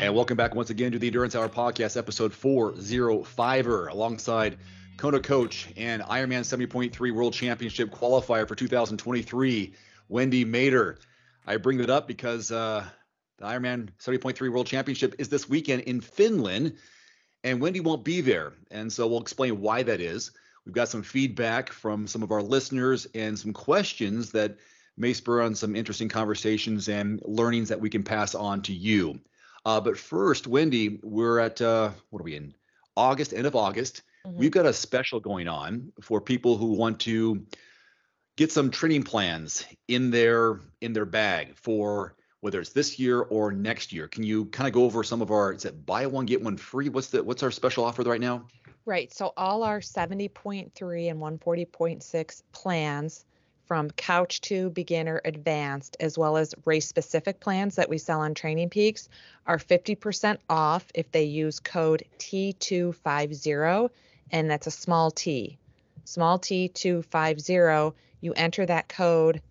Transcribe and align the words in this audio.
And 0.00 0.14
welcome 0.14 0.36
back 0.36 0.54
once 0.54 0.70
again 0.70 0.92
to 0.92 0.98
the 1.00 1.08
Endurance 1.08 1.34
Hour 1.34 1.48
Podcast, 1.48 1.96
episode 1.96 2.30
405er, 2.30 3.88
alongside 3.90 4.56
Kona 4.96 5.18
coach 5.18 5.66
and 5.76 6.02
Ironman 6.02 6.42
70.3 6.42 7.12
World 7.12 7.34
Championship 7.34 7.90
qualifier 7.90 8.46
for 8.46 8.54
2023, 8.54 9.74
Wendy 10.08 10.44
Mader. 10.44 10.98
I 11.48 11.56
bring 11.56 11.78
that 11.78 11.90
up 11.90 12.06
because 12.06 12.52
uh, 12.52 12.86
the 13.38 13.44
Ironman 13.44 13.88
70.3 13.98 14.52
World 14.52 14.68
Championship 14.68 15.16
is 15.18 15.30
this 15.30 15.48
weekend 15.48 15.82
in 15.82 16.00
Finland, 16.00 16.76
and 17.42 17.60
Wendy 17.60 17.80
won't 17.80 18.04
be 18.04 18.20
there. 18.20 18.52
And 18.70 18.92
so 18.92 19.08
we'll 19.08 19.20
explain 19.20 19.60
why 19.60 19.82
that 19.82 20.00
is. 20.00 20.30
We've 20.64 20.76
got 20.76 20.88
some 20.88 21.02
feedback 21.02 21.72
from 21.72 22.06
some 22.06 22.22
of 22.22 22.30
our 22.30 22.42
listeners 22.42 23.08
and 23.16 23.36
some 23.36 23.52
questions 23.52 24.30
that 24.30 24.58
may 24.96 25.12
spur 25.12 25.42
on 25.42 25.56
some 25.56 25.74
interesting 25.74 26.08
conversations 26.08 26.88
and 26.88 27.20
learnings 27.24 27.68
that 27.70 27.80
we 27.80 27.90
can 27.90 28.04
pass 28.04 28.36
on 28.36 28.62
to 28.62 28.72
you. 28.72 29.18
Uh, 29.64 29.80
but 29.80 29.98
first, 29.98 30.46
Wendy, 30.46 31.00
we're 31.02 31.38
at 31.38 31.60
uh, 31.60 31.90
what 32.10 32.20
are 32.20 32.24
we 32.24 32.36
in? 32.36 32.54
August, 32.96 33.32
end 33.32 33.46
of 33.46 33.54
August. 33.54 34.02
Mm-hmm. 34.26 34.38
We've 34.38 34.50
got 34.50 34.66
a 34.66 34.72
special 34.72 35.20
going 35.20 35.48
on 35.48 35.92
for 36.00 36.20
people 36.20 36.56
who 36.56 36.72
want 36.72 37.00
to 37.00 37.46
get 38.36 38.52
some 38.52 38.70
training 38.70 39.02
plans 39.02 39.66
in 39.88 40.10
their 40.10 40.60
in 40.80 40.92
their 40.92 41.04
bag 41.04 41.56
for 41.56 42.14
whether 42.40 42.60
it's 42.60 42.70
this 42.70 42.98
year 42.98 43.22
or 43.22 43.50
next 43.50 43.92
year. 43.92 44.06
Can 44.06 44.22
you 44.22 44.46
kind 44.46 44.68
of 44.68 44.72
go 44.74 44.84
over 44.84 45.02
some 45.02 45.22
of 45.22 45.30
our 45.30 45.52
is 45.52 45.64
it 45.64 45.84
buy 45.84 46.06
one 46.06 46.26
get 46.26 46.42
one 46.42 46.56
free? 46.56 46.88
What's 46.88 47.08
the 47.08 47.22
what's 47.22 47.42
our 47.42 47.50
special 47.50 47.84
offer 47.84 48.02
right 48.02 48.20
now? 48.20 48.46
Right. 48.84 49.12
So 49.12 49.34
all 49.36 49.64
our 49.64 49.80
70.3 49.80 51.10
and 51.10 51.20
140.6 51.20 52.42
plans 52.52 53.26
from 53.68 53.90
couch 53.90 54.40
to 54.40 54.70
beginner 54.70 55.20
advanced 55.26 55.98
as 56.00 56.16
well 56.16 56.38
as 56.38 56.54
race 56.64 56.88
specific 56.88 57.38
plans 57.38 57.76
that 57.76 57.90
we 57.90 57.98
sell 57.98 58.20
on 58.20 58.32
training 58.32 58.70
peaks 58.70 59.10
are 59.46 59.58
50% 59.58 60.38
off 60.48 60.86
if 60.94 61.12
they 61.12 61.24
use 61.24 61.60
code 61.60 62.02
t250 62.18 63.90
and 64.30 64.50
that's 64.50 64.66
a 64.66 64.70
small 64.70 65.10
t. 65.10 65.58
Small 66.04 66.38
t250 66.38 67.94
you 68.22 68.32
enter 68.32 68.64
that 68.64 68.88
code 68.88 69.42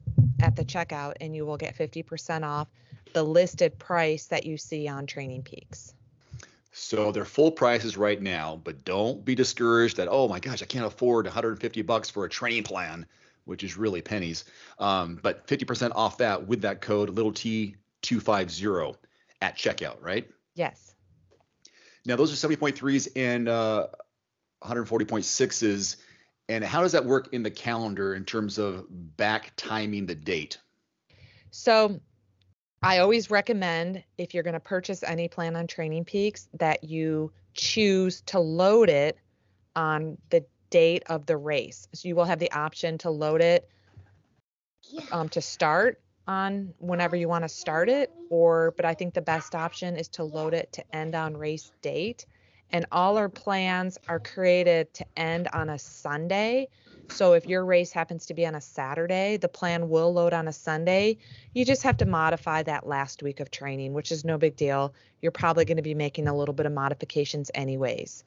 at 0.42 0.56
the 0.56 0.66
checkout 0.66 1.14
and 1.22 1.36
you 1.36 1.46
will 1.46 1.58
get 1.58 1.78
50% 1.78 2.44
off 2.44 2.68
the 3.14 3.24
listed 3.24 3.78
price 3.78 4.26
that 4.26 4.46
you 4.46 4.58
see 4.58 4.88
on 4.88 5.06
training 5.06 5.44
peaks. 5.44 5.94
So 6.72 7.12
they're 7.12 7.24
full 7.24 7.52
prices 7.52 7.98
right 7.98 8.22
now 8.22 8.60
but 8.64 8.84
don't 8.84 9.24
be 9.24 9.36
discouraged 9.36 9.98
that 9.98 10.08
oh 10.10 10.28
my 10.28 10.40
gosh 10.40 10.64
i 10.64 10.66
can't 10.66 10.86
afford 10.86 11.26
150 11.26 11.82
bucks 11.84 12.10
for 12.10 12.26
a 12.26 12.30
training 12.30 12.64
plan 12.64 13.06
which 13.48 13.64
is 13.64 13.78
really 13.78 14.02
pennies. 14.02 14.46
Um, 14.80 15.20
but 15.22 15.48
50% 15.48 15.92
off 15.96 16.18
that 16.20 16.48
with 16.48 16.62
that 16.62 16.82
code 16.82 17.10
little 17.10 17.32
t250 17.32 18.96
at 19.42 19.58
checkout, 19.58 19.98
right? 20.02 20.30
Yes. 20.56 20.96
Now 22.06 22.16
those 22.16 22.32
are 22.32 22.48
70.3s 22.48 23.10
and 23.16 23.50
uh, 23.50 23.88
140.6s. 24.64 25.98
And 26.50 26.64
how 26.64 26.82
does 26.82 26.94
that 26.94 27.04
work 27.04 27.34
in 27.34 27.44
the 27.44 27.52
calendar 27.52 28.16
in 28.16 28.24
terms 28.24 28.58
of 28.58 28.86
back 29.18 29.52
timing 29.58 30.06
the 30.06 30.16
date? 30.16 30.58
So 31.52 32.00
I 32.82 33.00
always 33.00 33.30
recommend 33.30 34.04
if 34.18 34.34
you're 34.34 34.44
going 34.44 34.54
to 34.54 34.60
purchase 34.60 35.04
any 35.04 35.28
plan 35.28 35.56
on 35.56 35.68
Training 35.68 36.06
Peaks 36.06 36.48
that 36.54 36.84
you 36.84 37.32
choose 37.54 38.22
to 38.22 38.40
load 38.40 38.90
it 38.90 39.18
on 39.76 40.18
the 40.30 40.46
date 40.70 41.04
of 41.08 41.26
the 41.26 41.38
race. 41.38 41.88
So 41.94 42.08
you 42.08 42.16
will 42.16 42.26
have 42.26 42.40
the 42.40 42.52
option 42.52 42.98
to 43.00 43.10
load 43.10 43.42
it 43.42 43.70
um, 45.12 45.30
to 45.30 45.42
start 45.42 46.00
on 46.28 46.74
whenever 46.80 47.16
you 47.16 47.28
want 47.28 47.44
to 47.44 47.50
start 47.50 47.90
it 47.90 48.12
or 48.30 48.74
but 48.76 48.86
I 48.86 48.94
think 48.94 49.14
the 49.14 49.22
best 49.22 49.56
option 49.56 49.96
is 49.96 50.10
to 50.10 50.24
load 50.24 50.54
it 50.54 50.72
to 50.74 50.96
end 50.96 51.16
on 51.16 51.38
race 51.38 51.72
date. 51.82 52.26
And 52.70 52.86
all 52.92 53.18
our 53.18 53.30
plans 53.30 53.98
are 54.10 54.20
created 54.20 54.94
to 54.96 55.06
end 55.16 55.48
on 55.54 55.70
a 55.70 55.80
Sunday. 55.80 56.68
So 57.08 57.32
if 57.32 57.46
your 57.46 57.64
race 57.64 57.94
happens 57.94 58.26
to 58.26 58.34
be 58.34 58.46
on 58.46 58.56
a 58.56 58.62
Saturday, 58.62 59.38
the 59.38 59.48
plan 59.48 59.88
will 59.88 60.12
load 60.12 60.34
on 60.34 60.50
a 60.50 60.52
Sunday. 60.52 61.18
You 61.54 61.64
just 61.64 61.84
have 61.84 61.96
to 61.98 62.06
modify 62.06 62.64
that 62.64 62.86
last 62.86 63.24
week 63.24 63.40
of 63.40 63.50
training, 63.50 63.94
which 63.94 64.12
is 64.12 64.26
no 64.26 64.38
big 64.38 64.58
deal. 64.58 64.94
You're 65.22 65.32
probably 65.32 65.64
going 65.64 65.78
to 65.78 65.84
be 65.84 65.94
making 65.94 66.28
a 66.28 66.36
little 66.36 66.54
bit 66.54 66.66
of 66.66 66.74
modifications 66.74 67.50
anyways 67.56 68.26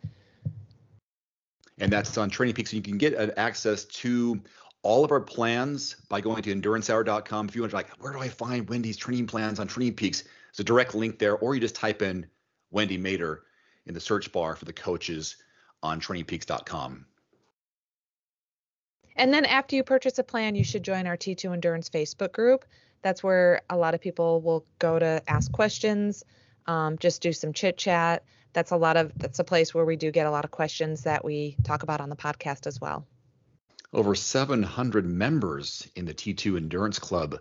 and 1.81 1.91
that's 1.91 2.17
on 2.19 2.31
Training 2.31 2.55
Peaks. 2.55 2.73
And 2.73 2.87
you 2.87 2.93
can 2.93 2.99
get 2.99 3.15
access 3.39 3.85
to 3.85 4.41
all 4.83 5.05
of 5.05 5.11
our 5.11 5.21
plans 5.21 5.97
by 6.09 6.21
going 6.21 6.43
to 6.43 6.55
endurancehour.com. 6.55 7.49
If 7.49 7.57
you 7.57 7.63
want 7.63 7.71
to 7.71 7.77
like, 7.77 7.91
where 7.99 8.13
do 8.13 8.21
I 8.21 8.29
find 8.29 8.69
Wendy's 8.69 8.97
training 8.97 9.27
plans 9.27 9.59
on 9.59 9.67
Training 9.67 9.95
Peaks? 9.95 10.23
There's 10.23 10.61
a 10.61 10.65
direct 10.65 10.95
link 10.95 11.19
there, 11.19 11.37
or 11.37 11.55
you 11.55 11.61
just 11.61 11.75
type 11.75 12.03
in 12.03 12.27
Wendy 12.71 12.99
Mader 12.99 13.39
in 13.87 13.95
the 13.95 14.01
search 14.01 14.31
bar 14.33 14.57
for 14.57 14.65
the 14.65 14.73
coaches 14.73 15.37
on 15.83 16.01
trainingpeaks.com. 16.01 17.07
And 19.17 19.35
then 19.35 19.45
after 19.45 19.77
you 19.77 19.83
purchase 19.83 20.19
a 20.19 20.25
plan, 20.25 20.55
you 20.55 20.65
should 20.65 20.83
join 20.83 21.07
our 21.07 21.17
T2 21.17 21.53
Endurance 21.53 21.91
Facebook 21.91 22.33
group. 22.33 22.65
That's 23.03 23.23
where 23.23 23.63
a 23.71 23.77
lot 23.77 23.95
of 23.95 24.01
people 24.01 24.41
will 24.41 24.65
go 24.79 24.99
to 24.99 25.23
ask 25.27 25.51
questions, 25.51 26.25
um, 26.67 26.99
just 26.99 27.23
do 27.23 27.33
some 27.33 27.53
chit 27.53 27.77
chat 27.77 28.23
that's 28.53 28.71
a 28.71 28.77
lot 28.77 28.97
of 28.97 29.13
that's 29.17 29.39
a 29.39 29.45
place 29.45 29.75
where 29.75 29.85
we 29.85 29.97
do 29.97 30.11
get 30.11 30.27
a 30.27 30.31
lot 30.31 30.45
of 30.45 30.51
questions 30.51 31.03
that 31.03 31.25
we 31.25 31.57
talk 31.65 31.83
about 31.83 32.01
on 32.01 32.09
the 32.09 32.17
podcast 32.17 32.67
as 32.67 32.81
well. 32.81 33.07
Over 33.93 34.15
700 34.15 35.05
members 35.07 35.89
in 35.97 36.05
the 36.05 36.15
T2 36.15 36.57
Endurance 36.57 36.99
Club 36.99 37.39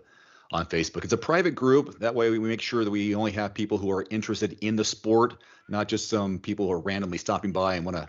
on 0.52 0.66
Facebook. 0.66 1.04
It's 1.04 1.12
a 1.12 1.18
private 1.18 1.54
group. 1.54 2.00
That 2.00 2.14
way, 2.14 2.30
we 2.30 2.38
make 2.38 2.60
sure 2.60 2.84
that 2.84 2.90
we 2.90 3.14
only 3.14 3.32
have 3.32 3.54
people 3.54 3.78
who 3.78 3.90
are 3.92 4.04
interested 4.10 4.58
in 4.60 4.74
the 4.76 4.84
sport, 4.84 5.34
not 5.68 5.88
just 5.88 6.08
some 6.08 6.38
people 6.38 6.66
who 6.66 6.72
are 6.72 6.80
randomly 6.80 7.18
stopping 7.18 7.52
by 7.52 7.76
and 7.76 7.84
want 7.84 7.96
to, 7.96 8.08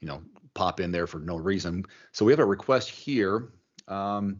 you 0.00 0.08
know, 0.08 0.22
pop 0.54 0.80
in 0.80 0.90
there 0.90 1.06
for 1.06 1.18
no 1.18 1.36
reason. 1.36 1.84
So 2.12 2.24
we 2.24 2.32
have 2.32 2.38
a 2.38 2.46
request 2.46 2.88
here. 2.88 3.50
Um, 3.88 4.38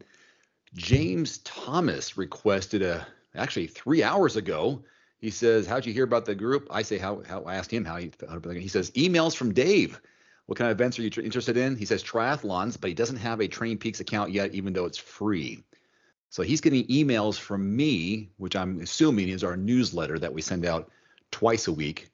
James 0.74 1.38
Thomas 1.38 2.16
requested 2.16 2.82
a 2.82 3.06
actually 3.34 3.66
three 3.66 4.02
hours 4.02 4.36
ago 4.36 4.82
he 5.22 5.30
says, 5.30 5.66
"How'd 5.66 5.86
you 5.86 5.92
hear 5.92 6.04
about 6.04 6.26
the 6.26 6.34
group?" 6.34 6.66
I 6.70 6.82
say, 6.82 6.98
"How?" 6.98 7.22
how 7.26 7.42
I 7.44 7.54
asked 7.54 7.70
him 7.70 7.84
how 7.84 7.96
he. 7.96 8.10
He 8.58 8.68
says, 8.68 8.90
"Emails 8.90 9.34
from 9.34 9.54
Dave. 9.54 10.00
What 10.46 10.58
kind 10.58 10.70
of 10.70 10.76
events 10.76 10.98
are 10.98 11.02
you 11.02 11.10
interested 11.22 11.56
in?" 11.56 11.76
He 11.76 11.86
says 11.86 12.02
triathlons, 12.02 12.78
but 12.78 12.88
he 12.88 12.94
doesn't 12.94 13.16
have 13.16 13.40
a 13.40 13.48
Training 13.48 13.78
Peaks 13.78 14.00
account 14.00 14.32
yet, 14.32 14.52
even 14.52 14.72
though 14.72 14.84
it's 14.84 14.98
free. 14.98 15.62
So 16.28 16.42
he's 16.42 16.60
getting 16.60 16.86
emails 16.88 17.38
from 17.38 17.74
me, 17.76 18.30
which 18.36 18.56
I'm 18.56 18.80
assuming 18.80 19.28
is 19.28 19.44
our 19.44 19.56
newsletter 19.56 20.18
that 20.18 20.32
we 20.32 20.42
send 20.42 20.66
out 20.66 20.90
twice 21.30 21.68
a 21.68 21.72
week. 21.72 22.10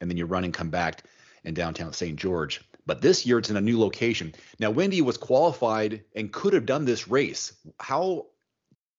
and 0.00 0.08
then 0.08 0.16
you 0.16 0.24
run 0.24 0.44
and 0.44 0.54
come 0.54 0.70
back 0.70 1.02
in 1.44 1.52
downtown 1.52 1.92
St. 1.92 2.16
George. 2.16 2.60
But 2.86 3.02
this 3.02 3.26
year 3.26 3.38
it's 3.38 3.50
in 3.50 3.56
a 3.56 3.60
new 3.60 3.78
location. 3.78 4.34
Now, 4.58 4.70
Wendy 4.70 5.02
was 5.02 5.18
qualified 5.18 6.04
and 6.14 6.32
could 6.32 6.54
have 6.54 6.64
done 6.64 6.84
this 6.84 7.08
race. 7.08 7.52
How 7.78 8.26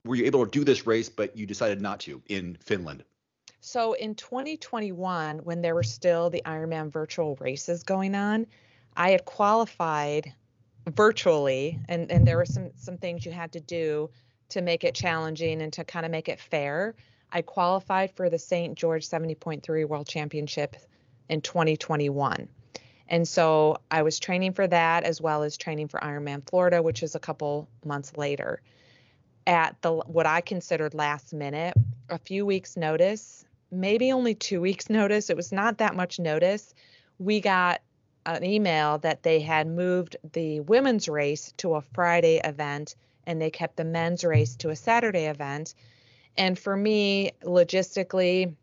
were 0.09 0.15
you 0.15 0.25
able 0.25 0.43
to 0.43 0.49
do 0.49 0.63
this 0.63 0.87
race, 0.87 1.07
but 1.07 1.37
you 1.37 1.45
decided 1.45 1.79
not 1.81 1.99
to 1.99 2.21
in 2.27 2.57
Finland? 2.61 3.03
So 3.61 3.93
in 3.93 4.15
2021, 4.15 5.37
when 5.39 5.61
there 5.61 5.75
were 5.75 5.83
still 5.83 6.31
the 6.31 6.41
Ironman 6.45 6.89
virtual 6.89 7.37
races 7.39 7.83
going 7.83 8.15
on, 8.15 8.47
I 8.97 9.11
had 9.11 9.25
qualified 9.25 10.33
virtually, 10.87 11.79
and, 11.87 12.11
and 12.11 12.25
there 12.25 12.37
were 12.37 12.45
some 12.45 12.71
some 12.75 12.97
things 12.97 13.23
you 13.23 13.31
had 13.31 13.51
to 13.51 13.59
do 13.59 14.09
to 14.49 14.61
make 14.61 14.83
it 14.83 14.95
challenging 14.95 15.61
and 15.61 15.71
to 15.73 15.83
kind 15.83 16.07
of 16.07 16.11
make 16.11 16.27
it 16.27 16.39
fair. 16.39 16.95
I 17.31 17.43
qualified 17.43 18.11
for 18.15 18.31
the 18.31 18.39
St. 18.39 18.75
George 18.75 19.07
70.3 19.07 19.87
World 19.87 20.07
Championship 20.07 20.75
in 21.29 21.41
2021. 21.41 22.49
And 23.07 23.27
so 23.27 23.77
I 23.91 24.01
was 24.01 24.19
training 24.19 24.53
for 24.53 24.65
that 24.65 25.03
as 25.03 25.21
well 25.21 25.43
as 25.43 25.55
training 25.55 25.89
for 25.89 25.99
Ironman 25.99 26.49
Florida, 26.49 26.81
which 26.81 27.03
is 27.03 27.13
a 27.13 27.19
couple 27.19 27.69
months 27.85 28.17
later. 28.17 28.61
At 29.49 29.81
the 29.81 29.93
what 29.93 30.27
I 30.27 30.41
considered 30.41 30.93
last 30.93 31.33
minute, 31.33 31.73
a 32.07 32.19
few 32.19 32.45
weeks 32.45 32.77
notice, 32.77 33.43
maybe 33.71 34.11
only 34.11 34.35
2 34.35 34.61
weeks 34.61 34.89
notice, 34.91 35.31
it 35.31 35.35
was 35.35 35.51
not 35.51 35.79
that 35.79 35.95
much 35.95 36.19
notice. 36.19 36.75
We 37.17 37.41
got 37.41 37.81
an 38.27 38.43
email 38.43 38.99
that 38.99 39.23
they 39.23 39.39
had 39.39 39.65
moved 39.65 40.17
the 40.33 40.59
women's 40.59 41.09
race 41.09 41.51
to 41.57 41.73
a 41.73 41.81
Friday 41.81 42.39
event 42.43 42.93
and 43.25 43.41
they 43.41 43.49
kept 43.49 43.75
the 43.75 43.85
men's 43.85 44.23
race 44.23 44.55
to 44.57 44.69
a 44.69 44.75
Saturday 44.75 45.25
event. 45.25 45.73
And 46.37 46.57
for 46.57 46.77
me, 46.77 47.31
logistically, 47.41 48.53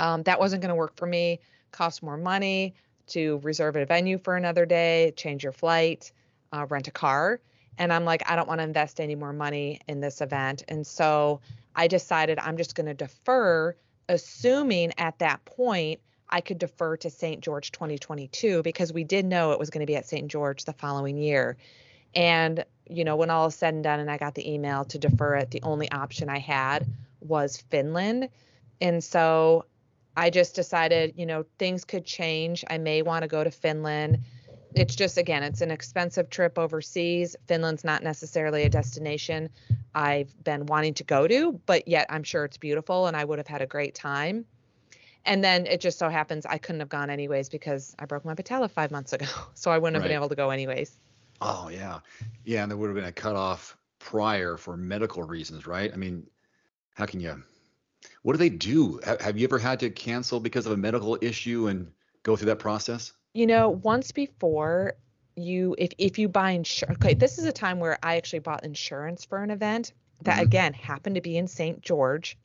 um, 0.00 0.24
that 0.24 0.40
wasn't 0.40 0.60
going 0.60 0.70
to 0.70 0.74
work 0.74 0.96
for 0.96 1.06
me. 1.06 1.38
Cost 1.70 2.02
more 2.02 2.16
money 2.16 2.74
to 3.06 3.38
reserve 3.44 3.76
a 3.76 3.86
venue 3.86 4.18
for 4.18 4.36
another 4.36 4.66
day, 4.66 5.12
change 5.14 5.44
your 5.44 5.52
flight, 5.52 6.10
uh, 6.52 6.66
rent 6.68 6.88
a 6.88 6.90
car. 6.90 7.40
And 7.78 7.92
I'm 7.92 8.04
like, 8.04 8.22
I 8.30 8.36
don't 8.36 8.48
want 8.48 8.60
to 8.60 8.64
invest 8.64 9.00
any 9.00 9.14
more 9.14 9.32
money 9.32 9.80
in 9.88 10.00
this 10.00 10.20
event. 10.20 10.64
And 10.68 10.86
so 10.86 11.40
I 11.74 11.86
decided 11.86 12.38
I'm 12.38 12.56
just 12.56 12.74
going 12.74 12.86
to 12.86 12.94
defer, 12.94 13.74
assuming 14.08 14.92
at 14.98 15.18
that 15.20 15.44
point 15.44 16.00
I 16.28 16.40
could 16.40 16.58
defer 16.58 16.96
to 16.98 17.10
St. 17.10 17.40
George 17.40 17.72
2022 17.72 18.62
because 18.62 18.92
we 18.92 19.04
did 19.04 19.24
know 19.24 19.52
it 19.52 19.58
was 19.58 19.70
going 19.70 19.80
to 19.80 19.86
be 19.86 19.96
at 19.96 20.06
St. 20.06 20.28
George 20.28 20.64
the 20.64 20.72
following 20.72 21.16
year. 21.16 21.56
And, 22.14 22.64
you 22.88 23.04
know, 23.04 23.16
when 23.16 23.30
all 23.30 23.46
is 23.46 23.54
said 23.54 23.74
and 23.74 23.84
done 23.84 24.00
and 24.00 24.10
I 24.10 24.16
got 24.16 24.34
the 24.34 24.52
email 24.52 24.84
to 24.86 24.98
defer 24.98 25.36
it, 25.36 25.50
the 25.50 25.62
only 25.62 25.90
option 25.90 26.28
I 26.28 26.38
had 26.38 26.86
was 27.20 27.56
Finland. 27.56 28.28
And 28.80 29.02
so 29.02 29.66
I 30.16 30.30
just 30.30 30.54
decided, 30.54 31.14
you 31.16 31.26
know, 31.26 31.44
things 31.58 31.84
could 31.84 32.04
change. 32.04 32.64
I 32.68 32.78
may 32.78 33.02
want 33.02 33.22
to 33.22 33.28
go 33.28 33.44
to 33.44 33.50
Finland. 33.50 34.18
It's 34.74 34.94
just, 34.94 35.18
again, 35.18 35.42
it's 35.42 35.60
an 35.60 35.70
expensive 35.70 36.30
trip 36.30 36.58
overseas. 36.58 37.36
Finland's 37.46 37.84
not 37.84 38.02
necessarily 38.02 38.64
a 38.64 38.68
destination 38.68 39.50
I've 39.94 40.32
been 40.44 40.66
wanting 40.66 40.94
to 40.94 41.04
go 41.04 41.26
to, 41.26 41.60
but 41.66 41.88
yet 41.88 42.06
I'm 42.10 42.22
sure 42.22 42.44
it's 42.44 42.56
beautiful 42.56 43.06
and 43.06 43.16
I 43.16 43.24
would 43.24 43.38
have 43.38 43.48
had 43.48 43.62
a 43.62 43.66
great 43.66 43.94
time. 43.94 44.44
And 45.26 45.44
then 45.44 45.66
it 45.66 45.80
just 45.80 45.98
so 45.98 46.08
happens 46.08 46.46
I 46.46 46.58
couldn't 46.58 46.80
have 46.80 46.88
gone 46.88 47.10
anyways 47.10 47.48
because 47.48 47.94
I 47.98 48.06
broke 48.06 48.24
my 48.24 48.34
patella 48.34 48.68
five 48.68 48.90
months 48.90 49.12
ago. 49.12 49.26
So 49.54 49.70
I 49.70 49.78
wouldn't 49.78 49.96
have 49.96 50.02
right. 50.02 50.08
been 50.08 50.16
able 50.16 50.30
to 50.30 50.34
go 50.36 50.50
anyways. 50.50 50.96
Oh, 51.40 51.68
yeah. 51.68 52.00
Yeah. 52.44 52.62
And 52.62 52.70
there 52.70 52.78
would 52.78 52.88
have 52.88 52.94
been 52.94 53.04
a 53.04 53.12
cutoff 53.12 53.76
prior 53.98 54.56
for 54.56 54.76
medical 54.76 55.22
reasons, 55.22 55.66
right? 55.66 55.92
I 55.92 55.96
mean, 55.96 56.26
how 56.94 57.06
can 57.06 57.20
you 57.20 57.42
what 58.22 58.32
do 58.32 58.38
they 58.38 58.48
do? 58.48 59.00
Have 59.04 59.38
you 59.38 59.44
ever 59.44 59.58
had 59.58 59.80
to 59.80 59.90
cancel 59.90 60.40
because 60.40 60.66
of 60.66 60.72
a 60.72 60.76
medical 60.76 61.18
issue 61.20 61.68
and 61.68 61.90
go 62.22 62.36
through 62.36 62.46
that 62.46 62.58
process? 62.58 63.12
You 63.32 63.46
know, 63.46 63.70
once 63.70 64.12
before 64.12 64.94
you 65.36 65.74
if 65.78 65.92
if 65.98 66.18
you 66.18 66.28
buy 66.28 66.50
insurance 66.50 66.98
okay 66.98 67.14
this 67.14 67.38
is 67.38 67.44
a 67.44 67.52
time 67.52 67.78
where 67.78 67.98
i 68.02 68.16
actually 68.16 68.40
bought 68.40 68.64
insurance 68.64 69.24
for 69.24 69.42
an 69.42 69.50
event 69.50 69.92
that 70.22 70.34
mm-hmm. 70.34 70.42
again 70.42 70.72
happened 70.72 71.14
to 71.14 71.20
be 71.20 71.36
in 71.36 71.46
st 71.46 71.80
george 71.80 72.36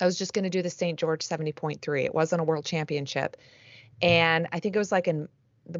i 0.00 0.04
was 0.04 0.18
just 0.18 0.32
going 0.32 0.42
to 0.42 0.50
do 0.50 0.62
the 0.62 0.70
st 0.70 0.98
george 0.98 1.26
70.3 1.26 2.04
it 2.04 2.14
wasn't 2.14 2.40
a 2.40 2.44
world 2.44 2.64
championship 2.64 3.36
and 4.02 4.46
i 4.52 4.60
think 4.60 4.74
it 4.76 4.78
was 4.78 4.92
like 4.92 5.08
in 5.08 5.28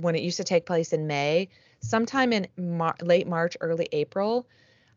when 0.01 0.15
it 0.15 0.23
used 0.23 0.39
to 0.39 0.45
take 0.45 0.67
place 0.67 0.93
in 0.93 1.07
may 1.07 1.49
sometime 1.81 2.33
in 2.33 2.47
Mar- 2.57 2.97
late 3.03 3.27
march 3.27 3.57
early 3.61 3.89
april 3.93 4.47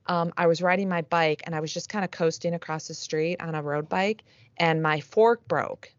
um, 0.06 0.34
I 0.38 0.48
was 0.48 0.60
riding 0.60 0.90
my 0.90 1.04
bike 1.04 1.44
and 1.46 1.54
I 1.54 1.60
was 1.60 1.72
just 1.72 1.88
kind 1.88 2.04
of 2.04 2.10
coasting 2.10 2.56
across 2.56 2.88
the 2.88 2.96
street 2.96 3.40
on 3.40 3.54
a 3.54 3.62
road 3.62 3.88
bike 3.88 4.24
and 4.58 4.82
my 4.82 5.02
fork 5.02 5.48
broke. 5.48 5.94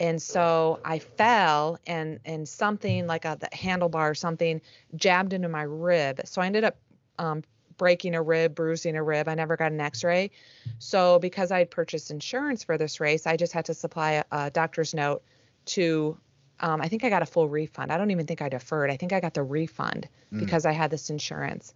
And 0.00 0.22
so 0.22 0.80
I 0.84 1.00
fell 1.00 1.78
and 1.86 2.20
and 2.24 2.48
something 2.48 3.06
like 3.06 3.24
a 3.24 3.36
the 3.40 3.48
handlebar 3.48 4.10
or 4.10 4.14
something 4.14 4.60
jabbed 4.94 5.32
into 5.32 5.48
my 5.48 5.62
rib. 5.62 6.20
So 6.24 6.40
I 6.40 6.46
ended 6.46 6.64
up 6.64 6.76
um, 7.18 7.42
breaking 7.78 8.14
a 8.14 8.22
rib, 8.22 8.54
bruising 8.54 8.96
a 8.96 9.02
rib. 9.02 9.28
I 9.28 9.34
never 9.34 9.56
got 9.56 9.72
an 9.72 9.80
x-ray. 9.80 10.30
So 10.78 11.18
because 11.18 11.50
I 11.50 11.58
had 11.58 11.70
purchased 11.70 12.10
insurance 12.10 12.62
for 12.62 12.78
this 12.78 13.00
race, 13.00 13.26
I 13.26 13.36
just 13.36 13.52
had 13.52 13.64
to 13.66 13.74
supply 13.74 14.12
a, 14.12 14.24
a 14.30 14.50
doctor's 14.50 14.94
note 14.94 15.22
to 15.66 16.16
um, 16.60 16.80
I 16.80 16.88
think 16.88 17.04
I 17.04 17.10
got 17.10 17.22
a 17.22 17.26
full 17.26 17.48
refund. 17.48 17.92
I 17.92 17.98
don't 17.98 18.10
even 18.10 18.26
think 18.26 18.42
I 18.42 18.48
deferred. 18.48 18.90
I 18.90 18.96
think 18.96 19.12
I 19.12 19.20
got 19.20 19.34
the 19.34 19.42
refund 19.42 20.08
mm. 20.32 20.40
because 20.40 20.66
I 20.66 20.72
had 20.72 20.90
this 20.90 21.10
insurance. 21.10 21.72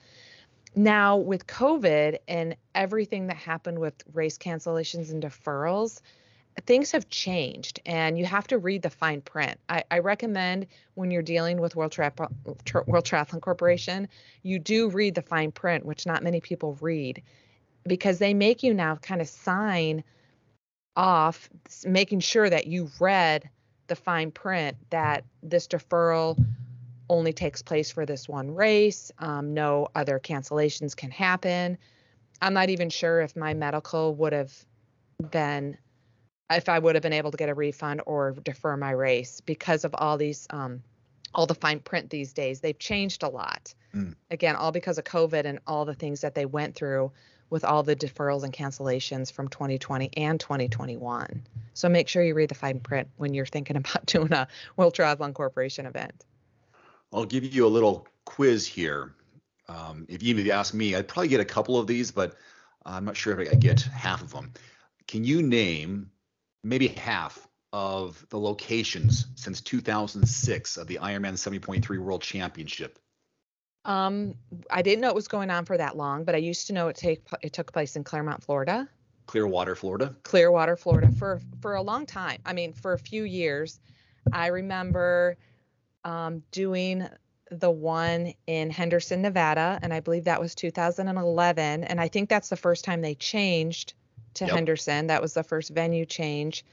Now, 0.75 1.17
with 1.19 1.47
COVID 1.47 2.19
and 2.27 2.57
everything 2.75 3.27
that 3.27 3.37
happened 3.37 3.79
with 3.79 3.95
race 4.13 4.39
cancellations 4.39 5.11
and 5.11 5.23
deferrals, 5.23 6.01
things 6.67 6.93
have 6.93 7.09
changed 7.09 7.81
and 7.87 8.19
you 8.19 8.25
have 8.25 8.47
to 8.49 8.59
read 8.59 8.83
the 8.83 8.91
fine 8.91 9.21
print. 9.21 9.59
I, 9.69 9.85
I 9.91 9.99
recommend 9.99 10.67
when 10.95 11.11
you're 11.11 11.23
dealing 11.23 11.61
with 11.61 11.75
World, 11.77 11.93
Tri- 11.93 12.11
World 12.45 13.05
Triathlon 13.05 13.41
Corporation, 13.41 14.09
you 14.43 14.59
do 14.59 14.91
read 14.91 15.15
the 15.15 15.23
fine 15.23 15.53
print, 15.53 15.85
which 15.85 16.07
not 16.07 16.23
many 16.23 16.41
people 16.41 16.77
read 16.81 17.23
because 17.87 18.19
they 18.19 18.35
make 18.35 18.63
you 18.63 18.75
now 18.75 18.97
kind 18.97 19.21
of 19.21 19.29
sign 19.29 20.05
off, 20.97 21.49
making 21.85 22.21
sure 22.21 22.49
that 22.49 22.67
you 22.67 22.91
read 23.01 23.49
the 23.87 23.97
fine 23.97 24.31
print 24.31 24.77
that 24.91 25.25
this 25.43 25.67
deferral 25.67 26.39
only 27.09 27.33
takes 27.33 27.63
place 27.63 27.91
for 27.91 28.07
this 28.07 28.29
one 28.29 28.55
race. 28.55 29.11
Um, 29.19 29.55
no 29.55 29.89
other 29.95 30.21
cancellations 30.21 30.95
can 30.97 31.11
happen. 31.11 31.79
I'm 32.41 32.55
not 32.55 32.71
even 32.71 32.91
sure 32.91 33.21
if 33.21 33.37
my 33.37 33.55
medical 33.55 34.15
would 34.17 34.33
have 34.33 34.53
been, 35.31 35.77
if 36.57 36.69
I 36.69 36.79
would 36.79 36.95
have 36.95 37.03
been 37.03 37.13
able 37.13 37.31
to 37.31 37.37
get 37.37 37.49
a 37.49 37.55
refund 37.55 38.03
or 38.07 38.33
defer 38.33 38.77
my 38.77 38.91
race 38.91 39.41
because 39.41 39.85
of 39.85 39.95
all 39.95 40.17
these, 40.17 40.47
um, 40.51 40.83
all 41.35 41.47
the 41.47 41.55
fine 41.55 41.81
print 41.81 42.11
these 42.11 42.33
days. 42.33 42.61
They've 42.61 42.79
changed 42.79 43.23
a 43.23 43.29
lot. 43.29 43.75
Mm. 43.95 44.15
Again, 44.31 44.57
all 44.57 44.73
because 44.73 44.99
of 44.99 45.05
COVID 45.05 45.45
and 45.45 45.59
all 45.67 45.85
the 45.85 45.95
things 45.95 46.21
that 46.23 46.35
they 46.35 46.47
went 46.47 46.75
through 46.75 47.13
with 47.51 47.65
all 47.65 47.83
the 47.83 47.95
deferrals 47.95 48.45
and 48.45 48.53
cancellations 48.53 49.31
from 49.31 49.47
2020 49.49 50.11
and 50.17 50.41
2021. 50.41 51.43
So 51.75 51.89
make 51.91 52.09
sure 52.09 52.23
you 52.23 52.35
read 52.35 52.49
the 52.49 52.55
fine 52.55 52.81
print 52.81 53.09
when 53.19 53.35
you're 53.35 53.45
thinking 53.45 53.77
about 53.79 54.07
doing 54.07 54.33
a 54.33 54.49
World 54.77 54.95
Triathlon 54.95 55.35
Corporation 55.35 55.85
event. 55.87 56.25
I'll 57.13 57.27
give 57.27 57.45
you 57.45 57.67
a 57.67 57.69
little 57.69 58.07
quiz 58.25 58.67
here. 58.67 59.15
Um, 59.69 60.07
if 60.09 60.23
you 60.23 60.51
ask 60.51 60.73
me, 60.73 60.95
I'd 60.95 61.09
probably 61.09 61.29
get 61.29 61.41
a 61.41 61.45
couple 61.45 61.79
of 61.79 61.87
these, 61.87 62.11
but 62.11 62.37
I'm 62.87 63.05
not 63.05 63.17
sure 63.17 63.39
if 63.39 63.53
I 63.53 63.55
get 63.55 63.83
half 63.83 64.23
of 64.23 64.33
them. 64.33 64.53
Can 65.07 65.25
you 65.25 65.43
name 65.43 66.11
maybe 66.63 66.89
half 66.89 67.49
of 67.73 68.25
the 68.29 68.39
locations 68.39 69.27
since 69.35 69.61
2006 69.61 70.77
of 70.77 70.87
the 70.87 70.99
Ironman 71.03 71.35
70.3 71.35 71.99
World 71.99 72.23
Championship? 72.23 72.99
Um, 73.85 74.35
I 74.71 74.83
didn't 74.83 75.01
know 75.01 75.09
it 75.09 75.15
was 75.15 75.29
going 75.29 75.51
on 75.51 75.65
for 75.65 75.77
that 75.77 75.97
long, 75.97 76.25
but 76.25 76.35
I 76.35 76.39
used 76.39 76.69
to 76.69 76.73
know 76.73 76.89
it 76.89 76.97
take 76.97 77.27
it 77.43 77.53
took 77.53 77.73
place 77.73 77.97
in 77.97 78.05
Claremont, 78.05 78.43
Florida. 78.45 78.89
Clearwater, 79.27 79.75
Florida. 79.75 80.15
Clearwater, 80.23 80.77
Florida 80.77 81.11
for 81.11 81.41
for 81.61 81.75
a 81.75 81.83
long 81.83 82.07
time. 82.07 82.41
I 82.47 82.53
mean, 82.53 82.73
for 82.73 82.93
a 82.93 82.99
few 82.99 83.25
years. 83.25 83.81
I 84.33 84.49
remember 84.49 85.37
um, 86.05 86.43
doing 86.53 87.09
the 87.51 87.71
one 87.71 88.35
in 88.47 88.71
Henderson, 88.71 89.23
Nevada, 89.23 89.79
and 89.83 89.93
I 89.93 90.01
believe 90.01 90.25
that 90.25 90.41
was 90.41 90.55
2011. 90.55 91.85
And 91.85 92.01
I 92.01 92.09
think 92.09 92.29
that's 92.29 92.49
the 92.49 92.57
first 92.57 92.85
time 92.85 93.01
they 93.01 93.15
changed 93.15 93.95
to 94.35 94.45
yep. 94.45 94.55
Henderson. 94.55 95.07
That 95.09 95.23
was 95.23 95.35
the 95.35 95.43
first 95.43 95.71
venue 95.71 96.07
change. 96.07 96.65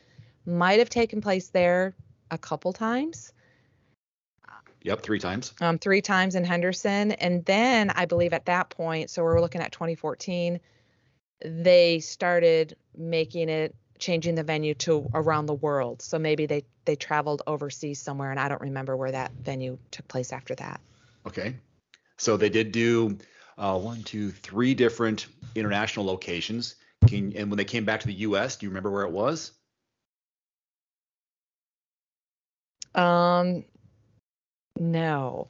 Might 0.46 0.80
have 0.80 0.90
taken 0.90 1.22
place 1.22 1.50
there 1.50 1.96
a 2.32 2.38
couple 2.38 2.74
times. 2.74 3.34
Yep, 4.84 5.02
three 5.02 5.20
times. 5.20 5.54
Um, 5.60 5.78
three 5.78 6.02
times 6.02 6.36
in 6.36 6.46
Henderson, 6.46 7.12
and 7.14 7.44
then 7.46 7.90
I 7.90 8.06
believe 8.06 8.32
at 8.32 8.46
that 8.46 8.70
point, 8.70 9.10
so 9.10 9.24
we're 9.24 9.42
looking 9.42 9.62
at 9.62 9.74
2014, 9.74 10.60
they 11.42 12.00
started 12.00 12.78
making 12.96 13.50
it 13.50 13.76
changing 14.00 14.36
the 14.36 14.44
venue 14.44 14.74
to 14.74 15.10
around 15.14 15.48
the 15.48 15.54
world. 15.54 16.02
So 16.02 16.18
maybe 16.18 16.46
they 16.46 16.64
they 16.86 16.96
traveled 16.96 17.42
overseas 17.46 18.02
somewhere, 18.02 18.32
and 18.32 18.40
I 18.40 18.48
don't 18.48 18.62
remember 18.62 18.96
where 18.96 19.12
that 19.12 19.32
venue 19.34 19.78
took 19.92 20.08
place 20.08 20.32
after 20.32 20.56
that. 20.56 20.80
Okay, 21.28 21.56
so 22.18 22.38
they 22.38 22.50
did 22.50 22.72
do 22.72 23.18
uh, 23.58 23.78
one, 23.78 24.02
two, 24.04 24.32
three 24.32 24.74
different 24.74 25.28
international 25.56 26.06
locations. 26.06 26.76
Can, 27.08 27.34
and 27.36 27.50
when 27.50 27.58
they 27.58 27.66
came 27.66 27.86
back 27.86 28.02
to 28.02 28.08
the 28.08 28.14
U.S., 28.14 28.58
do 28.58 28.66
you 28.66 28.70
remember 28.70 28.92
where 28.92 29.04
it 29.04 29.12
was? 29.12 29.52
Um, 32.96 33.64
no. 34.78 35.48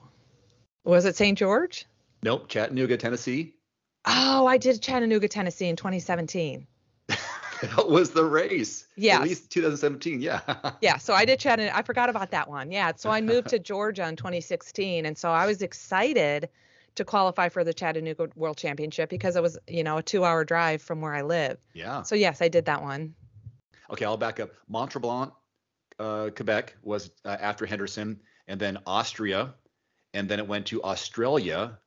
Was 0.84 1.06
it 1.06 1.16
St. 1.16 1.38
George? 1.38 1.86
Nope, 2.24 2.48
Chattanooga, 2.50 2.98
Tennessee. 2.98 3.54
Oh, 4.06 4.48
I 4.48 4.58
did 4.58 4.82
Chattanooga, 4.82 5.28
Tennessee 5.28 5.68
in 5.68 5.76
2017. 5.76 6.68
that 7.08 7.90
was 7.90 8.12
the 8.12 8.24
race. 8.24 8.88
Yeah. 8.96 9.18
At 9.18 9.24
least 9.24 9.52
2017. 9.52 10.22
Yeah. 10.22 10.42
yeah. 10.82 10.98
So 10.98 11.14
I 11.14 11.26
did 11.26 11.40
Chattanooga. 11.40 11.76
I 11.76 11.82
forgot 11.82 12.10
about 12.10 12.32
that 12.32 12.50
one. 12.50 12.72
Yeah. 12.72 12.94
So 12.96 13.10
I 13.10 13.22
moved 13.22 13.50
to 13.50 13.60
Georgia 13.60 14.08
in 14.08 14.16
2016. 14.16 15.06
And 15.06 15.18
so 15.18 15.30
I 15.30 15.46
was 15.46 15.62
excited 15.62 16.50
to 16.96 17.06
qualify 17.06 17.50
for 17.50 17.64
the 17.64 17.74
Chattanooga 17.74 18.30
World 18.36 18.58
Championship 18.58 19.10
because 19.10 19.36
it 19.36 19.42
was, 19.42 19.58
you 19.68 19.84
know, 19.84 19.98
a 19.98 20.04
two 20.04 20.24
hour 20.24 20.44
drive 20.44 20.82
from 20.82 21.02
where 21.02 21.14
I 21.14 21.22
live. 21.22 21.58
Yeah. 21.74 22.04
So 22.04 22.16
yes, 22.16 22.42
I 22.42 22.48
did 22.48 22.66
that 22.66 22.82
one. 22.82 23.16
Okay. 23.92 24.06
I'll 24.06 24.18
back 24.18 24.40
up. 24.40 24.52
Mont 24.68 24.92
Tremblant, 24.92 25.32
uh, 26.00 26.30
Quebec 26.36 26.76
was 26.84 27.12
uh, 27.26 27.38
after 27.40 27.66
Henderson, 27.66 28.20
and 28.48 28.60
then 28.60 28.78
Austria, 28.86 29.54
and 30.14 30.28
then 30.30 30.40
it 30.40 30.48
went 30.48 30.68
to 30.68 30.82
Australia, 30.84 31.78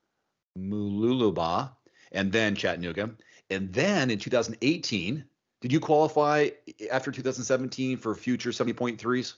Mooloolaba, 0.58 1.70
and 2.12 2.30
then 2.30 2.54
Chattanooga. 2.54 3.10
And 3.50 3.72
then 3.72 4.10
in 4.10 4.18
2018, 4.18 5.24
did 5.60 5.72
you 5.72 5.80
qualify 5.80 6.50
after 6.90 7.12
2017 7.12 7.98
for 7.98 8.14
future 8.14 8.50
70.3s? 8.50 9.34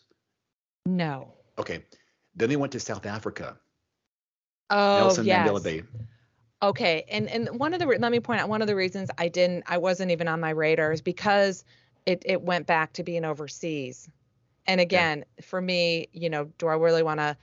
No. 0.87 1.33
Okay. 1.59 1.85
Then 2.35 2.49
they 2.49 2.57
went 2.57 2.73
to 2.73 2.81
South 2.81 3.07
Africa. 3.07 3.59
Oh, 4.71 4.97
Nelson 4.99 5.27
yes. 5.27 5.49
Mandela 5.49 5.63
Bay. 5.63 5.83
Okay, 6.63 7.05
and 7.11 7.29
and 7.29 7.59
one 7.59 7.75
of 7.75 7.81
the 7.81 7.87
let 7.87 8.11
me 8.11 8.21
point 8.21 8.41
out 8.41 8.49
one 8.49 8.63
of 8.63 8.69
the 8.69 8.77
reasons 8.77 9.11
I 9.19 9.29
didn't 9.29 9.65
I 9.67 9.79
wasn't 9.79 10.11
even 10.11 10.29
on 10.29 10.41
my 10.41 10.51
radar 10.51 10.93
is 10.93 11.03
because 11.03 11.65
it 12.07 12.23
it 12.25 12.43
went 12.43 12.67
back 12.67 12.95
to 12.95 13.03
being 13.03 13.25
overseas, 13.25 14.09
and 14.67 14.81
again 14.81 15.25
for 15.43 15.61
me, 15.61 16.09
you 16.13 16.31
know, 16.31 16.51
do 16.59 16.69
I 16.69 16.75
really 16.75 17.03
want 17.03 17.21
to 17.21 17.37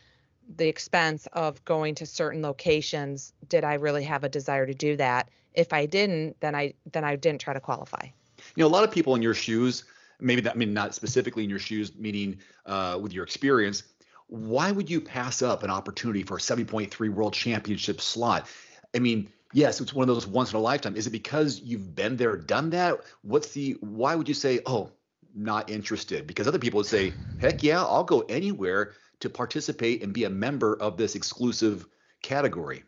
the 0.55 0.67
expense 0.67 1.27
of 1.33 1.63
going 1.65 1.95
to 1.95 2.05
certain 2.05 2.41
locations? 2.41 3.33
Did 3.47 3.63
I 3.63 3.75
really 3.75 4.03
have 4.03 4.23
a 4.23 4.29
desire 4.29 4.65
to 4.65 4.73
do 4.73 4.97
that? 4.97 5.29
If 5.53 5.73
I 5.73 5.85
didn't, 5.85 6.39
then 6.39 6.55
I 6.55 6.73
then 6.91 7.03
I 7.03 7.15
didn't 7.15 7.41
try 7.41 7.53
to 7.53 7.59
qualify. 7.59 8.07
You 8.55 8.63
know, 8.63 8.67
a 8.67 8.69
lot 8.69 8.83
of 8.83 8.91
people 8.91 9.13
in 9.15 9.21
your 9.21 9.33
shoes, 9.35 9.83
maybe 10.19 10.41
that 10.41 10.53
I 10.53 10.57
mean 10.57 10.73
not 10.73 10.95
specifically 10.95 11.43
in 11.43 11.49
your 11.49 11.59
shoes, 11.59 11.95
meaning 11.95 12.39
uh, 12.65 12.97
with 12.99 13.13
your 13.13 13.23
experience. 13.23 13.83
Why 14.31 14.71
would 14.71 14.89
you 14.89 15.01
pass 15.01 15.41
up 15.41 15.61
an 15.61 15.69
opportunity 15.69 16.23
for 16.23 16.37
a 16.37 16.39
70.3 16.39 17.09
World 17.09 17.33
Championship 17.33 17.99
slot? 17.99 18.47
I 18.95 18.99
mean, 18.99 19.29
yes, 19.51 19.81
it's 19.81 19.93
one 19.93 20.07
of 20.07 20.15
those 20.15 20.25
once 20.25 20.53
in 20.53 20.57
a 20.57 20.61
lifetime. 20.61 20.95
Is 20.95 21.05
it 21.05 21.09
because 21.09 21.59
you've 21.59 21.93
been 21.93 22.15
there, 22.15 22.37
done 22.37 22.69
that? 22.69 23.01
What's 23.23 23.51
the 23.51 23.75
why 23.81 24.15
would 24.15 24.29
you 24.29 24.33
say, 24.33 24.61
oh, 24.65 24.89
not 25.35 25.69
interested? 25.69 26.27
Because 26.27 26.47
other 26.47 26.59
people 26.59 26.77
would 26.77 26.85
say, 26.85 27.11
heck 27.41 27.61
yeah, 27.61 27.83
I'll 27.83 28.05
go 28.05 28.21
anywhere 28.21 28.93
to 29.19 29.29
participate 29.29 30.01
and 30.01 30.13
be 30.13 30.23
a 30.23 30.29
member 30.29 30.77
of 30.81 30.95
this 30.95 31.15
exclusive 31.15 31.85
category. 32.21 32.83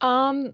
Um, 0.00 0.52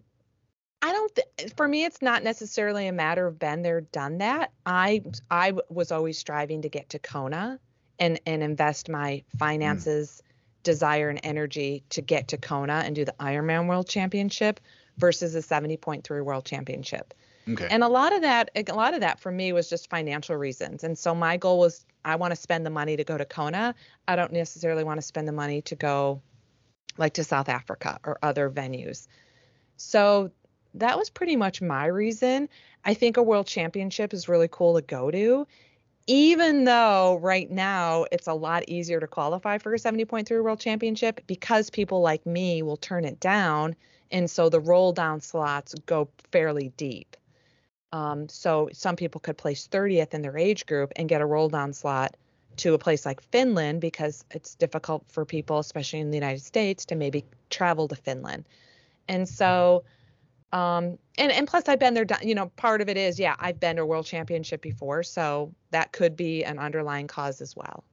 I 0.82 0.92
don't. 0.92 1.14
Th- 1.14 1.52
for 1.56 1.66
me, 1.66 1.86
it's 1.86 2.02
not 2.02 2.22
necessarily 2.22 2.86
a 2.86 2.92
matter 2.92 3.26
of 3.26 3.38
been 3.38 3.62
there, 3.62 3.80
done 3.80 4.18
that. 4.18 4.52
I 4.66 5.04
I 5.30 5.54
was 5.70 5.90
always 5.90 6.18
striving 6.18 6.60
to 6.62 6.68
get 6.68 6.90
to 6.90 6.98
Kona, 6.98 7.58
and 7.98 8.20
and 8.26 8.42
invest 8.42 8.88
my 8.88 9.22
hmm. 9.32 9.38
finances, 9.38 10.22
desire, 10.62 11.08
and 11.08 11.20
energy 11.22 11.84
to 11.90 12.02
get 12.02 12.28
to 12.28 12.36
Kona 12.36 12.82
and 12.84 12.94
do 12.94 13.04
the 13.04 13.14
Ironman 13.20 13.68
World 13.68 13.88
Championship 13.88 14.60
versus 14.98 15.34
the 15.34 15.40
70.3 15.40 16.24
World 16.24 16.44
Championship. 16.44 17.14
Okay. 17.48 17.68
And 17.70 17.84
a 17.84 17.88
lot 17.88 18.12
of 18.12 18.22
that, 18.22 18.50
a 18.56 18.74
lot 18.74 18.94
of 18.94 19.00
that 19.00 19.20
for 19.20 19.30
me 19.30 19.52
was 19.52 19.68
just 19.68 19.88
financial 19.88 20.36
reasons. 20.36 20.82
And 20.82 20.98
so 20.98 21.14
my 21.14 21.36
goal 21.36 21.60
was, 21.60 21.84
I 22.04 22.16
want 22.16 22.32
to 22.32 22.36
spend 22.36 22.66
the 22.66 22.70
money 22.70 22.96
to 22.96 23.04
go 23.04 23.16
to 23.16 23.24
Kona. 23.24 23.74
I 24.08 24.16
don't 24.16 24.32
necessarily 24.32 24.82
want 24.82 24.98
to 24.98 25.06
spend 25.06 25.28
the 25.28 25.32
money 25.32 25.62
to 25.62 25.76
go, 25.76 26.22
like 26.96 27.14
to 27.14 27.24
South 27.24 27.48
Africa 27.48 28.00
or 28.04 28.18
other 28.20 28.50
venues. 28.50 29.06
So 29.76 30.32
that 30.74 30.98
was 30.98 31.08
pretty 31.08 31.36
much 31.36 31.62
my 31.62 31.86
reason. 31.86 32.48
I 32.84 32.94
think 32.94 33.16
a 33.16 33.22
world 33.22 33.46
championship 33.46 34.12
is 34.12 34.28
really 34.28 34.48
cool 34.50 34.74
to 34.74 34.82
go 34.82 35.10
to, 35.10 35.46
even 36.06 36.64
though 36.64 37.18
right 37.20 37.50
now 37.50 38.06
it's 38.12 38.28
a 38.28 38.32
lot 38.32 38.68
easier 38.68 39.00
to 39.00 39.06
qualify 39.06 39.58
for 39.58 39.74
a 39.74 39.78
70.3 39.78 40.30
world 40.42 40.60
championship 40.60 41.20
because 41.26 41.70
people 41.70 42.00
like 42.00 42.24
me 42.24 42.62
will 42.62 42.76
turn 42.76 43.04
it 43.04 43.18
down. 43.18 43.74
And 44.10 44.30
so 44.30 44.48
the 44.48 44.60
roll 44.60 44.92
down 44.92 45.20
slots 45.20 45.74
go 45.86 46.08
fairly 46.30 46.72
deep. 46.76 47.16
Um, 47.92 48.28
so 48.28 48.68
some 48.72 48.96
people 48.96 49.20
could 49.20 49.38
place 49.38 49.66
30th 49.66 50.14
in 50.14 50.22
their 50.22 50.36
age 50.36 50.66
group 50.66 50.92
and 50.96 51.08
get 51.08 51.20
a 51.20 51.26
roll 51.26 51.48
down 51.48 51.72
slot 51.72 52.16
to 52.56 52.74
a 52.74 52.78
place 52.78 53.04
like 53.04 53.20
Finland 53.20 53.80
because 53.80 54.24
it's 54.30 54.54
difficult 54.54 55.04
for 55.08 55.24
people, 55.24 55.58
especially 55.58 56.00
in 56.00 56.10
the 56.10 56.16
United 56.16 56.42
States, 56.42 56.86
to 56.86 56.94
maybe 56.94 57.24
travel 57.50 57.88
to 57.88 57.96
Finland. 57.96 58.44
And 59.08 59.28
so, 59.28 59.84
um, 60.56 60.98
and 61.18 61.30
and 61.32 61.46
plus 61.46 61.68
I've 61.68 61.78
been 61.78 61.94
there. 61.94 62.06
You 62.22 62.34
know, 62.34 62.46
part 62.56 62.80
of 62.80 62.88
it 62.88 62.96
is 62.96 63.18
yeah, 63.18 63.36
I've 63.38 63.60
been 63.60 63.76
to 63.76 63.82
a 63.82 63.86
world 63.86 64.06
championship 64.06 64.62
before, 64.62 65.02
so 65.02 65.52
that 65.70 65.92
could 65.92 66.16
be 66.16 66.44
an 66.44 66.58
underlying 66.58 67.06
cause 67.06 67.40
as 67.40 67.54
well. 67.54 67.84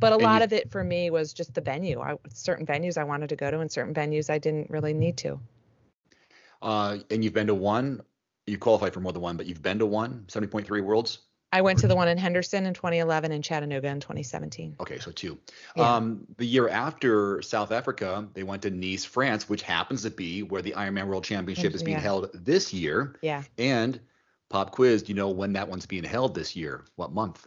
But 0.00 0.12
a 0.12 0.16
And 0.16 0.22
lot 0.22 0.40
you- 0.40 0.44
of 0.44 0.52
it 0.52 0.70
for 0.70 0.84
me 0.84 1.10
was 1.10 1.32
just 1.32 1.54
the 1.54 1.60
venue. 1.60 2.00
I, 2.00 2.16
certain 2.32 2.66
venues 2.66 2.98
I 2.98 3.04
wanted 3.04 3.28
to 3.30 3.36
go 3.36 3.50
to, 3.50 3.60
and 3.60 3.70
certain 3.72 3.94
venues 3.94 4.30
I 4.30 4.38
didn't 4.38 4.70
really 4.70 4.92
need 4.94 5.16
to. 5.18 5.40
Uh, 6.62 6.98
and 7.10 7.24
you've 7.24 7.32
been 7.32 7.46
to 7.46 7.54
one. 7.54 8.02
You 8.46 8.58
qualified 8.58 8.92
for 8.92 9.00
more 9.00 9.12
than 9.12 9.22
one, 9.22 9.36
but 9.36 9.46
you've 9.46 9.62
been 9.62 9.78
to 9.78 9.86
one 9.86 10.24
70.3 10.28 10.82
worlds. 10.82 11.20
I 11.52 11.62
went 11.62 11.80
to 11.80 11.88
the 11.88 11.96
one 11.96 12.06
in 12.06 12.16
Henderson 12.16 12.64
in 12.66 12.74
2011 12.74 13.32
and 13.32 13.42
Chattanooga 13.42 13.88
in 13.88 13.98
2017. 14.00 14.76
Okay, 14.80 14.98
so 15.00 15.10
two. 15.10 15.36
Yeah. 15.76 15.96
Um, 15.96 16.26
the 16.36 16.46
year 16.46 16.68
after 16.68 17.42
South 17.42 17.72
Africa, 17.72 18.28
they 18.34 18.44
went 18.44 18.62
to 18.62 18.70
Nice, 18.70 19.04
France, 19.04 19.48
which 19.48 19.62
happens 19.62 20.02
to 20.02 20.10
be 20.10 20.44
where 20.44 20.62
the 20.62 20.72
Ironman 20.72 21.06
World 21.06 21.24
Championship 21.24 21.74
is 21.74 21.82
being 21.82 21.96
Yeah. 21.96 22.02
held 22.02 22.30
this 22.34 22.72
year. 22.72 23.16
Yeah, 23.20 23.42
And 23.58 23.98
pop 24.48 24.70
quiz, 24.70 25.02
do 25.02 25.08
you 25.08 25.16
know 25.16 25.30
when 25.30 25.52
that 25.54 25.68
one's 25.68 25.86
being 25.86 26.04
held 26.04 26.34
this 26.34 26.54
year? 26.54 26.84
What 26.94 27.12
month? 27.12 27.46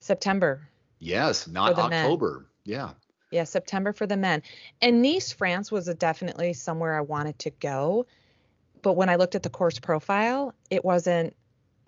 September. 0.00 0.68
Yes, 0.98 1.48
not 1.48 1.74
the 1.74 1.88
men. 1.88 2.04
October. 2.04 2.46
Yeah. 2.64 2.90
Yeah, 3.30 3.44
September 3.44 3.92
for 3.92 4.06
the 4.06 4.16
men. 4.16 4.42
And 4.82 5.00
Nice, 5.02 5.32
France 5.32 5.72
was 5.72 5.88
a 5.88 5.94
definitely 5.94 6.52
somewhere 6.52 6.96
I 6.96 7.00
wanted 7.02 7.38
to 7.40 7.50
go. 7.50 8.06
But 8.82 8.92
when 8.94 9.08
I 9.08 9.16
looked 9.16 9.34
at 9.34 9.42
the 9.42 9.50
course 9.50 9.78
profile, 9.78 10.54
it 10.70 10.84
wasn't 10.84 11.34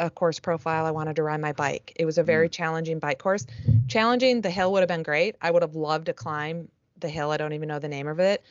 a 0.01 0.11
course 0.11 0.41
profile 0.41 0.87
I 0.87 0.91
wanted 0.91 1.17
to 1.17 1.23
ride 1.23 1.41
my 1.41 1.53
bike. 1.53 1.93
It 1.97 2.05
was 2.05 2.19
a 2.19 2.23
very 2.23 2.49
mm. 2.49 2.53
challenging 2.53 2.99
bike 2.99 3.19
course. 3.19 3.47
Challenging, 3.87 4.41
the 4.41 4.51
hill 4.51 4.73
would 4.73 4.81
have 4.81 4.89
been 4.89 5.03
great. 5.03 5.37
I 5.41 5.51
would 5.51 5.63
have 5.63 5.77
loved 5.77 6.07
to 6.07 6.13
climb 6.13 6.69
the 6.99 7.09
hill. 7.09 7.31
I 7.31 7.37
don't 7.37 7.53
even 7.53 7.69
know 7.69 7.79
the 7.79 7.89
name 7.89 8.09
of 8.09 8.19
it. 8.19 8.43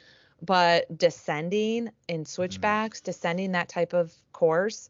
But 0.42 0.96
descending 0.98 1.90
in 2.08 2.22
mm. 2.22 2.28
switchbacks, 2.28 3.02
descending 3.02 3.52
that 3.54 3.68
type 3.68 3.94
of 3.94 4.14
course, 4.32 4.90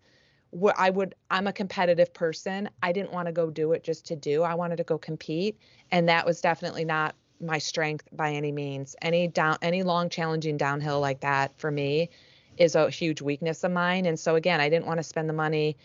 wh- 0.51 0.77
I 0.77 0.89
would 0.89 1.15
I'm 1.31 1.47
a 1.47 1.53
competitive 1.53 2.13
person. 2.13 2.69
I 2.83 2.91
didn't 2.91 3.13
want 3.13 3.27
to 3.27 3.31
go 3.31 3.49
do 3.49 3.71
it 3.71 3.83
just 3.83 4.05
to 4.07 4.15
do. 4.15 4.43
I 4.43 4.55
wanted 4.55 4.75
to 4.77 4.83
go 4.83 4.97
compete, 4.97 5.57
and 5.91 6.09
that 6.09 6.25
was 6.25 6.41
definitely 6.41 6.85
not 6.85 7.15
my 7.41 7.57
strength 7.57 8.07
by 8.11 8.33
any 8.33 8.51
means. 8.51 8.95
Any 9.01 9.27
down 9.27 9.57
any 9.61 9.83
long 9.83 10.09
challenging 10.09 10.57
downhill 10.57 10.99
like 10.99 11.21
that 11.21 11.57
for 11.57 11.71
me 11.71 12.09
is 12.57 12.75
a 12.75 12.89
huge 12.89 13.21
weakness 13.21 13.63
of 13.63 13.71
mine. 13.71 14.05
And 14.05 14.19
so 14.19 14.35
again, 14.35 14.59
I 14.59 14.69
didn't 14.69 14.85
want 14.85 14.99
to 14.99 15.03
spend 15.03 15.29
the 15.29 15.33
money 15.33 15.77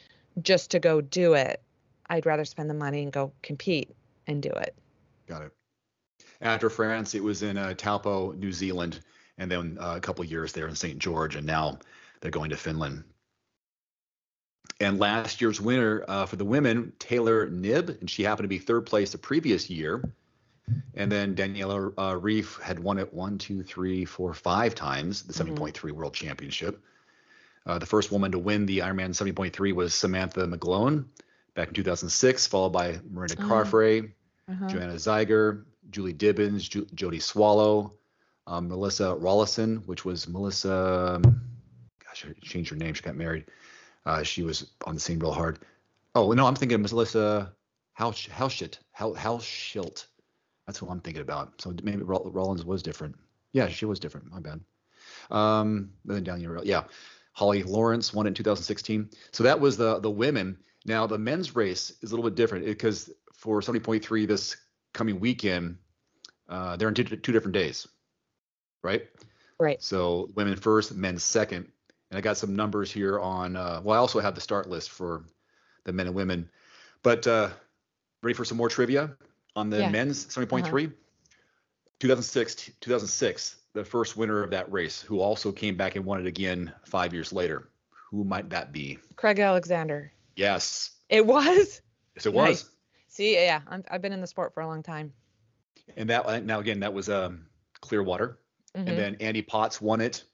just 0.42 0.70
to 0.72 0.78
go 0.78 1.00
do 1.00 1.34
it. 1.34 1.62
I'd 2.08 2.26
rather 2.26 2.44
spend 2.44 2.68
the 2.68 2.74
money 2.74 3.02
and 3.02 3.12
go 3.12 3.32
compete 3.42 3.94
and 4.26 4.42
do 4.42 4.50
it. 4.50 4.74
Got 5.26 5.42
it. 5.42 5.52
After 6.40 6.68
France, 6.68 7.14
it 7.14 7.22
was 7.22 7.42
in 7.42 7.56
uh, 7.56 7.74
Taupo, 7.74 8.32
New 8.32 8.52
Zealand, 8.52 9.00
and 9.38 9.50
then 9.50 9.78
uh, 9.80 9.94
a 9.96 10.00
couple 10.00 10.24
years 10.24 10.52
there 10.52 10.68
in 10.68 10.74
St. 10.74 10.98
George, 10.98 11.36
and 11.36 11.46
now 11.46 11.78
they're 12.20 12.30
going 12.30 12.50
to 12.50 12.56
Finland. 12.56 13.04
And 14.80 14.98
last 14.98 15.40
year's 15.40 15.60
winner 15.60 16.04
uh, 16.08 16.26
for 16.26 16.36
the 16.36 16.44
women, 16.44 16.92
Taylor 16.98 17.48
Knibb, 17.48 18.00
and 18.00 18.10
she 18.10 18.22
happened 18.22 18.44
to 18.44 18.48
be 18.48 18.58
third 18.58 18.86
place 18.86 19.12
the 19.12 19.18
previous 19.18 19.70
year. 19.70 20.02
And 20.94 21.12
then 21.12 21.34
Daniela 21.34 21.92
uh, 21.96 22.14
Ryf 22.14 22.60
had 22.60 22.78
won 22.78 22.98
it 22.98 23.12
one, 23.12 23.38
two, 23.38 23.62
three, 23.62 24.04
four, 24.04 24.32
five 24.34 24.74
times, 24.74 25.22
the 25.22 25.32
Mhm. 25.32 25.56
70.3 25.56 25.92
World 25.92 26.14
Championship. 26.14 26.82
Uh, 27.66 27.78
the 27.78 27.87
first 27.87 28.12
woman 28.12 28.30
to 28.33 28.38
win 28.38 28.66
the 28.66 28.78
Ironman 28.78 29.11
70.3 29.11 29.73
was 29.75 29.94
Samantha 29.94 30.47
McGlone 30.47 31.06
back 31.54 31.68
in 31.68 31.75
2006, 31.75 32.47
followed 32.47 32.71
by 32.71 32.99
Miranda 33.11 33.37
Oh. 33.38 33.42
Carfrae, 33.44 34.11
Uh-huh. 34.49 34.68
Joanna 34.68 34.94
Zeiger, 34.94 35.64
Julie 35.90 36.12
Dibens, 36.12 36.68
Ju- 36.68 36.87
Jody 36.94 37.21
Swallow, 37.21 37.94
um, 38.47 38.68
Melissa 38.68 39.16
Rollison, 39.18 39.85
which 39.87 40.04
was 40.04 40.28
Melissa. 40.28 41.21
um, 41.25 41.40
Gosh, 42.04 42.26
I 42.28 42.33
changed 42.42 42.71
her 42.71 42.76
name. 42.76 42.92
She 42.94 43.02
got 43.02 43.16
married. 43.16 43.47
Uh, 44.04 44.23
she 44.23 44.42
was 44.42 44.71
on 44.87 44.94
the 44.94 45.00
scene 45.00 45.18
real 45.18 45.33
hard. 45.33 45.59
Oh 46.14 46.33
no, 46.33 46.47
I'm 46.47 46.54
thinking 46.54 46.75
of 46.85 46.90
Melissa 46.92 47.52
Hausch- 47.99 48.28
Hauschit. 48.28 48.78
Hau- 48.92 49.14
Hauschildt. 49.14 50.06
That's 50.66 50.83
what 50.83 50.90
I'm 50.92 51.00
thinking 51.00 51.23
about. 51.23 51.61
So 51.61 51.75
maybe 51.83 52.02
Rollins 52.02 52.64
was 52.64 52.83
different. 52.83 53.16
Yeah, 53.52 53.68
she 53.68 53.87
was 53.87 53.99
different. 53.99 54.30
My 54.30 54.40
bad. 54.40 54.61
Um, 55.30 55.90
then 56.04 56.23
down 56.25 56.40
here, 56.40 56.59
yeah. 56.64 56.85
Holly 57.34 57.62
Lawrence 57.62 58.14
won 58.14 58.26
it 58.26 58.28
in 58.28 58.34
2016. 58.34 59.10
So 59.32 59.44
that 59.44 59.60
was 59.60 59.76
the 59.76 59.98
the 60.00 60.10
women. 60.10 60.56
Now 60.86 61.06
the 61.06 61.18
men's 61.18 61.54
race 61.54 61.92
is 62.00 62.10
a 62.10 62.14
little 62.14 62.28
bit 62.28 62.36
different 62.36 62.64
because 62.64 63.10
for 63.32 63.60
70.3 63.60 64.26
this 64.26 64.56
coming 64.92 65.20
weekend, 65.20 65.76
uh, 66.48 66.76
they're 66.76 66.88
in 66.88 66.94
two, 66.94 67.04
two 67.04 67.32
different 67.32 67.54
days, 67.54 67.86
right? 68.82 69.06
Right. 69.58 69.82
So 69.82 70.30
women 70.34 70.56
first, 70.56 70.94
men 70.94 71.18
second. 71.18 71.70
And 72.10 72.18
I 72.18 72.20
got 72.20 72.36
some 72.36 72.54
numbers 72.54 72.92
here 72.92 73.18
on. 73.18 73.56
Uh, 73.56 73.80
well, 73.82 73.96
I 73.96 73.98
also 73.98 74.20
have 74.20 74.34
the 74.34 74.40
start 74.40 74.68
list 74.68 74.90
for 74.90 75.24
the 75.84 75.92
men 75.92 76.06
and 76.06 76.14
women. 76.14 76.48
But 77.02 77.26
uh, 77.26 77.50
ready 78.22 78.34
for 78.34 78.44
some 78.44 78.56
more 78.56 78.68
trivia 78.68 79.16
on 79.56 79.70
the 79.70 79.80
Yeah. 79.80 79.90
men's 79.90 80.26
70.3? 80.26 80.92
2006, 82.00 82.70
2006, 82.80 83.56
the 83.74 83.84
first 83.84 84.16
winner 84.16 84.42
of 84.42 84.50
that 84.50 84.70
race, 84.72 85.02
who 85.02 85.20
also 85.20 85.52
came 85.52 85.76
back 85.76 85.96
and 85.96 86.04
won 86.04 86.20
it 86.20 86.26
again 86.26 86.72
five 86.86 87.12
years 87.12 87.32
later. 87.32 87.68
Who 88.10 88.24
might 88.24 88.48
that 88.50 88.72
be? 88.72 88.98
Craig 89.16 89.38
Alexander. 89.40 90.12
Yes, 90.36 90.92
It 91.08 91.26
was. 91.26 91.80
yes, 92.14 92.26
it 92.26 92.32
was. 92.32 92.46
Nice. 92.64 92.70
See, 93.08 93.34
yeah, 93.34 93.60
I'm, 93.68 93.84
I've 93.90 94.00
been 94.02 94.12
in 94.12 94.20
the 94.20 94.26
sport 94.26 94.54
for 94.54 94.60
a 94.62 94.66
long 94.66 94.82
time. 94.82 95.12
And 95.96 96.08
that 96.10 96.44
now 96.44 96.60
again, 96.60 96.80
that 96.80 96.92
was 96.94 97.08
um, 97.08 97.46
Clearwater. 97.80 98.38
Mhm. 98.76 98.88
and 98.88 98.98
then 98.98 99.16
Andy 99.20 99.42
Potts 99.42 99.80
won 99.80 100.00
it. 100.00 100.24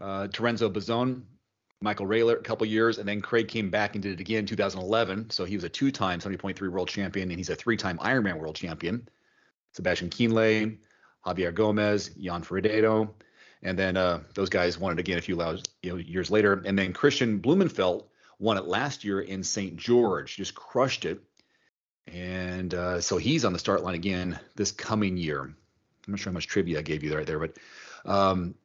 Uh, 0.00 0.26
Terenzo 0.26 0.68
Bozzone, 0.72 1.22
Michael 1.80 2.06
Raelert, 2.06 2.40
a 2.40 2.42
couple 2.42 2.66
years, 2.66 2.98
and 2.98 3.08
then 3.08 3.20
Craig 3.20 3.46
came 3.46 3.70
back 3.70 3.94
and 3.94 4.02
did 4.02 4.12
it 4.14 4.20
again 4.20 4.38
in 4.40 4.46
2011. 4.46 5.30
So 5.30 5.44
he 5.44 5.54
was 5.56 5.62
a 5.62 5.68
two-time 5.68 6.18
70.3 6.18 6.60
world 6.72 6.88
champion, 6.88 7.30
and 7.30 7.38
he's 7.38 7.50
a 7.50 7.54
three-time 7.54 7.98
Ironman 7.98 8.38
world 8.38 8.56
champion. 8.56 9.08
Sebastian 9.72 10.10
Kienle, 10.10 10.76
Javier 11.26 11.54
Gomez, 11.54 12.10
Jan 12.20 12.42
Frodeno, 12.42 13.10
and 13.62 13.78
then 13.78 13.96
uh, 13.96 14.20
those 14.34 14.48
guys 14.48 14.78
won 14.78 14.92
it 14.92 14.98
again 14.98 15.18
a 15.18 15.20
few 15.20 15.36
you 15.82 15.90
know, 15.90 15.96
years 15.96 16.30
later. 16.30 16.62
And 16.64 16.78
then 16.78 16.92
Kristian 16.92 17.40
Blummenfelt 17.40 18.04
won 18.38 18.56
it 18.56 18.64
last 18.64 19.04
year 19.04 19.20
in 19.20 19.42
St. 19.42 19.76
George, 19.76 20.36
just 20.36 20.54
crushed 20.54 21.04
it. 21.04 21.20
And 22.08 22.74
uh, 22.74 23.00
so 23.00 23.16
he's 23.16 23.44
on 23.44 23.52
the 23.52 23.58
start 23.58 23.84
line 23.84 23.94
again 23.94 24.38
this 24.56 24.72
coming 24.72 25.16
year. 25.16 25.42
I'm 25.42 25.56
not 26.08 26.18
sure 26.18 26.32
how 26.32 26.34
much 26.34 26.48
trivia 26.48 26.80
I 26.80 26.82
gave 26.82 27.04
you 27.04 27.16
right 27.16 27.26
there, 27.26 27.38
but 27.38 27.56
um, 28.04 28.56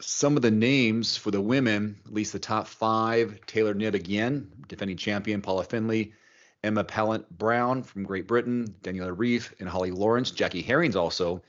some 0.00 0.36
of 0.36 0.42
the 0.42 0.50
names 0.50 1.16
for 1.16 1.30
the 1.30 1.40
women, 1.40 1.96
at 2.06 2.14
least 2.14 2.32
the 2.32 2.38
top 2.38 2.66
five, 2.66 3.38
Taylor 3.46 3.74
Knibb 3.74 3.94
again, 3.94 4.50
defending 4.68 4.96
champion 4.96 5.42
Paula 5.42 5.64
Findlay, 5.64 6.12
Emma 6.62 6.82
Pallant 6.82 7.28
Browne 7.28 7.82
from 7.82 8.04
Great 8.04 8.26
Britain, 8.26 8.74
Daniela 8.82 9.14
Ryf, 9.14 9.52
and 9.60 9.68
Holly 9.68 9.90
Lawrence. 9.90 10.30
Jackie 10.30 10.62
Hering's 10.62 10.96
also 10.96 11.42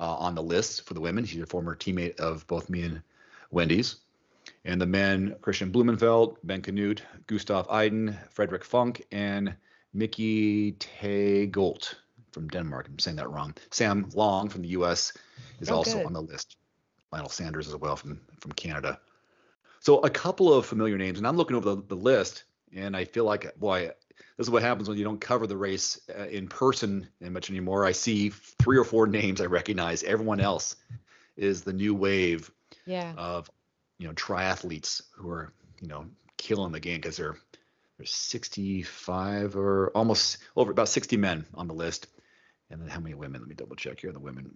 uh, 0.00 0.16
on 0.16 0.34
the 0.34 0.42
list 0.42 0.82
for 0.86 0.94
the 0.94 1.00
women. 1.00 1.24
She's 1.24 1.42
a 1.42 1.46
former 1.46 1.76
teammate 1.76 2.18
of 2.18 2.46
both 2.46 2.68
me 2.68 2.82
and 2.82 3.02
Wendy's. 3.50 3.96
And 4.64 4.80
the 4.80 4.86
men, 4.86 5.36
Kristian 5.40 5.70
Blummenfelt, 5.70 6.36
Ben 6.44 6.62
Kanute, 6.62 7.00
Gustav 7.26 7.66
Iden, 7.70 8.16
Frederic 8.30 8.64
Funk, 8.64 9.04
and 9.12 9.54
Miki 9.94 10.72
Taagholt 10.72 11.94
from 12.32 12.48
Denmark. 12.48 12.86
I'm 12.88 12.98
saying 12.98 13.16
that 13.18 13.30
wrong. 13.30 13.54
Sam 13.70 14.08
Long 14.14 14.48
from 14.48 14.62
the 14.62 14.68
U.S. 14.68 15.12
is 15.60 15.70
Oh, 15.70 15.76
also 15.76 15.98
good. 15.98 16.06
on 16.06 16.12
the 16.12 16.22
list. 16.22 16.56
Lionel 17.12 17.28
Sanders 17.28 17.68
as 17.68 17.76
well 17.76 17.96
from 17.96 18.20
from 18.40 18.52
Canada. 18.52 19.00
So 19.80 19.98
a 20.00 20.10
couple 20.10 20.52
of 20.54 20.64
familiar 20.66 20.96
names, 20.98 21.18
and 21.18 21.26
I'm 21.26 21.36
looking 21.36 21.56
over 21.56 21.74
the, 21.74 21.82
the 21.88 21.96
list, 21.96 22.44
and 22.74 22.96
I 22.96 23.04
feel 23.04 23.24
like, 23.24 23.58
boy, 23.58 23.90
this 24.36 24.46
is 24.46 24.50
what 24.50 24.62
happens 24.62 24.88
when 24.88 24.98
you 24.98 25.04
don't 25.04 25.20
cover 25.20 25.46
the 25.46 25.56
race 25.56 26.00
uh, 26.18 26.24
in 26.24 26.48
person 26.48 27.08
much 27.20 27.50
anymore. 27.50 27.84
I 27.84 27.92
see 27.92 28.30
three 28.30 28.78
or 28.78 28.84
four 28.84 29.06
names 29.06 29.40
I 29.40 29.46
recognize. 29.46 30.02
Everyone 30.02 30.40
else 30.40 30.76
is 31.36 31.62
the 31.62 31.72
new 31.72 31.94
wave 31.94 32.50
Yeah. 32.86 33.12
of 33.16 33.50
you 33.98 34.06
know 34.08 34.14
triathletes 34.14 35.02
who 35.16 35.30
are 35.30 35.52
you 35.80 35.88
know 35.88 36.06
killing 36.36 36.72
the 36.72 36.80
game 36.80 37.00
because 37.00 37.16
they're 37.16 37.36
there's 37.98 38.12
65 38.14 39.56
or 39.56 39.90
almost 39.94 40.38
over 40.56 40.70
about 40.70 40.88
60 40.88 41.18
men 41.18 41.44
on 41.54 41.68
the 41.68 41.74
list 41.74 42.06
and 42.70 42.80
then 42.80 42.88
how 42.88 42.98
many 43.00 43.14
women 43.14 43.40
let 43.40 43.48
me 43.48 43.54
double 43.54 43.76
check 43.76 44.00
here 44.00 44.10
the 44.12 44.18
women 44.18 44.54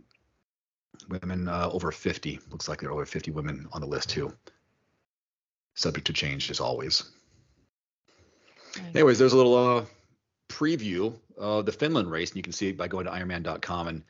women 1.09 1.47
uh, 1.49 1.69
over 1.71 1.93
50 1.93 2.41
looks 2.51 2.69
like 2.69 2.81
there 2.81 2.89
are 2.89 2.93
over 2.93 3.05
50 3.05 3.33
women 3.33 3.67
on 3.73 3.83
the 3.83 3.87
list 3.87 4.09
too 4.09 4.33
subject 5.75 6.07
to 6.07 6.13
change 6.13 6.51
as 6.51 6.61
always. 6.61 7.11
Anyways 8.95 9.19
there's 9.19 9.33
a 9.33 9.37
little 9.37 9.79
uh, 9.79 9.85
preview 10.49 11.15
of 11.37 11.67
the 11.67 11.73
finland 11.73 12.11
race 12.11 12.31
and 12.31 12.37
you 12.37 12.43
can 12.43 12.53
see 12.53 12.69
it 12.69 12.77
by 12.77 12.89
going 12.89 13.05
to 13.05 13.11
ironman.com 13.11 13.89
and 13.89 14.03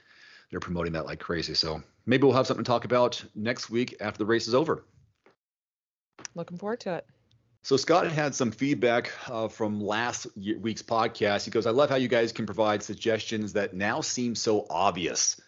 they're 0.50 0.60
promoting 0.60 0.92
that 0.92 1.06
like 1.06 1.20
crazy 1.20 1.54
so 1.54 1.82
maybe 2.06 2.24
we'll 2.24 2.36
have 2.36 2.46
something 2.46 2.64
to 2.64 2.68
talk 2.68 2.84
about 2.84 3.22
next 3.34 3.70
week 3.70 3.96
after 4.00 4.18
the 4.18 4.26
race 4.26 4.46
is 4.46 4.54
over 4.54 4.84
Looking 6.34 6.58
forward 6.58 6.80
to 6.80 6.94
it. 6.94 7.06
So 7.62 7.76
Scott 7.76 8.10
had 8.10 8.34
some 8.34 8.50
feedback 8.50 9.12
uh, 9.28 9.48
from 9.48 9.80
last 9.80 10.26
week's 10.36 10.82
podcast. 10.82 11.44
He 11.44 11.50
goes, 11.50 11.66
"I 11.66 11.70
love 11.70 11.88
how 11.88 11.96
you 11.96 12.08
guys 12.08 12.32
can 12.32 12.44
provide 12.44 12.82
suggestions 12.82 13.54
that 13.54 13.72
now 13.72 14.00
seem 14.00 14.34
so 14.34 14.66
obvious. 14.68 15.40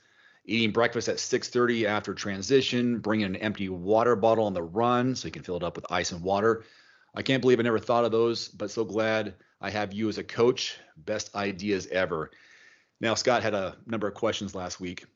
Eating 0.47 0.71
breakfast 0.71 1.09
at 1.09 1.19
6:30 1.19 1.87
after 1.87 2.15
transition, 2.15 3.01
bringing 3.01 3.27
an 3.27 3.37
empty 3.37 3.69
water 3.69 4.17
bottle 4.17 4.45
on 4.45 4.55
the 4.55 4.63
run 4.63 5.15
so 5.15 5.29
you 5.29 5.33
can 5.33 5.43
fill 5.43 5.57
it 5.57 5.63
up 5.63 5.77
with 5.77 5.91
ice 5.91 6.13
and 6.13 6.23
water. 6.23 6.65
I 7.17 7.23
can't 7.23 7.41
believe 7.41 7.59
I 7.59 7.63
never 7.63 7.79
thought 7.79 8.05
of 8.05 8.13
those, 8.13 8.49
but 8.49 8.71
so 8.71 8.85
glad 8.85 9.35
I 9.61 9.71
have 9.71 9.93
you 9.93 10.09
as 10.09 10.19
a 10.19 10.25
coach. 10.25 10.79
Best 10.97 11.35
ideas 11.35 11.87
ever." 11.89 12.31
Now 13.01 13.15
Scott 13.15 13.43
had 13.43 13.55
a 13.55 13.77
number 13.87 14.07
of 14.07 14.15
questions 14.15 14.55
last 14.55 14.81
week 14.81 15.07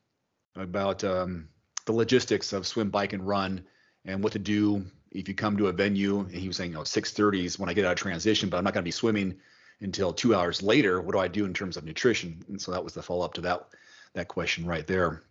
about 0.57 1.05
um, 1.05 1.49
the 1.85 1.93
logistics 1.93 2.53
of 2.53 2.67
swim, 2.67 2.91
bike, 2.91 3.13
and 3.13 3.27
run, 3.27 3.65
and 4.05 4.23
what 4.23 4.33
to 4.33 4.39
do 4.39 4.85
if 5.11 5.29
you 5.29 5.35
come 5.35 5.57
to 5.57 5.69
a 5.69 5.73
venue 5.73 6.21
and 6.21 6.33
he 6.33 6.47
was 6.47 6.57
saying, 6.57 6.71
you 6.71 6.77
know, 6.77 6.85
6:30 6.85 7.45
is 7.45 7.59
when 7.59 7.69
I 7.69 7.75
get 7.75 7.85
out 7.85 7.93
of 7.93 7.99
transition, 7.99 8.49
but 8.49 8.57
I'm 8.57 8.65
not 8.65 8.75
going 8.75 8.83
to 8.83 8.89
be 8.89 8.93
swimming 8.93 9.37
until 9.81 10.13
two 10.13 10.35
hours 10.35 10.63
later. 10.63 11.01
What 11.01 11.13
do 11.13 11.19
I 11.19 11.29
do 11.29 11.45
in 11.45 11.55
terms 11.55 11.77
of 11.77 11.85
nutrition? 11.85 12.43
And 12.49 12.61
so 12.61 12.73
that 12.73 12.83
was 12.83 12.95
the 12.95 13.03
follow 13.03 13.25
up 13.25 13.35
to 13.35 13.41
that 13.43 13.69
that 14.15 14.29
question 14.29 14.67
right 14.67 14.87
there. 14.87 15.23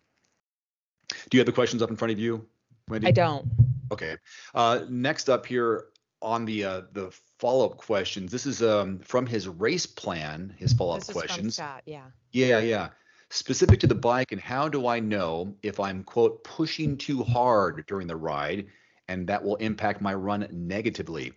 Do 1.29 1.37
you 1.37 1.39
have 1.39 1.45
the 1.45 1.51
questions 1.51 1.81
up 1.81 1.89
in 1.89 1.95
front 1.95 2.11
of 2.11 2.19
you, 2.19 2.45
Wendy? 2.87 3.07
I 3.07 3.11
don't. 3.11 3.47
Okay. 3.91 4.17
Uh, 4.53 4.81
next 4.87 5.29
up 5.29 5.45
here 5.45 5.85
on 6.21 6.45
the 6.45 6.63
uh, 6.63 6.81
the 6.91 7.11
follow 7.37 7.65
up 7.65 7.77
questions. 7.77 8.31
This 8.31 8.45
is 8.45 8.61
um, 8.61 8.99
from 8.99 9.25
his 9.25 9.47
race 9.47 9.85
plan. 9.85 10.53
His 10.57 10.73
follow 10.73 10.93
up 10.93 10.99
This 10.99 11.09
is 11.09 11.13
from 11.13 11.21
questions. 11.21 11.55
Scott. 11.55 11.83
Yeah. 11.85 12.05
Yeah, 12.31 12.59
yeah. 12.59 12.89
Specific 13.29 13.79
to 13.81 13.87
the 13.87 13.95
bike, 13.95 14.31
and 14.31 14.41
how 14.41 14.67
do 14.67 14.87
I 14.87 14.99
know 14.99 15.53
if 15.61 15.79
I'm 15.79 16.03
quote 16.03 16.43
pushing 16.43 16.97
too 16.97 17.23
hard 17.23 17.85
during 17.87 18.07
the 18.07 18.15
ride, 18.15 18.67
and 19.07 19.27
that 19.27 19.43
will 19.43 19.55
impact 19.57 20.01
my 20.01 20.13
run 20.13 20.47
negatively? 20.51 21.31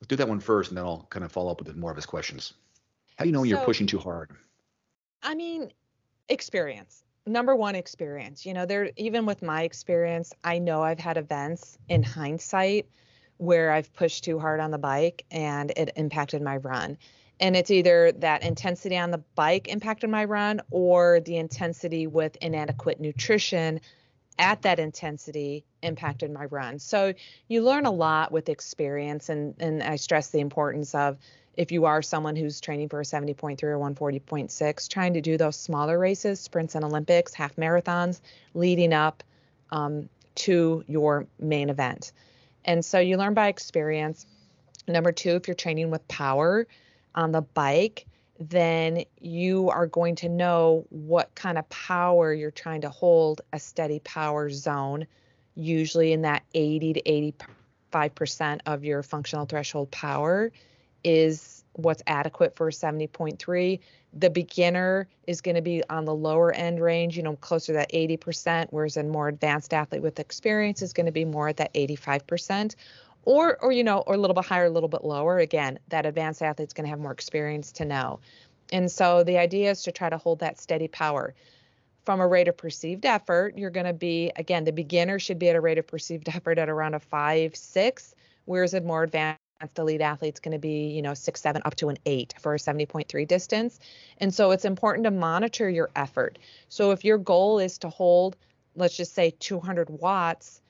Let's 0.00 0.08
do 0.08 0.16
that 0.16 0.28
one 0.28 0.40
first, 0.40 0.70
and 0.70 0.78
then 0.78 0.84
I'll 0.84 1.06
kind 1.10 1.24
of 1.24 1.32
follow 1.32 1.50
up 1.50 1.60
with 1.60 1.74
more 1.76 1.90
of 1.90 1.96
his 1.96 2.06
questions. 2.06 2.54
How 3.16 3.24
do 3.24 3.28
you 3.28 3.32
know 3.32 3.40
when 3.40 3.48
you're 3.48 3.64
pushing 3.64 3.86
too 3.86 3.98
hard? 3.98 4.30
I 5.22 5.34
mean, 5.34 5.72
experience. 6.28 7.02
Number 7.26 7.56
one, 7.56 7.74
experience. 7.74 8.44
You 8.44 8.54
know, 8.54 8.66
there 8.66 8.90
even 8.96 9.26
with 9.26 9.42
my 9.42 9.62
experience, 9.62 10.32
I 10.44 10.58
know 10.58 10.82
I've 10.82 10.98
had 10.98 11.16
events 11.16 11.78
in 11.88 12.02
hindsight 12.02 12.86
where 13.38 13.70
I've 13.72 13.92
pushed 13.94 14.24
too 14.24 14.38
hard 14.38 14.60
on 14.60 14.70
the 14.70 14.78
bike 14.78 15.24
and 15.30 15.70
it 15.76 15.90
impacted 15.96 16.42
my 16.42 16.56
run. 16.58 16.98
And 17.40 17.56
it's 17.56 17.70
either 17.70 18.12
that 18.12 18.44
intensity 18.44 18.96
on 18.96 19.10
the 19.10 19.22
bike 19.34 19.68
impacted 19.68 20.08
my 20.08 20.24
run 20.24 20.60
or 20.70 21.20
the 21.20 21.36
intensity 21.36 22.06
with 22.06 22.36
inadequate 22.40 23.00
nutrition 23.00 23.80
at 24.38 24.62
that 24.62 24.78
intensity 24.78 25.64
impacted 25.82 26.30
my 26.30 26.44
run. 26.46 26.78
So 26.78 27.14
you 27.48 27.62
learn 27.62 27.86
a 27.86 27.90
lot 27.90 28.32
with 28.32 28.48
experience 28.48 29.28
and 29.28 29.54
and 29.60 29.82
I 29.82 29.96
stress 29.96 30.30
the 30.30 30.40
importance 30.40 30.94
of 30.94 31.18
if 31.56 31.70
you 31.70 31.84
are 31.84 32.02
someone 32.02 32.34
who's 32.36 32.60
training 32.60 32.88
for 32.88 33.00
a 33.00 33.04
70.3 33.04 33.62
or 33.62 33.78
140.6, 33.78 34.88
trying 34.88 35.14
to 35.14 35.20
do 35.20 35.36
those 35.36 35.56
smaller 35.56 35.98
races, 35.98 36.40
sprints 36.40 36.74
and 36.74 36.84
Olympics, 36.84 37.32
half 37.32 37.54
marathons, 37.56 38.20
leading 38.54 38.92
up 38.92 39.22
um, 39.70 40.08
to 40.34 40.84
your 40.88 41.26
main 41.38 41.70
event. 41.70 42.12
And 42.64 42.84
so 42.84 42.98
you 42.98 43.16
learn 43.16 43.34
by 43.34 43.48
experience. 43.48 44.26
Number 44.88 45.12
two, 45.12 45.30
if 45.30 45.48
you're 45.48 45.54
training 45.54 45.90
with 45.90 46.06
power 46.08 46.66
on 47.14 47.32
the 47.32 47.42
bike, 47.42 48.06
then 48.38 49.04
you 49.20 49.70
are 49.70 49.86
going 49.86 50.16
to 50.16 50.28
know 50.28 50.86
what 50.90 51.34
kind 51.34 51.58
of 51.58 51.68
power 51.68 52.32
you're 52.32 52.50
trying 52.50 52.80
to 52.82 52.90
hold 52.90 53.42
a 53.52 53.58
steady 53.58 54.00
power 54.00 54.50
zone, 54.50 55.06
usually 55.54 56.12
in 56.12 56.22
that 56.22 56.42
80 56.54 56.94
to 56.94 57.02
85% 57.92 58.60
of 58.66 58.84
your 58.84 59.02
functional 59.02 59.46
threshold 59.46 59.90
power 59.90 60.50
is 61.04 61.64
what's 61.74 62.02
adequate 62.06 62.56
for 62.56 62.68
a 62.68 62.70
70.3. 62.70 63.80
The 64.12 64.30
beginner 64.30 65.08
is 65.26 65.40
going 65.40 65.56
to 65.56 65.62
be 65.62 65.82
on 65.90 66.04
the 66.04 66.14
lower 66.14 66.52
end 66.52 66.80
range, 66.80 67.16
you 67.16 67.22
know, 67.22 67.36
closer 67.36 67.72
to 67.72 67.78
that 67.78 67.92
80%, 67.92 68.68
whereas 68.70 68.96
a 68.96 69.02
more 69.02 69.28
advanced 69.28 69.74
athlete 69.74 70.02
with 70.02 70.20
experience 70.20 70.82
is 70.82 70.92
going 70.92 71.06
to 71.06 71.12
be 71.12 71.24
more 71.24 71.48
at 71.48 71.56
that 71.58 71.74
85%. 71.74 72.76
Or, 73.24 73.58
or 73.62 73.72
you 73.72 73.82
know, 73.82 74.00
or 74.00 74.14
a 74.14 74.18
little 74.18 74.34
bit 74.34 74.44
higher, 74.44 74.66
a 74.66 74.70
little 74.70 74.88
bit 74.88 75.02
lower. 75.02 75.38
Again, 75.38 75.78
that 75.88 76.04
advanced 76.04 76.42
athlete's 76.42 76.74
going 76.74 76.84
to 76.84 76.90
have 76.90 76.98
more 76.98 77.12
experience 77.12 77.72
to 77.72 77.84
know. 77.84 78.20
And 78.72 78.90
so 78.90 79.24
the 79.24 79.38
idea 79.38 79.70
is 79.70 79.82
to 79.82 79.92
try 79.92 80.10
to 80.10 80.18
hold 80.18 80.40
that 80.40 80.60
steady 80.60 80.88
power. 80.88 81.34
From 82.04 82.20
a 82.20 82.28
rate 82.28 82.48
of 82.48 82.56
perceived 82.56 83.06
effort, 83.06 83.56
you're 83.56 83.70
going 83.70 83.86
to 83.86 83.94
be, 83.94 84.30
again, 84.36 84.64
the 84.64 84.72
beginner 84.72 85.18
should 85.18 85.38
be 85.38 85.48
at 85.48 85.56
a 85.56 85.60
rate 85.60 85.78
of 85.78 85.86
perceived 85.86 86.28
effort 86.34 86.58
at 86.58 86.68
around 86.68 86.94
a 86.94 87.00
five, 87.00 87.56
six, 87.56 88.14
whereas 88.44 88.74
a 88.74 88.80
more 88.82 89.02
advanced 89.02 89.40
advanced 89.60 89.78
elite 89.78 90.00
athlete's 90.00 90.40
going 90.40 90.52
to 90.52 90.58
be, 90.58 90.88
you 90.88 91.02
know, 91.02 91.14
six, 91.14 91.40
seven, 91.40 91.62
up 91.64 91.74
to 91.76 91.88
an 91.88 91.98
eight 92.06 92.34
for 92.40 92.54
a 92.54 92.58
70.3 92.58 93.26
distance. 93.26 93.78
And 94.18 94.34
so 94.34 94.50
it's 94.50 94.64
important 94.64 95.04
to 95.04 95.10
monitor 95.10 95.68
your 95.68 95.90
effort. 95.96 96.38
So 96.68 96.90
if 96.90 97.04
your 97.04 97.18
goal 97.18 97.58
is 97.58 97.78
to 97.78 97.88
hold, 97.88 98.36
let's 98.76 98.96
just 98.96 99.14
say 99.14 99.34
200 99.38 99.90
watts, 99.90 100.60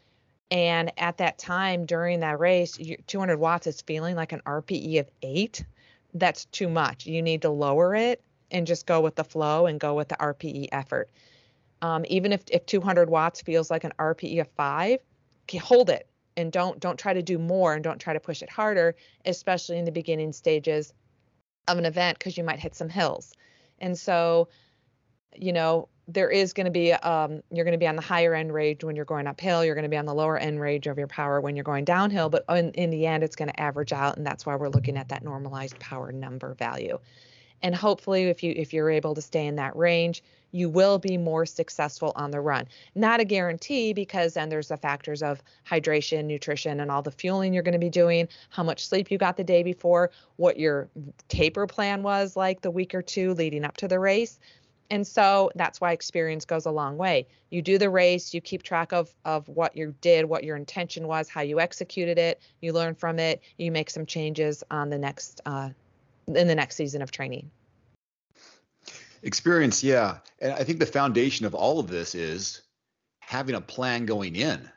and 0.51 0.93
at 0.99 1.19
that 1.19 1.39
time 1.39 1.87
during 1.87 2.21
that 2.21 2.39
race, 2.39 2.79
200 3.07 3.39
watts 3.39 3.67
is 3.67 3.81
feeling 3.81 4.15
like 4.15 4.33
an 4.33 4.43
RPE 4.47 5.01
of 5.01 5.11
eight, 5.23 5.65
that's 6.13 6.45
too 6.47 6.69
much. 6.69 7.07
You 7.07 7.23
need 7.23 7.43
to 7.43 7.51
lower 7.51 7.95
it 7.95 8.23
and 8.51 8.67
just 8.67 8.87
go 8.87 9.01
with 9.01 9.17
the 9.17 9.25
flow 9.25 9.67
and 9.67 9.81
go 9.81 9.95
with 9.95 10.09
the 10.09 10.17
RPE 10.17 10.69
effort. 10.71 11.11
Um, 11.83 12.05
even 12.09 12.33
if, 12.33 12.43
if 12.53 12.67
200 12.67 13.11
watts 13.11 13.43
feels 13.43 13.71
like 13.71 13.85
an 13.85 13.93
RPE 13.99 14.43
of 14.43 14.49
five, 14.57 15.01
hold 15.61 15.91
it 15.91 16.07
and 16.37 16.53
don't 16.53 16.81
don't 16.81 16.99
try 16.99 17.13
to 17.13 17.23
do 17.23 17.39
more 17.39 17.75
and 17.75 17.85
don't 17.85 18.01
try 18.01 18.13
to 18.13 18.21
push 18.21 18.43
it 18.43 18.51
harder, 18.51 18.95
especially 19.25 19.79
in 19.79 19.85
the 19.85 19.93
beginning 19.93 20.33
stages 20.33 20.93
of 21.69 21.79
an 21.79 21.85
event 21.85 22.19
because 22.19 22.37
you 22.37 22.45
might 22.45 22.59
hit 22.59 22.75
some 22.75 22.89
hills. 22.89 23.33
And 23.79 23.99
so, 23.99 24.49
you 25.35 25.53
know, 25.53 25.89
there 26.07 26.31
is 26.31 26.53
going 26.53 26.67
to 26.67 26.71
be 26.71 26.93
um, 26.93 27.43
you're 27.51 27.65
going 27.65 27.73
to 27.73 27.79
be 27.79 27.87
on 27.87 27.97
the 27.97 28.03
higher 28.03 28.35
end 28.35 28.53
range 28.53 28.85
when 28.85 28.95
you're 28.97 29.05
going 29.05 29.27
uphill. 29.27 29.65
You're 29.65 29.75
going 29.75 29.85
to 29.85 29.89
be 29.89 29.97
on 29.97 30.07
the 30.07 30.15
lower 30.15 30.37
end 30.37 30.61
range 30.61 30.87
of 30.87 30.99
your 30.99 31.07
power 31.07 31.41
when 31.41 31.57
you're 31.57 31.65
going 31.65 31.85
downhill. 31.85 32.29
But 32.29 32.45
in, 32.51 32.71
in 32.73 32.91
the 32.91 33.07
end 33.07 33.23
it's 33.23 33.37
going 33.37 33.49
to 33.49 33.61
average 33.61 33.93
out 33.93 34.17
and 34.17 34.27
that's 34.27 34.45
why 34.45 34.57
we're 34.57 34.69
looking 34.69 34.97
at 34.97 35.09
that 35.09 35.23
normalized 35.23 35.79
power 35.79 36.13
number 36.13 36.55
value 36.55 36.99
and 37.63 37.75
hopefully 37.75 38.25
if 38.25 38.43
you 38.43 38.53
if 38.57 38.73
you're 38.73 38.91
able 38.91 39.15
to 39.15 39.23
stay 39.23 39.47
in 39.47 39.57
that 39.57 39.75
range 39.77 40.23
you 40.53 40.69
will 40.69 40.99
be 40.99 41.19
more 41.19 41.45
successful 41.45 42.13
on 42.15 42.31
the 42.31 42.41
run 42.41 42.67
not 42.95 43.21
a 43.21 43.25
guarantee 43.25 43.93
because 43.93 44.35
then 44.35 44.49
there's 44.49 44.69
the 44.69 44.77
factors 44.77 45.23
of 45.23 45.43
hydration 45.69 46.25
nutrition 46.25 46.81
and 46.81 46.91
all 46.91 47.03
the 47.03 47.11
fueling 47.11 47.53
you're 47.53 47.63
going 47.63 47.73
to 47.73 47.79
be 47.79 47.91
doing 47.91 48.29
how 48.51 48.63
much 48.63 48.87
sleep 48.87 49.11
you 49.11 49.19
got 49.19 49.37
the 49.37 49.45
day 49.45 49.63
before 49.63 50.11
what 50.37 50.59
your 50.59 50.89
taper 51.29 51.67
plan 51.67 52.03
was 52.03 52.37
like 52.37 52.61
the 52.61 52.71
week 52.71 52.95
or 52.95 53.03
two 53.03 53.35
leading 53.35 53.65
up 53.65 53.77
to 53.77 53.89
the 53.89 53.99
race 53.99 54.39
and 54.91 55.07
so 55.07 55.51
that's 55.55 55.81
why 55.81 55.93
experience 55.93 56.45
goes 56.45 56.67
a 56.67 56.71
long 56.71 56.97
way. 56.97 57.27
You 57.51 57.63
do 57.63 57.79
the 57.79 57.91
race, 57.91 58.35
you 58.35 58.41
keep 58.41 58.63
track 58.63 58.93
of 58.93 59.13
of 59.25 59.49
what 59.49 59.77
you 59.77 59.95
did, 60.01 60.27
what 60.27 60.45
your 60.45 60.57
intention 60.57 61.07
was, 61.07 61.29
how 61.29 61.41
you 61.41 61.61
executed 61.61 62.19
it, 62.19 62.41
you 62.61 62.73
learn 62.73 62.95
from 62.95 63.19
it, 63.19 63.41
you 63.57 63.73
make 63.73 63.91
some 63.91 64.07
changes 64.07 64.63
on 64.71 64.91
the 64.91 64.99
next 64.99 65.41
uh, 65.47 65.71
in 66.27 66.47
the 66.47 66.55
next 66.55 66.77
season 66.77 67.03
of 67.03 67.11
training. 67.11 67.51
Experience, 69.23 69.83
yeah. 69.83 70.19
And 70.41 70.53
I 70.53 70.65
think 70.65 70.79
the 70.79 70.87
foundation 70.87 71.47
of 71.47 71.55
all 71.55 71.79
of 71.79 71.89
this 71.89 72.15
is 72.15 72.63
having 73.21 73.55
a 73.55 73.61
plan 73.61 74.07
going 74.07 74.37
in. 74.37 74.69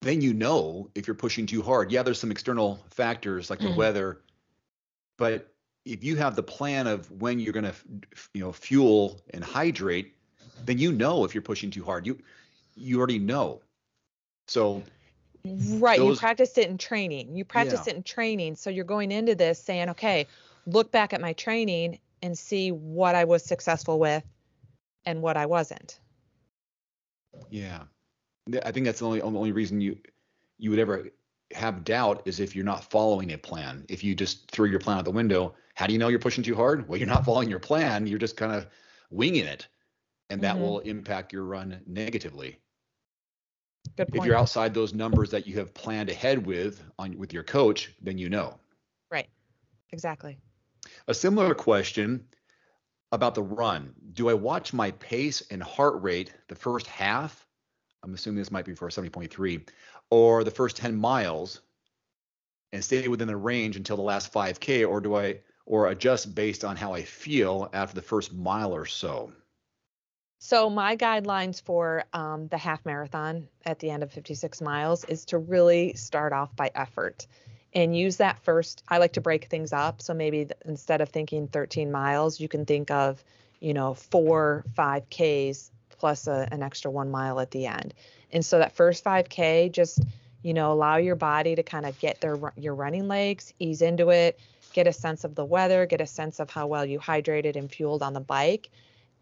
Then 0.00 0.20
you 0.20 0.34
know 0.34 0.90
if 0.94 1.06
you're 1.06 1.14
pushing 1.14 1.46
too 1.46 1.62
hard. 1.62 1.92
Yeah, 1.92 2.02
there's 2.02 2.18
some 2.18 2.30
external 2.30 2.84
factors 2.90 3.50
like 3.50 3.60
the 3.60 3.66
mm-hmm. 3.66 3.76
weather, 3.76 4.20
but 5.16 5.52
if 5.84 6.04
you 6.04 6.16
have 6.16 6.36
the 6.36 6.42
plan 6.42 6.86
of 6.86 7.10
when 7.10 7.38
you're 7.38 7.52
going 7.52 7.64
to 7.64 7.74
you 8.34 8.40
know 8.40 8.52
fuel 8.52 9.20
and 9.30 9.42
hydrate 9.42 10.14
then 10.64 10.78
you 10.78 10.92
know 10.92 11.24
if 11.24 11.34
you're 11.34 11.42
pushing 11.42 11.70
too 11.70 11.84
hard 11.84 12.06
you 12.06 12.18
you 12.76 12.98
already 12.98 13.18
know 13.18 13.60
so 14.46 14.82
right 15.44 15.98
those, 15.98 16.16
you 16.16 16.20
practiced 16.20 16.58
it 16.58 16.68
in 16.68 16.78
training 16.78 17.36
you 17.36 17.44
practiced 17.44 17.86
yeah. 17.86 17.92
it 17.92 17.96
in 17.96 18.02
training 18.02 18.54
so 18.54 18.70
you're 18.70 18.84
going 18.84 19.10
into 19.10 19.34
this 19.34 19.58
saying 19.58 19.88
okay 19.88 20.26
look 20.66 20.92
back 20.92 21.12
at 21.12 21.20
my 21.20 21.32
training 21.32 21.98
and 22.22 22.36
see 22.36 22.70
what 22.70 23.14
i 23.14 23.24
was 23.24 23.44
successful 23.44 23.98
with 23.98 24.24
and 25.06 25.20
what 25.20 25.36
i 25.36 25.46
wasn't 25.46 26.00
yeah 27.50 27.82
i 28.64 28.70
think 28.70 28.86
that's 28.86 29.00
the 29.00 29.06
only 29.06 29.20
only 29.22 29.52
reason 29.52 29.80
you 29.80 29.96
you 30.58 30.70
would 30.70 30.78
ever 30.78 31.08
have 31.52 31.84
doubt 31.84 32.22
is 32.24 32.40
if 32.40 32.56
you're 32.56 32.64
not 32.64 32.84
following 32.90 33.32
a 33.32 33.38
plan 33.38 33.84
if 33.88 34.02
you 34.02 34.14
just 34.14 34.50
threw 34.50 34.68
your 34.68 34.80
plan 34.80 34.98
out 34.98 35.04
the 35.04 35.10
window 35.10 35.54
how 35.74 35.86
do 35.86 35.92
you 35.92 35.98
know 35.98 36.08
you're 36.08 36.18
pushing 36.18 36.44
too 36.44 36.54
hard? 36.54 36.88
Well, 36.88 36.98
you're 36.98 37.08
not 37.08 37.24
following 37.24 37.48
your 37.48 37.58
plan. 37.58 38.06
You're 38.06 38.18
just 38.18 38.36
kind 38.36 38.52
of 38.52 38.66
winging 39.10 39.44
it, 39.44 39.66
and 40.30 40.40
that 40.42 40.54
mm-hmm. 40.54 40.62
will 40.62 40.78
impact 40.80 41.32
your 41.32 41.44
run 41.44 41.80
negatively. 41.86 42.58
Good 43.96 44.08
point. 44.08 44.22
If 44.22 44.26
you're 44.26 44.36
outside 44.36 44.74
those 44.74 44.94
numbers 44.94 45.30
that 45.30 45.46
you 45.46 45.58
have 45.58 45.74
planned 45.74 46.08
ahead 46.08 46.46
with 46.46 46.82
on 46.98 47.16
with 47.18 47.32
your 47.32 47.42
coach, 47.42 47.92
then 48.00 48.18
you 48.18 48.28
know. 48.28 48.58
Right. 49.10 49.28
Exactly. 49.90 50.38
A 51.08 51.14
similar 51.14 51.54
question 51.54 52.26
about 53.10 53.34
the 53.34 53.42
run. 53.42 53.94
Do 54.12 54.28
I 54.28 54.34
watch 54.34 54.72
my 54.72 54.92
pace 54.92 55.42
and 55.50 55.62
heart 55.62 56.02
rate 56.02 56.32
the 56.48 56.54
first 56.54 56.86
half? 56.86 57.46
I'm 58.02 58.14
assuming 58.14 58.38
this 58.38 58.50
might 58.50 58.64
be 58.64 58.74
for 58.74 58.88
70.3 58.88 59.68
or 60.10 60.44
the 60.44 60.50
first 60.50 60.76
10 60.76 60.96
miles 60.96 61.60
and 62.72 62.82
stay 62.82 63.06
within 63.08 63.28
the 63.28 63.36
range 63.36 63.76
until 63.76 63.96
the 63.96 64.02
last 64.02 64.32
5k 64.32 64.88
or 64.88 65.00
do 65.00 65.16
I 65.16 65.40
or 65.66 65.88
adjust 65.88 66.34
based 66.34 66.64
on 66.64 66.76
how 66.76 66.92
I 66.92 67.02
feel 67.02 67.70
after 67.72 67.94
the 67.94 68.02
first 68.02 68.32
mile 68.32 68.74
or 68.74 68.86
so? 68.86 69.32
So, 70.38 70.68
my 70.68 70.96
guidelines 70.96 71.62
for 71.62 72.02
um, 72.12 72.48
the 72.48 72.58
half 72.58 72.84
marathon 72.84 73.46
at 73.64 73.78
the 73.78 73.90
end 73.90 74.02
of 74.02 74.10
56 74.10 74.60
miles 74.60 75.04
is 75.04 75.24
to 75.26 75.38
really 75.38 75.92
start 75.94 76.32
off 76.32 76.56
by 76.56 76.72
effort 76.74 77.28
and 77.74 77.96
use 77.96 78.16
that 78.18 78.38
first. 78.42 78.82
I 78.88 78.98
like 78.98 79.14
to 79.14 79.20
break 79.20 79.46
things 79.46 79.72
up. 79.72 80.02
So, 80.02 80.14
maybe 80.14 80.48
instead 80.64 81.00
of 81.00 81.08
thinking 81.08 81.48
13 81.48 81.90
miles, 81.90 82.40
you 82.40 82.48
can 82.48 82.64
think 82.64 82.90
of, 82.90 83.22
you 83.60 83.74
know, 83.74 83.94
four, 83.94 84.64
five 84.74 85.04
Ks 85.10 85.70
plus 85.90 86.26
a, 86.26 86.48
an 86.50 86.62
extra 86.62 86.90
one 86.90 87.10
mile 87.10 87.40
at 87.40 87.50
the 87.50 87.66
end. 87.66 87.94
And 88.32 88.44
so, 88.44 88.58
that 88.58 88.74
first 88.74 89.04
5K, 89.04 89.72
just, 89.72 90.00
you 90.42 90.54
know, 90.54 90.72
allow 90.72 90.96
your 90.96 91.16
body 91.16 91.54
to 91.54 91.62
kind 91.62 91.86
of 91.86 91.98
get 91.98 92.20
their 92.20 92.38
your 92.56 92.74
running 92.74 93.08
legs, 93.08 93.54
ease 93.58 93.82
into 93.82 94.10
it, 94.10 94.38
get 94.72 94.86
a 94.86 94.92
sense 94.92 95.24
of 95.24 95.34
the 95.34 95.44
weather, 95.44 95.86
get 95.86 96.00
a 96.00 96.06
sense 96.06 96.40
of 96.40 96.50
how 96.50 96.66
well 96.66 96.84
you 96.84 96.98
hydrated 96.98 97.56
and 97.56 97.70
fueled 97.70 98.02
on 98.02 98.12
the 98.12 98.20
bike. 98.20 98.70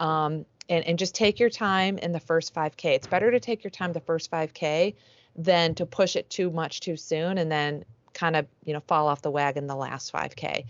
Um, 0.00 0.46
and, 0.68 0.86
and 0.86 0.98
just 0.98 1.14
take 1.14 1.40
your 1.40 1.50
time 1.50 1.98
in 1.98 2.12
the 2.12 2.20
first 2.20 2.54
5K. 2.54 2.94
It's 2.94 3.06
better 3.08 3.30
to 3.32 3.40
take 3.40 3.64
your 3.64 3.72
time 3.72 3.92
the 3.92 4.00
first 4.00 4.30
5K 4.30 4.94
than 5.36 5.74
to 5.74 5.84
push 5.84 6.16
it 6.16 6.30
too 6.30 6.50
much 6.50 6.80
too 6.80 6.96
soon 6.96 7.38
and 7.38 7.50
then 7.50 7.84
kind 8.14 8.36
of, 8.36 8.46
you 8.64 8.72
know, 8.72 8.80
fall 8.80 9.08
off 9.08 9.22
the 9.22 9.30
wagon 9.30 9.66
the 9.66 9.76
last 9.76 10.12
5K. 10.12 10.64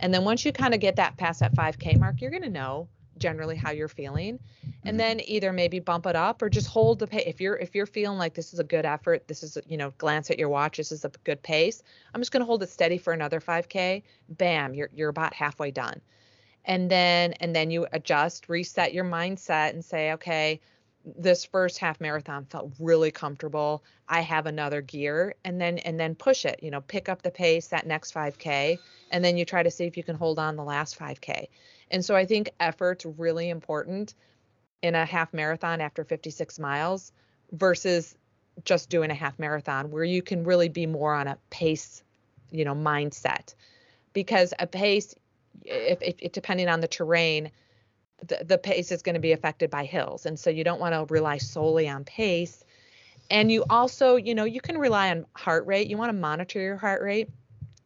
And 0.00 0.12
then 0.12 0.24
once 0.24 0.44
you 0.44 0.52
kind 0.52 0.74
of 0.74 0.80
get 0.80 0.96
that 0.96 1.16
past 1.16 1.40
that 1.40 1.54
5K 1.54 1.98
mark, 1.98 2.20
you're 2.20 2.30
going 2.30 2.42
to 2.42 2.50
know 2.50 2.88
generally 3.18 3.56
how 3.56 3.70
you're 3.70 3.88
feeling 3.88 4.38
and 4.84 4.90
mm-hmm. 4.90 4.96
then 4.96 5.20
either 5.24 5.52
maybe 5.52 5.78
bump 5.78 6.06
it 6.06 6.16
up 6.16 6.42
or 6.42 6.48
just 6.48 6.66
hold 6.66 6.98
the 6.98 7.06
pace 7.06 7.24
if 7.26 7.40
you're 7.40 7.56
if 7.56 7.74
you're 7.74 7.86
feeling 7.86 8.18
like 8.18 8.34
this 8.34 8.52
is 8.52 8.58
a 8.58 8.64
good 8.64 8.84
effort 8.84 9.26
this 9.28 9.42
is 9.42 9.56
you 9.66 9.76
know 9.76 9.92
glance 9.98 10.30
at 10.30 10.38
your 10.38 10.48
watch 10.48 10.76
this 10.76 10.92
is 10.92 11.04
a 11.04 11.10
good 11.24 11.42
pace 11.42 11.82
i'm 12.14 12.20
just 12.20 12.32
going 12.32 12.40
to 12.40 12.46
hold 12.46 12.62
it 12.62 12.68
steady 12.68 12.98
for 12.98 13.12
another 13.12 13.40
5k 13.40 14.02
bam 14.30 14.74
you're 14.74 14.90
you're 14.94 15.08
about 15.08 15.34
halfway 15.34 15.70
done 15.70 16.00
and 16.64 16.90
then 16.90 17.32
and 17.34 17.54
then 17.54 17.70
you 17.70 17.86
adjust 17.92 18.48
reset 18.48 18.92
your 18.92 19.04
mindset 19.04 19.70
and 19.70 19.84
say 19.84 20.12
okay 20.12 20.60
this 21.16 21.44
first 21.44 21.78
half 21.78 22.00
marathon 22.00 22.44
felt 22.46 22.72
really 22.80 23.12
comfortable 23.12 23.84
i 24.08 24.20
have 24.20 24.46
another 24.46 24.82
gear 24.82 25.34
and 25.44 25.60
then 25.60 25.78
and 25.78 26.00
then 26.00 26.14
push 26.14 26.44
it 26.44 26.58
you 26.62 26.70
know 26.70 26.80
pick 26.80 27.08
up 27.08 27.22
the 27.22 27.30
pace 27.30 27.68
that 27.68 27.86
next 27.86 28.12
5k 28.12 28.76
and 29.12 29.24
then 29.24 29.36
you 29.36 29.44
try 29.44 29.62
to 29.62 29.70
see 29.70 29.84
if 29.84 29.96
you 29.96 30.02
can 30.02 30.16
hold 30.16 30.38
on 30.38 30.56
the 30.56 30.64
last 30.64 30.98
5k 30.98 31.46
and 31.90 32.04
so 32.04 32.14
I 32.16 32.24
think 32.24 32.50
effort's 32.60 33.04
really 33.04 33.48
important 33.48 34.14
in 34.82 34.94
a 34.94 35.04
half 35.04 35.32
marathon 35.32 35.80
after 35.80 36.04
56 36.04 36.58
miles 36.58 37.12
versus 37.52 38.16
just 38.64 38.90
doing 38.90 39.10
a 39.10 39.14
half 39.14 39.38
marathon 39.38 39.90
where 39.90 40.04
you 40.04 40.22
can 40.22 40.44
really 40.44 40.68
be 40.68 40.86
more 40.86 41.14
on 41.14 41.28
a 41.28 41.38
pace, 41.50 42.02
you 42.50 42.64
know, 42.64 42.74
mindset. 42.74 43.54
Because 44.12 44.52
a 44.58 44.66
pace 44.66 45.14
if, 45.64 45.98
if, 46.02 46.32
depending 46.32 46.68
on 46.68 46.80
the 46.80 46.88
terrain, 46.88 47.50
the, 48.24 48.44
the 48.44 48.58
pace 48.58 48.92
is 48.92 49.02
going 49.02 49.14
to 49.14 49.20
be 49.20 49.32
affected 49.32 49.70
by 49.70 49.84
hills. 49.84 50.26
And 50.26 50.38
so 50.38 50.50
you 50.50 50.64
don't 50.64 50.80
want 50.80 50.94
to 50.94 51.12
rely 51.12 51.38
solely 51.38 51.88
on 51.88 52.04
pace. 52.04 52.64
And 53.30 53.50
you 53.50 53.64
also, 53.68 54.16
you 54.16 54.34
know, 54.34 54.44
you 54.44 54.60
can 54.60 54.78
rely 54.78 55.10
on 55.10 55.26
heart 55.34 55.66
rate. 55.66 55.88
You 55.88 55.96
want 55.96 56.10
to 56.10 56.18
monitor 56.18 56.60
your 56.60 56.76
heart 56.76 57.02
rate, 57.02 57.28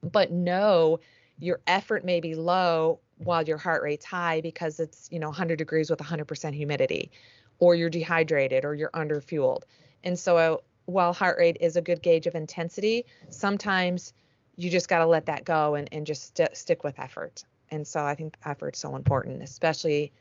but 0.02 0.30
know 0.30 1.00
your 1.38 1.60
effort 1.66 2.04
may 2.04 2.20
be 2.20 2.34
low 2.34 3.00
while 3.18 3.42
your 3.42 3.58
heart 3.58 3.82
rate's 3.82 4.04
high 4.04 4.40
because 4.40 4.80
it's, 4.80 5.08
you 5.10 5.18
know, 5.18 5.28
100 5.28 5.56
degrees 5.56 5.90
with 5.90 5.98
100% 5.98 6.54
humidity, 6.54 7.10
or 7.58 7.74
you're 7.74 7.90
dehydrated 7.90 8.64
or 8.64 8.74
you're 8.74 8.90
underfueled. 8.90 9.62
And 10.04 10.18
so 10.18 10.36
uh, 10.36 10.56
while 10.86 11.12
heart 11.12 11.38
rate 11.38 11.58
is 11.60 11.76
a 11.76 11.82
good 11.82 12.02
gauge 12.02 12.26
of 12.26 12.34
intensity, 12.34 13.04
sometimes 13.30 14.12
you 14.56 14.70
just 14.70 14.88
got 14.88 14.98
to 14.98 15.06
let 15.06 15.26
that 15.26 15.44
go 15.44 15.74
and, 15.74 15.88
and 15.92 16.06
just 16.06 16.36
st- 16.36 16.56
stick 16.56 16.84
with 16.84 16.98
effort. 16.98 17.44
And 17.70 17.86
so 17.86 18.04
I 18.04 18.14
think 18.14 18.36
effort's 18.44 18.78
so 18.78 18.96
important, 18.96 19.42
especially 19.42 20.12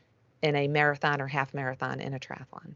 in 0.42 0.56
a 0.56 0.68
marathon 0.68 1.20
or 1.20 1.26
half 1.26 1.54
marathon 1.54 2.00
in 2.00 2.14
a 2.14 2.18
triathlon. 2.18 2.74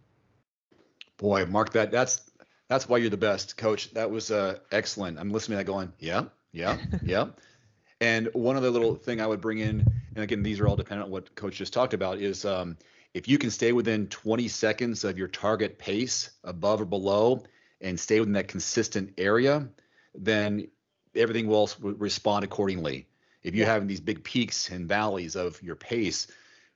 Boy, 1.17 1.47
Mark, 1.47 1.73
that 1.73 1.91
that's 1.91 2.31
that's 2.69 2.89
why 2.89 2.99
you're 2.99 3.11
the 3.11 3.17
best, 3.17 3.57
coach. 3.57 3.93
That 3.93 4.11
was 4.11 4.31
uh, 4.31 4.59
excellent. 4.73 5.19
I'm 5.19 5.31
listening 5.31 5.59
to 5.59 5.65
that 5.65 5.71
going, 5.71 5.93
yeah, 5.99 6.25
yeah, 6.53 6.79
yeah. 7.03 7.27
And 8.01 8.29
one 8.33 8.57
other 8.57 8.71
little 8.71 8.95
thing 8.95 9.21
I 9.21 9.27
would 9.27 9.41
bring 9.41 9.59
in, 9.59 9.87
and 10.15 10.25
again, 10.25 10.43
these 10.43 10.61
are 10.61 10.67
all 10.67 10.77
dependent 10.77 11.07
on 11.07 11.11
what 11.13 11.35
coach 11.35 11.57
just 11.57 11.73
talked 11.73 11.95
about, 11.95 12.19
is 12.19 12.45
um, 12.45 12.77
if 13.15 13.29
you 13.29 13.39
can 13.39 13.51
stay 13.51 13.73
within 13.73 14.09
20 14.09 14.49
seconds 14.49 15.05
of 15.05 15.17
your 15.17 15.29
target 15.29 15.79
pace, 15.79 16.31
above 16.43 16.81
or 16.81 16.85
below, 16.85 17.45
and 17.81 17.99
stay 17.99 18.19
within 18.19 18.33
that 18.33 18.49
consistent 18.49 19.13
area, 19.19 19.69
then 20.15 20.69
everything 21.15 21.47
will 21.47 21.71
respond 21.81 22.45
accordingly. 22.45 23.07
If 23.43 23.55
you're 23.55 23.67
having 23.67 23.87
these 23.87 24.01
big 24.01 24.25
peaks 24.25 24.71
and 24.71 24.89
valleys 24.89 25.37
of 25.37 25.63
your 25.63 25.77
pace, 25.77 26.27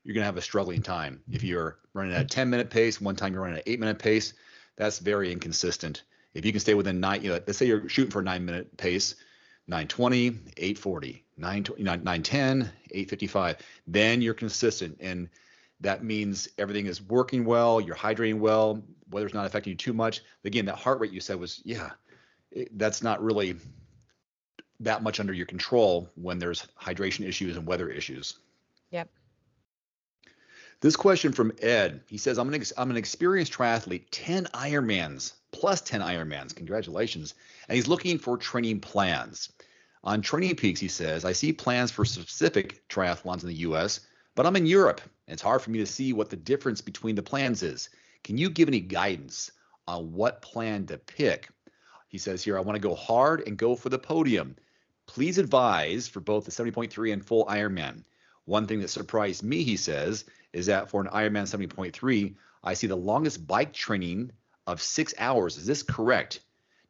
you're 0.08 0.14
going 0.14 0.22
to 0.22 0.26
have 0.26 0.38
a 0.38 0.40
struggling 0.40 0.80
time. 0.80 1.20
If 1.30 1.44
you're 1.44 1.76
running 1.92 2.14
at 2.14 2.22
a 2.22 2.24
10 2.24 2.48
minute 2.48 2.70
pace, 2.70 2.98
one 2.98 3.14
time 3.14 3.34
you're 3.34 3.42
running 3.42 3.58
at 3.58 3.66
an 3.66 3.70
eight 3.70 3.78
minute 3.78 3.98
pace, 3.98 4.32
that's 4.74 5.00
very 5.00 5.30
inconsistent. 5.30 6.02
If 6.32 6.46
you 6.46 6.52
can 6.52 6.62
stay 6.62 6.72
within 6.72 6.98
nine, 6.98 7.22
you 7.22 7.28
know, 7.28 7.34
let's 7.46 7.58
say 7.58 7.66
you're 7.66 7.86
shooting 7.90 8.10
for 8.10 8.20
a 8.20 8.24
nine 8.24 8.46
minute 8.46 8.74
pace, 8.78 9.16
920, 9.66 10.28
840, 10.56 11.24
910, 11.36 12.60
855, 12.62 13.56
then 13.86 14.22
you're 14.22 14.32
consistent. 14.32 14.96
And 14.98 15.28
that 15.80 16.02
means 16.02 16.48
everything 16.56 16.86
is 16.86 17.02
working 17.02 17.44
well, 17.44 17.78
you're 17.78 17.94
hydrating 17.94 18.38
well, 18.38 18.82
weather's 19.10 19.34
not 19.34 19.44
affecting 19.44 19.72
you 19.72 19.76
too 19.76 19.92
much. 19.92 20.22
Again, 20.42 20.64
that 20.64 20.76
heart 20.76 21.00
rate 21.00 21.12
you 21.12 21.20
said 21.20 21.38
was, 21.38 21.60
yeah, 21.66 21.90
it, 22.50 22.70
that's 22.78 23.02
not 23.02 23.22
really 23.22 23.56
that 24.80 25.02
much 25.02 25.20
under 25.20 25.34
your 25.34 25.44
control 25.44 26.08
when 26.14 26.38
there's 26.38 26.66
hydration 26.80 27.28
issues 27.28 27.58
and 27.58 27.66
weather 27.66 27.90
issues. 27.90 28.38
Yep. 28.90 29.10
This 30.80 30.94
question 30.94 31.32
from 31.32 31.52
Ed. 31.60 32.02
He 32.06 32.18
says, 32.18 32.38
I'm 32.38 32.46
an, 32.46 32.54
ex- 32.54 32.72
I'm 32.76 32.90
an 32.92 32.96
experienced 32.96 33.52
triathlete, 33.52 34.04
10 34.12 34.44
Ironmans, 34.54 35.32
plus 35.50 35.80
10 35.80 36.00
Ironmans. 36.00 36.54
Congratulations. 36.54 37.34
And 37.68 37.74
he's 37.74 37.88
looking 37.88 38.16
for 38.16 38.36
training 38.36 38.78
plans. 38.78 39.50
On 40.04 40.22
Training 40.22 40.54
Peaks, 40.54 40.78
he 40.78 40.86
says, 40.86 41.24
I 41.24 41.32
see 41.32 41.52
plans 41.52 41.90
for 41.90 42.04
specific 42.04 42.86
triathlons 42.88 43.42
in 43.42 43.48
the 43.48 43.56
US, 43.56 44.00
but 44.36 44.46
I'm 44.46 44.54
in 44.54 44.66
Europe, 44.66 45.00
and 45.26 45.32
it's 45.32 45.42
hard 45.42 45.62
for 45.62 45.70
me 45.70 45.78
to 45.80 45.86
see 45.86 46.12
what 46.12 46.30
the 46.30 46.36
difference 46.36 46.80
between 46.80 47.16
the 47.16 47.24
plans 47.24 47.64
is. 47.64 47.88
Can 48.22 48.38
you 48.38 48.48
give 48.48 48.68
any 48.68 48.78
guidance 48.78 49.50
on 49.88 50.12
what 50.12 50.42
plan 50.42 50.86
to 50.86 50.98
pick? 50.98 51.48
He 52.06 52.18
says 52.18 52.44
here, 52.44 52.56
I 52.56 52.60
want 52.60 52.76
to 52.76 52.88
go 52.88 52.94
hard 52.94 53.42
and 53.48 53.58
go 53.58 53.74
for 53.74 53.88
the 53.88 53.98
podium. 53.98 54.54
Please 55.06 55.38
advise 55.38 56.06
for 56.06 56.20
both 56.20 56.44
the 56.44 56.52
70.3 56.52 57.12
and 57.12 57.26
full 57.26 57.46
Ironman. 57.46 58.04
One 58.44 58.68
thing 58.68 58.80
that 58.80 58.88
surprised 58.88 59.42
me, 59.42 59.64
he 59.64 59.76
says, 59.76 60.24
is 60.52 60.66
that 60.66 60.90
for 60.90 61.00
an 61.00 61.08
Ironman 61.08 61.44
70.3, 61.44 62.34
I 62.64 62.74
see 62.74 62.87
the 62.87 62.96
longest 62.96 63.46
bike 63.46 63.72
training 63.72 64.32
of 64.66 64.82
six 64.82 65.14
hours. 65.18 65.56
Is 65.56 65.66
this 65.66 65.82
correct? 65.82 66.40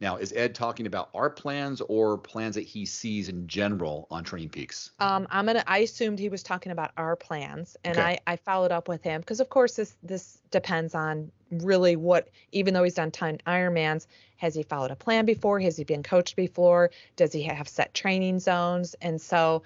Now, 0.00 0.16
is 0.16 0.32
Ed 0.32 0.54
talking 0.54 0.86
about 0.86 1.10
our 1.12 1.28
plans 1.28 1.80
or 1.80 2.18
plans 2.18 2.54
that 2.54 2.62
he 2.62 2.86
sees 2.86 3.28
in 3.28 3.48
general 3.48 4.06
on 4.12 4.22
Training 4.22 4.50
Peaks? 4.50 4.92
Um, 5.00 5.26
I'm 5.28 5.46
gonna. 5.46 5.64
I 5.66 5.78
assumed 5.78 6.20
he 6.20 6.28
was 6.28 6.44
talking 6.44 6.70
about 6.70 6.92
our 6.96 7.16
plans, 7.16 7.76
and 7.82 7.98
okay. 7.98 8.20
I, 8.26 8.32
I 8.32 8.36
followed 8.36 8.70
up 8.70 8.86
with 8.86 9.02
him 9.02 9.20
because, 9.20 9.40
of 9.40 9.48
course, 9.48 9.74
this 9.74 9.96
this 10.04 10.38
depends 10.52 10.94
on 10.94 11.32
really 11.50 11.96
what. 11.96 12.28
Even 12.52 12.74
though 12.74 12.84
he's 12.84 12.94
done 12.94 13.10
ton 13.10 13.38
Ironmans, 13.44 14.06
has 14.36 14.54
he 14.54 14.62
followed 14.62 14.92
a 14.92 14.96
plan 14.96 15.24
before? 15.24 15.58
Has 15.58 15.76
he 15.76 15.82
been 15.82 16.04
coached 16.04 16.36
before? 16.36 16.90
Does 17.16 17.32
he 17.32 17.42
have 17.42 17.68
set 17.68 17.92
training 17.92 18.38
zones? 18.38 18.94
And 19.02 19.20
so, 19.20 19.64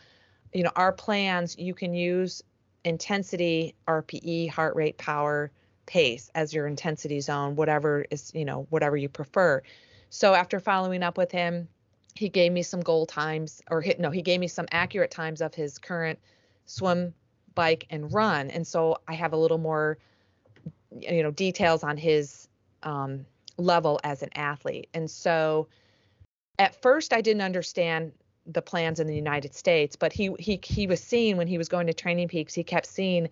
you 0.55 0.63
know, 0.63 0.73
our 0.77 0.93
plans 0.93 1.59
you 1.59 1.75
can 1.75 1.93
use 1.93 2.43
intensity, 2.85 3.75
RPE, 3.87 4.51
heart 4.51 4.77
rate, 4.77 4.99
power, 4.99 5.51
pace 5.87 6.31
as 6.35 6.55
your 6.55 6.67
intensity 6.67 7.21
zone, 7.21 7.57
whatever 7.57 8.05
is 8.11 8.31
you 8.35 8.45
know 8.45 8.67
whatever 8.71 8.97
you 8.97 9.09
prefer 9.09 9.63
so 10.15 10.35
after 10.35 10.61
following 10.61 11.03
up 11.03 11.17
with 11.17 11.33
him, 11.33 11.69
he 12.15 12.29
gave 12.29 12.53
me 12.53 12.63
some 12.63 12.83
goal 12.83 13.07
times, 13.07 13.63
or 13.71 13.81
hit, 13.81 13.99
no, 13.99 14.11
he 14.11 14.21
gave 14.21 14.41
me 14.41 14.47
some 14.47 14.67
accurate 14.71 15.11
times 15.11 15.41
of 15.41 15.55
his 15.55 15.79
current 15.79 16.19
swim, 16.67 17.15
bike, 17.55 17.87
and 17.89 18.13
run. 18.13 18.51
And 18.51 18.67
so 18.67 18.99
I 19.09 19.15
have 19.15 19.33
a 19.33 19.39
little 19.39 19.57
more, 19.57 19.97
you 21.01 21.23
know, 21.23 21.31
details 21.31 21.83
on 21.83 21.97
his 21.97 22.47
um, 22.83 23.25
level 23.57 24.01
as 24.05 24.23
an 24.23 24.29
athlete. 24.35 24.87
And 24.93 25.11
so 25.11 25.67
at 26.59 26.83
first 26.83 27.15
I 27.15 27.23
didn't 27.23 27.41
understand 27.41 28.13
the 28.47 28.63
plans 28.63 29.01
in 29.01 29.07
the 29.07 29.15
United 29.15 29.55
States, 29.55 29.97
but 29.97 30.13
he 30.13 30.35
he 30.39 30.61
he 30.63 30.87
was 30.87 31.01
seeing 31.01 31.37
when 31.37 31.47
he 31.47 31.59
was 31.59 31.69
going 31.69 31.87
to 31.87 31.95
Training 31.95 32.29
Peaks, 32.29 32.55
he 32.55 32.65
kept 32.65 32.87
seeing 32.87 33.29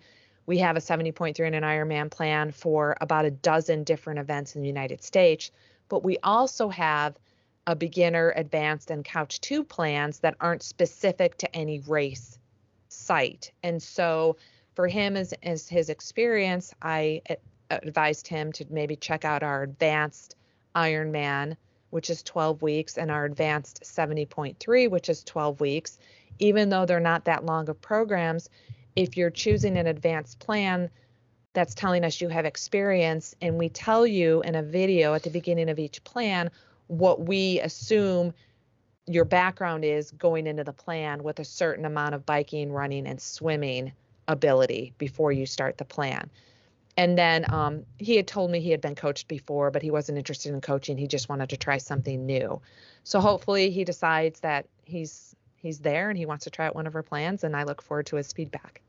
we 0.47 0.57
have 0.57 0.75
a 0.75 0.79
70.3 0.79 1.45
and 1.45 1.55
an 1.55 1.63
Ironman 1.63 2.09
plan 2.09 2.51
for 2.51 2.97
about 2.99 3.25
a 3.25 3.31
dozen 3.31 3.83
different 3.83 4.19
events 4.19 4.55
in 4.55 4.61
the 4.61 4.67
United 4.67 5.03
States 5.03 5.51
but 5.91 6.05
we 6.05 6.17
also 6.23 6.69
have 6.69 7.17
a 7.67 7.75
beginner, 7.75 8.31
advanced, 8.37 8.91
and 8.91 9.03
couch 9.03 9.41
two 9.41 9.61
plans 9.61 10.19
that 10.19 10.37
aren't 10.39 10.63
specific 10.63 11.37
to 11.37 11.53
any 11.53 11.81
race 11.81 12.39
site. 12.87 13.51
And 13.61 13.83
so 13.83 14.37
for 14.73 14.87
him 14.87 15.17
as, 15.17 15.33
as 15.43 15.67
his 15.67 15.89
experience, 15.89 16.73
I 16.81 17.21
advised 17.69 18.25
him 18.25 18.53
to 18.53 18.65
maybe 18.69 18.95
check 18.95 19.25
out 19.25 19.43
our 19.43 19.63
advanced 19.63 20.37
Ironman, 20.77 21.57
which 21.91 22.09
is 22.09 22.23
12 22.23 22.61
weeks, 22.61 22.97
and 22.97 23.11
our 23.11 23.25
advanced 23.25 23.81
70.3, 23.83 24.89
which 24.89 25.07
is 25.07 25.23
12 25.23 25.59
weeks. 25.61 25.97
Even 26.39 26.69
though 26.69 26.85
they're 26.85 26.99
not 26.99 27.25
that 27.25 27.45
long 27.45 27.69
of 27.69 27.79
programs, 27.79 28.49
if 28.95 29.15
you're 29.15 29.29
choosing 29.29 29.77
an 29.77 29.87
advanced 29.87 30.39
plan, 30.39 30.89
that's 31.53 31.75
telling 31.75 32.03
us 32.03 32.21
you 32.21 32.29
have 32.29 32.45
experience 32.45 33.35
and 33.41 33.57
we 33.57 33.69
tell 33.69 34.07
you 34.07 34.41
in 34.43 34.55
a 34.55 34.63
video 34.63 35.13
at 35.13 35.23
the 35.23 35.29
beginning 35.29 35.69
of 35.69 35.79
each 35.79 36.03
plan 36.03 36.49
what 36.87 37.25
we 37.25 37.59
assume 37.59 38.33
your 39.07 39.25
background 39.25 39.83
is 39.83 40.11
going 40.11 40.47
into 40.47 40.63
the 40.63 40.73
plan 40.73 41.23
with 41.23 41.39
a 41.39 41.45
certain 41.45 41.85
amount 41.85 42.15
of 42.15 42.25
biking, 42.25 42.71
running, 42.71 43.07
and 43.07 43.19
swimming 43.21 43.91
ability 44.27 44.93
before 44.97 45.31
you 45.31 45.45
start 45.45 45.77
the 45.77 45.85
plan. 45.85 46.29
And 46.97 47.17
then 47.17 47.51
um, 47.51 47.85
he 47.97 48.15
had 48.15 48.27
told 48.27 48.51
me 48.51 48.59
he 48.59 48.71
had 48.71 48.81
been 48.81 48.95
coached 48.95 49.27
before, 49.27 49.71
but 49.71 49.81
he 49.81 49.91
wasn't 49.91 50.17
interested 50.17 50.53
in 50.53 50.61
coaching. 50.61 50.97
He 50.97 51.07
just 51.07 51.29
wanted 51.29 51.49
to 51.49 51.57
try 51.57 51.77
something 51.77 52.25
new. 52.25 52.61
So 53.03 53.19
hopefully 53.19 53.71
he 53.71 53.83
decides 53.83 54.41
that 54.41 54.67
he's 54.83 55.35
he's 55.55 55.79
there 55.79 56.09
and 56.09 56.17
he 56.17 56.25
wants 56.25 56.45
to 56.45 56.49
try 56.49 56.65
out 56.67 56.75
one 56.75 56.87
of 56.87 56.95
our 56.95 57.03
plans. 57.03 57.43
And 57.43 57.55
I 57.55 57.63
look 57.63 57.81
forward 57.81 58.07
to 58.07 58.15
his 58.15 58.33
feedback. 58.33 58.81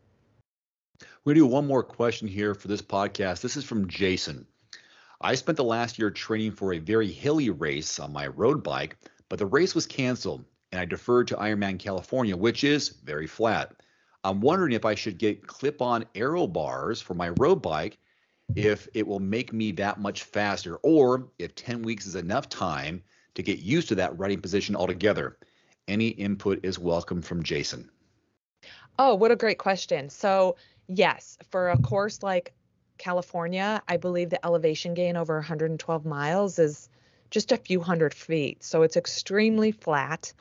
We're 1.25 1.35
to 1.35 1.41
do 1.41 1.47
one 1.47 1.67
more 1.67 1.83
question 1.83 2.29
here 2.29 2.55
for 2.55 2.69
this 2.69 2.83
podcast. 2.83 3.41
This 3.41 3.57
is 3.57 3.65
from 3.65 3.89
Jason. 3.89 4.47
I 5.21 5.35
spent 5.37 5.57
the 5.57 5.65
last 5.65 5.99
year 5.99 6.11
training 6.11 6.53
for 6.53 6.73
a 6.73 6.79
very 6.79 7.11
hilly 7.11 7.51
race 7.51 8.01
on 8.01 8.13
my 8.13 8.27
road 8.27 8.63
bike, 8.63 8.97
but 9.29 9.39
the 9.39 9.47
race 9.47 9.75
was 9.75 9.87
canceled 9.87 10.45
and 10.73 10.81
I 10.81 10.85
deferred 10.85 11.29
to 11.29 11.37
Ironman 11.37 11.79
California, 11.79 12.37
which 12.37 12.65
is 12.65 12.89
very 12.89 13.27
flat. 13.27 13.73
I'm 14.25 14.41
wondering 14.41 14.73
if 14.73 14.85
I 14.85 14.95
should 14.95 15.19
get 15.19 15.47
clip 15.47 15.83
on 15.83 16.05
aero 16.15 16.47
bars 16.47 17.01
for 17.01 17.15
my 17.15 17.31
road 17.31 17.63
bike 17.63 17.99
if 18.55 18.89
it 18.95 19.07
will 19.07 19.21
make 19.21 19.53
me 19.53 19.73
that 19.73 19.99
much 19.99 20.25
faster, 20.25 20.77
or 20.83 21.29
if 21.39 21.55
10 21.55 21.83
weeks 21.83 22.07
is 22.07 22.17
enough 22.17 22.49
time 22.49 23.03
to 23.35 23.43
get 23.43 23.61
used 23.61 23.89
to 23.89 23.95
that 23.95 24.19
riding 24.19 24.41
position 24.41 24.77
altogether. 24.77 25.39
Any 25.89 26.09
input 26.09 26.61
is 26.65 26.79
welcome 26.79 27.23
from 27.23 27.43
Jason. 27.43 27.91
Oh, 28.99 29.15
what 29.15 29.31
a 29.31 29.37
great 29.37 29.59
question. 29.59 30.11
So, 30.11 30.57
Yes, 30.89 31.39
for 31.51 31.71
a 31.71 31.79
course 31.79 32.23
like 32.23 32.53
California, 32.99 33.83
I 33.89 33.97
believe 33.97 34.31
the 34.31 34.45
elevation 34.45 34.95
gain 34.95 35.17
over 35.17 35.37
112 35.37 36.05
miles 36.05 36.59
is 36.59 36.89
just 37.31 37.53
a 37.53 37.57
few 37.57 37.81
hundred 37.81 38.13
feet. 38.13 38.63
So 38.63 38.83
it's 38.83 38.97
extremely 38.97 39.73
flat. 39.73 40.33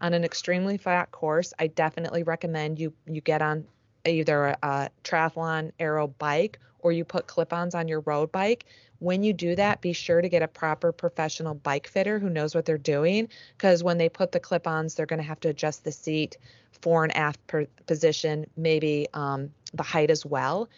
On 0.00 0.12
an 0.12 0.24
extremely 0.24 0.76
flat 0.76 1.10
course, 1.10 1.54
I 1.58 1.68
definitely 1.68 2.22
recommend 2.22 2.78
you 2.78 2.92
you 3.06 3.20
get 3.20 3.42
on 3.42 3.64
either 4.04 4.46
a, 4.46 4.58
a 4.62 4.90
triathlon 5.04 5.72
aero 5.80 6.06
bike 6.06 6.58
or 6.80 6.92
you 6.92 7.04
put 7.04 7.26
clip-ons 7.26 7.74
on 7.74 7.88
your 7.88 8.00
road 8.00 8.30
bike. 8.30 8.66
When 8.98 9.22
you 9.22 9.32
do 9.32 9.56
that, 9.56 9.80
be 9.80 9.92
sure 9.92 10.20
to 10.20 10.28
get 10.28 10.42
a 10.42 10.48
proper 10.48 10.92
professional 10.92 11.54
bike 11.54 11.88
fitter 11.88 12.18
who 12.18 12.30
knows 12.30 12.54
what 12.54 12.64
they're 12.64 12.78
doing 12.78 13.28
because 13.56 13.82
when 13.82 13.98
they 13.98 14.08
put 14.08 14.32
the 14.32 14.40
clip-ons, 14.40 14.94
they're 14.94 15.06
going 15.06 15.20
to 15.20 15.26
have 15.26 15.40
to 15.40 15.48
adjust 15.48 15.84
the 15.84 15.92
seat 15.92 16.38
fore 16.80 17.04
and 17.04 17.16
aft 17.16 17.40
position, 17.86 18.46
maybe 18.56 19.08
um, 19.14 19.50
the 19.74 19.82
height 19.82 20.10
as 20.10 20.24
well. 20.24 20.68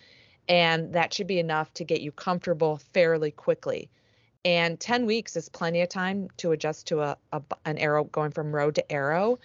And 0.48 0.92
that 0.94 1.12
should 1.12 1.26
be 1.26 1.38
enough 1.38 1.72
to 1.74 1.84
get 1.84 2.00
you 2.00 2.10
comfortable 2.10 2.78
fairly 2.78 3.30
quickly. 3.30 3.90
And 4.48 4.80
10 4.80 5.04
weeks 5.04 5.36
is 5.36 5.50
plenty 5.50 5.82
of 5.82 5.90
time 5.90 6.30
to 6.38 6.52
adjust 6.52 6.86
to 6.86 7.02
a, 7.02 7.18
a 7.34 7.42
an 7.66 7.76
aero 7.76 8.04
going 8.04 8.30
from 8.30 8.56
road 8.56 8.76
to 8.76 8.90
aero 8.90 9.38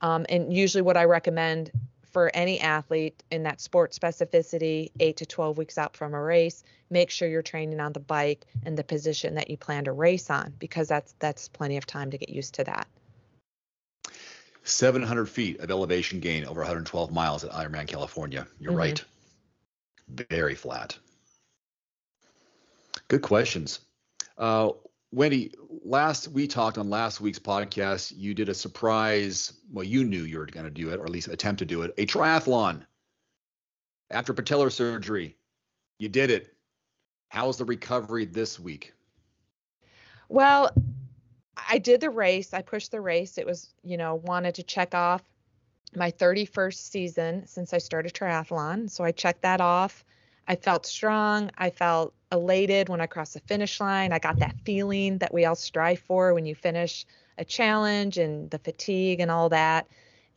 Um, 0.00 0.24
and 0.26 0.50
usually, 0.50 0.80
what 0.80 0.96
I 0.96 1.04
recommend 1.04 1.70
for 2.12 2.30
any 2.32 2.58
athlete 2.58 3.22
in 3.30 3.42
that 3.42 3.60
sport 3.60 3.92
specificity, 3.92 4.90
eight 5.00 5.18
to 5.18 5.26
12 5.26 5.58
weeks 5.58 5.76
out 5.76 5.98
from 5.98 6.14
a 6.14 6.22
race, 6.22 6.64
make 6.88 7.10
sure 7.10 7.28
you're 7.28 7.42
training 7.42 7.78
on 7.78 7.92
the 7.92 8.00
bike 8.00 8.46
and 8.64 8.76
the 8.76 8.82
position 8.84 9.34
that 9.34 9.50
you 9.50 9.58
plan 9.58 9.84
to 9.84 9.92
race 9.92 10.30
on 10.30 10.54
because 10.58 10.88
that's 10.88 11.14
that's 11.18 11.48
plenty 11.48 11.76
of 11.76 11.84
time 11.84 12.10
to 12.10 12.16
get 12.16 12.30
used 12.30 12.54
to 12.54 12.64
that. 12.64 12.86
700 14.64 15.26
feet 15.26 15.60
of 15.60 15.70
elevation 15.70 16.20
gain 16.20 16.46
over 16.46 16.60
112 16.60 17.12
miles 17.12 17.44
at 17.44 17.50
Ironman 17.50 17.86
California. 17.86 18.46
You're 18.58 18.70
mm-hmm. 18.70 18.78
right. 18.78 19.04
Very 20.08 20.54
flat. 20.54 20.96
Good 23.08 23.20
questions. 23.20 23.80
Uh, 24.38 24.70
Wendy, 25.12 25.52
last 25.84 26.28
we 26.28 26.46
talked 26.46 26.78
on 26.78 26.88
last 26.88 27.20
week's 27.20 27.38
podcast, 27.38 28.12
you 28.16 28.34
did 28.34 28.48
a 28.48 28.54
surprise. 28.54 29.52
Well, 29.70 29.84
you 29.84 30.04
knew 30.04 30.22
you 30.22 30.38
were 30.38 30.46
going 30.46 30.64
to 30.64 30.70
do 30.70 30.90
it, 30.90 30.98
or 30.98 31.04
at 31.04 31.10
least 31.10 31.28
attempt 31.28 31.58
to 31.58 31.66
do 31.66 31.82
it. 31.82 31.92
A 31.98 32.06
triathlon 32.06 32.82
after 34.10 34.32
patellar 34.32 34.70
surgery. 34.70 35.36
You 35.98 36.08
did 36.08 36.30
it. 36.30 36.54
How's 37.28 37.56
the 37.56 37.64
recovery 37.64 38.24
this 38.24 38.60
week? 38.60 38.92
Well, 40.28 40.70
I 41.68 41.78
did 41.78 42.00
the 42.00 42.10
race. 42.10 42.54
I 42.54 42.62
pushed 42.62 42.90
the 42.90 43.00
race. 43.00 43.38
It 43.38 43.46
was, 43.46 43.72
you 43.82 43.96
know, 43.96 44.16
wanted 44.16 44.54
to 44.56 44.62
check 44.62 44.94
off 44.94 45.22
my 45.94 46.10
31st 46.10 46.74
season 46.74 47.46
since 47.46 47.72
I 47.72 47.78
started 47.78 48.14
triathlon. 48.14 48.90
So 48.90 49.04
I 49.04 49.12
checked 49.12 49.42
that 49.42 49.60
off. 49.60 50.04
I 50.48 50.56
felt 50.56 50.86
strong. 50.86 51.50
I 51.56 51.70
felt 51.70 52.14
elated 52.30 52.88
when 52.88 53.00
I 53.00 53.06
crossed 53.06 53.34
the 53.34 53.40
finish 53.40 53.80
line. 53.80 54.12
I 54.12 54.18
got 54.18 54.38
that 54.38 54.56
feeling 54.64 55.18
that 55.18 55.32
we 55.32 55.44
all 55.44 55.54
strive 55.54 56.00
for 56.00 56.34
when 56.34 56.46
you 56.46 56.54
finish 56.54 57.06
a 57.38 57.44
challenge 57.44 58.18
and 58.18 58.50
the 58.50 58.58
fatigue 58.58 59.20
and 59.20 59.30
all 59.30 59.48
that. 59.50 59.86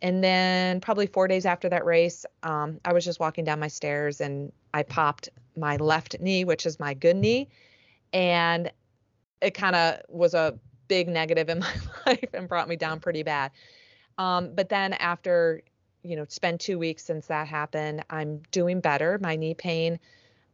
And 0.02 0.24
then 0.24 0.82
probably 0.82 1.08
four 1.08 1.28
days 1.28 1.46
after 1.46 1.70
that 1.70 1.86
race, 1.86 2.26
um, 2.44 2.80
I 2.86 2.94
was 2.94 3.06
just 3.06 3.20
walking 3.20 3.46
down 3.46 3.60
my 3.60 3.68
stairs 3.68 4.22
and 4.22 4.52
I 4.74 4.84
popped 4.84 5.30
my 5.56 5.78
left 5.78 6.20
knee, 6.20 6.44
which 6.44 6.66
is 6.66 6.80
my 6.80 6.94
good 6.94 7.16
knee. 7.16 7.50
And 8.14 8.72
it 9.42 9.52
kind 9.52 9.76
of 9.76 10.02
was 10.10 10.34
a 10.34 10.60
big 10.88 11.08
negative 11.08 11.50
in 11.50 11.60
my 11.60 11.74
life 12.06 12.30
and 12.34 12.48
brought 12.48 12.68
me 12.68 12.76
down 12.76 13.00
pretty 13.00 13.24
bad. 13.24 13.52
Um, 14.18 14.54
but 14.54 14.70
then 14.70 14.94
after, 14.94 15.62
you 16.06 16.16
know, 16.16 16.26
spend 16.30 16.60
two 16.60 16.78
weeks 16.78 17.04
since 17.04 17.28
that 17.28 17.48
happened, 17.48 18.06
I'm 18.10 18.42
doing 18.52 18.80
better. 18.80 19.18
My 19.22 19.36
knee 19.36 19.56
pain, 19.56 20.00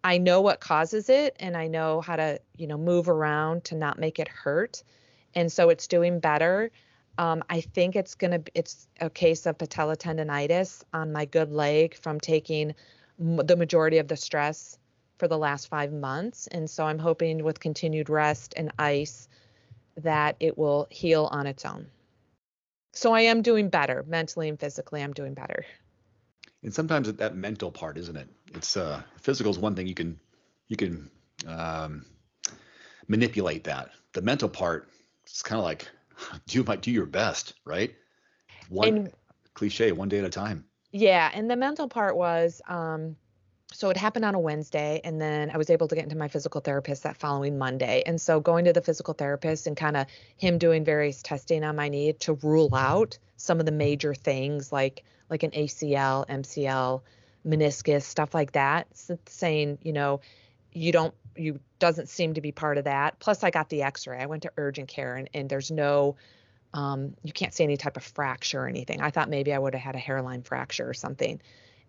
I 0.04 0.18
know 0.18 0.42
what 0.42 0.62
causes 0.62 1.10
it 1.10 1.36
and 1.40 1.56
I 1.58 1.68
know 1.68 2.02
how 2.02 2.16
to, 2.16 2.40
you 2.58 2.68
know, 2.68 2.78
move 2.78 3.10
around 3.10 3.66
to 3.66 3.76
not 3.76 4.00
make 4.00 4.18
it 4.18 4.28
hurt. 4.30 4.84
And 5.36 5.52
so 5.52 5.70
it's 5.70 5.88
doing 5.88 6.20
better. 6.20 6.72
Um, 7.18 7.44
I 7.50 7.62
think 7.62 7.96
it's 7.96 8.16
gonna 8.16 8.42
it's 8.56 8.88
a 9.00 9.10
case 9.10 9.46
of 9.46 9.58
patella 9.58 9.98
tendonitis 9.98 10.84
on 10.94 11.12
my 11.12 11.26
good 11.26 11.52
leg 11.52 11.96
from 11.96 12.20
taking 12.20 12.74
m- 13.20 13.36
the 13.46 13.58
majority 13.58 13.98
of 13.98 14.08
the 14.08 14.16
stress 14.18 14.78
for 15.18 15.28
the 15.28 15.38
last 15.38 15.68
five 15.68 15.94
months, 15.94 16.48
and 16.48 16.68
so 16.70 16.86
I'm 16.86 16.98
hoping 16.98 17.44
with 17.44 17.60
continued 17.60 18.10
rest 18.10 18.54
and 18.58 18.72
ice 18.80 19.28
that 19.98 20.36
it 20.40 20.58
will 20.58 20.88
heal 20.90 21.28
on 21.32 21.46
its 21.46 21.66
own. 21.66 21.86
So 22.94 23.14
I 23.14 23.22
am 23.22 23.42
doing 23.42 23.70
better 23.70 24.04
mentally 24.08 24.50
and 24.50 24.60
physically. 24.60 25.02
I'm 25.02 25.14
doing 25.14 25.34
better. 25.34 25.66
And 26.64 26.74
sometimes 26.74 27.12
that 27.12 27.36
mental 27.36 27.72
part, 27.72 27.98
isn't 27.98 28.16
it? 28.16 28.30
It's 28.54 28.78
uh, 28.78 29.02
physical 29.18 29.52
is 29.52 29.58
one 29.58 29.76
thing 29.76 29.88
you 29.88 29.96
can 29.96 30.20
you 30.68 30.78
can 30.78 31.10
um, 31.48 32.06
manipulate 33.08 33.64
that. 33.66 33.92
The 34.14 34.22
mental 34.22 34.50
part, 34.50 34.90
it's 35.24 35.42
kind 35.42 35.60
of 35.60 35.66
like 35.66 35.88
do 36.48 36.64
my 36.64 36.76
do 36.76 36.92
your 36.92 37.06
best, 37.06 37.54
right? 37.66 37.96
One 38.70 38.88
and, 38.88 39.14
cliche, 39.54 39.92
one 39.92 40.10
day 40.10 40.20
at 40.20 40.26
a 40.26 40.30
time. 40.30 40.66
Yeah, 40.92 41.32
and 41.34 41.50
the 41.50 41.56
mental 41.56 41.88
part 41.88 42.16
was 42.16 42.62
um 42.68 43.16
so 43.74 43.90
it 43.90 43.98
happened 43.98 44.26
on 44.26 44.36
a 44.36 44.40
Wednesday 44.40 45.02
and 45.04 45.20
then 45.20 45.50
I 45.50 45.58
was 45.58 45.70
able 45.70 45.88
to 45.88 45.96
get 45.96 46.04
into 46.04 46.18
my 46.18 46.28
physical 46.28 46.62
therapist 46.62 47.04
that 47.04 47.18
following 47.18 47.58
Monday. 47.58 48.04
And 48.06 48.20
so 48.20 48.40
going 48.40 48.66
to 48.66 48.74
the 48.74 48.82
physical 48.82 49.14
therapist 49.14 49.68
and 49.68 49.78
kind 49.78 49.96
of 49.98 50.08
him 50.38 50.58
doing 50.58 50.84
various 50.84 51.22
testing 51.22 51.64
on 51.64 51.76
my 51.76 51.90
knee 51.90 52.14
to 52.14 52.34
rule 52.34 52.74
out 52.76 53.18
some 53.38 53.60
of 53.60 53.66
the 53.66 53.72
major 53.72 54.14
things 54.14 54.72
like 54.72 55.04
like 55.30 55.44
an 55.44 55.52
ACL, 55.52 56.28
MCL, 56.28 57.02
meniscus, 57.48 58.04
stuff 58.04 58.34
like 58.34 58.52
that, 58.52 58.88
saying, 59.26 59.78
you 59.82 59.94
know, 59.94 60.20
you 60.74 60.92
don't 60.92 61.14
you 61.38 61.60
doesn't 61.80 62.10
seem 62.10 62.34
to 62.34 62.42
be 62.42 62.52
part 62.52 62.78
of 62.78 62.84
that. 62.84 63.20
Plus 63.20 63.44
I 63.44 63.50
got 63.50 63.70
the 63.70 63.84
x-ray. 63.84 64.20
I 64.20 64.26
went 64.26 64.44
to 64.44 64.52
urgent 64.58 64.90
care 64.90 65.16
and, 65.16 65.30
and 65.34 65.50
there's 65.50 65.72
no 65.72 66.18
um, 66.74 67.16
you 67.24 67.34
can't 67.34 67.54
see 67.54 67.64
any 67.64 67.78
type 67.78 67.98
of 67.98 68.04
fracture 68.04 68.62
or 68.62 68.68
anything. 68.68 69.02
I 69.02 69.12
thought 69.12 69.30
maybe 69.30 69.54
I 69.54 69.60
would 69.60 69.74
have 69.74 69.84
had 69.84 69.96
a 69.96 70.00
hairline 70.00 70.42
fracture 70.42 70.88
or 70.88 70.94
something. 70.94 71.42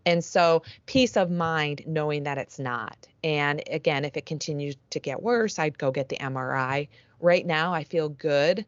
And 0.05 0.25
so 0.25 0.63
peace 0.87 1.17
of 1.17 1.31
mind 1.31 1.83
knowing 1.87 2.25
that 2.25 2.39
it's 2.39 2.59
not. 2.59 3.07
And 3.23 3.63
again, 3.71 4.05
if 4.05 4.17
it 4.17 4.27
continues 4.27 4.77
to 4.91 5.01
get 5.01 5.23
worse, 5.23 5.59
I'd 5.59 5.79
go 5.79 5.91
get 5.91 6.09
the 6.09 6.17
MRI. 6.17 6.89
Right 7.21 7.47
now 7.47 7.73
I 7.73 7.85
feel 7.85 8.09
good 8.09 8.65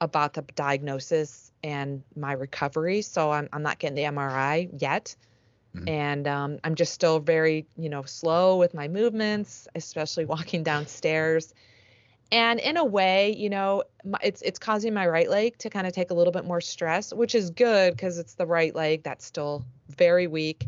about 0.00 0.34
the 0.34 0.42
diagnosis 0.54 1.52
and 1.62 2.02
my 2.16 2.32
recovery. 2.32 3.02
So 3.02 3.30
I'm 3.30 3.48
I'm 3.52 3.62
not 3.62 3.78
getting 3.78 3.96
the 3.96 4.02
MRI 4.02 4.68
yet. 4.80 5.14
Mm-hmm. 5.74 5.88
And 5.88 6.28
um, 6.28 6.58
I'm 6.62 6.74
just 6.74 6.92
still 6.92 7.18
very, 7.18 7.66
you 7.76 7.88
know, 7.88 8.02
slow 8.02 8.56
with 8.56 8.74
my 8.74 8.88
movements, 8.88 9.66
especially 9.74 10.24
walking 10.34 10.62
downstairs. 10.62 11.54
And 12.34 12.58
in 12.58 12.76
a 12.76 12.84
way, 12.84 13.32
you 13.36 13.48
know, 13.48 13.84
it's 14.20 14.42
it's 14.42 14.58
causing 14.58 14.92
my 14.92 15.06
right 15.06 15.30
leg 15.30 15.56
to 15.58 15.70
kind 15.70 15.86
of 15.86 15.92
take 15.92 16.10
a 16.10 16.14
little 16.14 16.32
bit 16.32 16.44
more 16.44 16.60
stress, 16.60 17.12
which 17.14 17.32
is 17.32 17.50
good 17.50 17.92
because 17.92 18.18
it's 18.18 18.34
the 18.34 18.44
right 18.44 18.74
leg 18.74 19.04
that's 19.04 19.24
still 19.24 19.64
very 19.90 20.26
weak. 20.26 20.66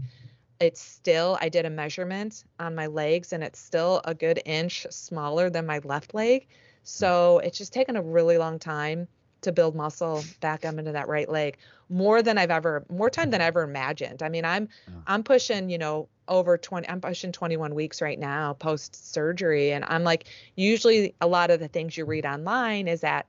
It's 0.61 0.81
still 0.81 1.37
I 1.41 1.49
did 1.49 1.67
a 1.67 1.71
measurement 1.71 2.45
on 2.61 2.77
my 2.77 2.87
legs 2.87 3.33
and 3.33 3.43
it's 3.43 3.59
still 3.59 4.01
a 4.05 4.15
good 4.15 4.41
inch 4.45 4.87
smaller 4.91 5.51
than 5.51 5.67
my 5.67 5.81
left 5.83 6.15
leg. 6.15 6.47
So 6.85 7.41
it's 7.41 7.59
just 7.59 7.73
taken 7.73 7.97
a 7.97 8.03
really 8.03 8.39
long 8.39 8.61
time 8.61 9.09
to 9.43 9.53
build 9.53 9.75
muscle 9.75 10.25
back 10.41 10.65
up 10.65 10.77
into 10.79 10.93
that 10.93 11.09
right 11.09 11.29
leg 11.29 11.59
more 11.89 12.23
than 12.23 12.39
I've 12.39 12.51
ever 12.51 12.85
more 12.89 13.11
time 13.11 13.31
than 13.31 13.41
I 13.41 13.45
ever 13.45 13.63
imagined. 13.63 14.23
I 14.23 14.29
mean, 14.29 14.45
I'm 14.45 14.69
yeah. 14.89 14.95
I'm 15.07 15.23
pushing, 15.23 15.71
you 15.71 15.79
know, 15.79 16.09
over 16.29 16.59
20 16.59 16.89
I'm 16.89 17.01
pushing 17.01 17.33
21 17.33 17.75
weeks 17.75 18.03
right 18.03 18.19
now 18.19 18.55
post 18.55 19.13
surgery 19.13 19.73
and 19.73 19.85
I'm 19.87 20.03
like 20.03 20.25
usually 20.57 21.15
a 21.21 21.27
lot 21.27 21.51
of 21.51 21.61
the 21.61 21.69
things 21.69 21.97
you 21.97 22.05
read 22.05 22.27
online 22.27 22.89
is 22.89 23.05
at 23.05 23.27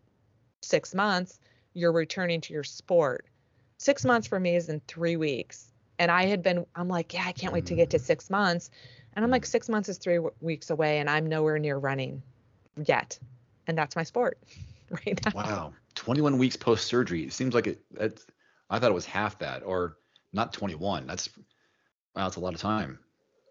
6 0.62 0.96
months 0.96 1.40
you're 1.74 1.92
returning 1.92 2.42
to 2.42 2.54
your 2.54 2.64
sport. 2.64 3.26
6 3.78 4.06
months 4.06 4.28
for 4.28 4.40
me 4.40 4.56
is 4.56 4.70
in 4.70 4.82
3 4.88 5.16
weeks. 5.18 5.72
And 6.00 6.10
I 6.10 6.26
had 6.26 6.42
been 6.42 6.66
I'm 6.76 6.88
like, 6.88 7.14
yeah, 7.14 7.26
I 7.26 7.32
can't 7.32 7.54
wait 7.54 7.68
to 7.68 7.76
get 7.76 7.92
to 7.92 7.98
mm. 7.98 8.02
6 8.02 8.30
months. 8.30 8.72
And 9.14 9.24
I'm 9.24 9.32
like 9.32 9.46
6 9.46 9.70
months 9.70 9.90
is 9.90 9.98
3 9.98 10.16
w- 10.16 10.34
weeks 10.42 10.70
away 10.70 11.00
and 11.00 11.10
I'm 11.10 11.28
nowhere 11.28 11.60
near 11.60 11.78
running 11.78 12.24
yet. 12.84 13.20
And 13.68 13.78
that's 13.78 13.96
my 13.96 14.04
sport 14.04 14.40
right 14.90 15.20
now. 15.26 15.32
Wow. 15.36 15.74
21 15.98 16.38
weeks 16.38 16.56
post 16.56 16.86
surgery. 16.86 17.24
It 17.24 17.34
seems 17.34 17.54
like 17.54 17.68
it. 17.68 17.82
I 18.70 18.80
thought 18.80 18.92
it 18.92 18.94
was 18.94 19.06
half 19.06 19.40
that, 19.40 19.64
or 19.64 19.98
not 20.34 20.54
21. 20.54 21.08
That's 21.08 21.30
wow, 22.16 22.24
that's 22.24 22.36
a 22.36 22.40
lot 22.40 22.54
of 22.54 22.62
time. 22.62 23.00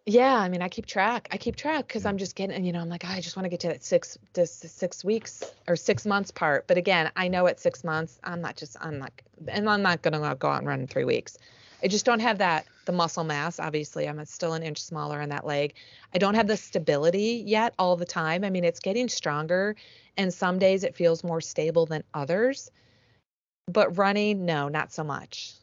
Yeah, 0.09 0.37
I 0.37 0.49
mean, 0.49 0.63
I 0.63 0.69
keep 0.69 0.87
track. 0.87 1.29
I 1.33 1.37
keep 1.37 1.57
track 1.57 1.89
because. 1.89 2.07
I'm 2.07 2.17
just 2.17 2.37
getting, 2.37 2.65
you 2.65 2.73
know, 2.73 2.81
I'm 2.81 2.89
like, 2.89 3.05
oh, 3.05 3.09
I 3.09 3.21
just 3.21 3.37
want 3.37 3.45
to 3.45 3.49
get 3.49 3.59
to 3.61 3.69
that 3.69 3.83
six, 3.83 4.17
this 4.35 4.53
six 4.53 5.05
weeks 5.05 5.43
or 5.67 5.75
six 5.75 6.07
months 6.07 6.31
part. 6.31 6.69
But 6.69 6.77
again, 6.77 7.11
I 7.17 7.27
know 7.27 7.49
at 7.49 7.59
six 7.59 7.83
months, 7.83 8.21
I'm 8.23 8.41
not 8.41 8.57
just, 8.57 8.77
I'm 8.81 9.01
not, 9.01 9.11
and 9.49 9.69
I'm 9.69 9.83
not 9.83 10.03
gonna 10.03 10.37
go 10.37 10.49
out 10.49 10.59
and 10.59 10.69
run 10.69 10.81
in 10.81 10.87
three 10.87 11.05
weeks. 11.05 11.39
I 11.87 11.89
just 11.89 12.05
don't 12.05 12.19
have 12.19 12.39
that 12.39 12.67
the 12.85 12.91
muscle 12.91 13.23
mass. 13.23 13.61
Obviously, 13.61 14.09
I'm 14.09 14.25
still 14.25 14.55
an 14.55 14.65
inch 14.65 14.83
smaller 14.83 15.23
on 15.23 15.29
that 15.29 15.47
leg. 15.47 15.75
I 16.13 16.19
don't 16.19 16.35
have 16.35 16.49
the 16.49 16.57
stability 16.57 17.45
yet 17.47 17.75
all 17.79 17.95
the 17.95 18.05
time. 18.05 18.43
I 18.43 18.51
mean, 18.51 18.65
it's 18.65 18.81
getting 18.81 19.09
stronger 19.09 19.77
and 20.17 20.35
some 20.35 20.59
days 20.59 20.83
it 20.83 20.97
feels 20.97 21.23
more 21.23 21.41
stable 21.41 21.87
than 21.87 22.03
others. 22.13 22.73
But 23.69 23.97
running, 23.97 24.45
no, 24.45 24.67
not 24.67 24.93
so 24.93 25.05
much. 25.05 25.55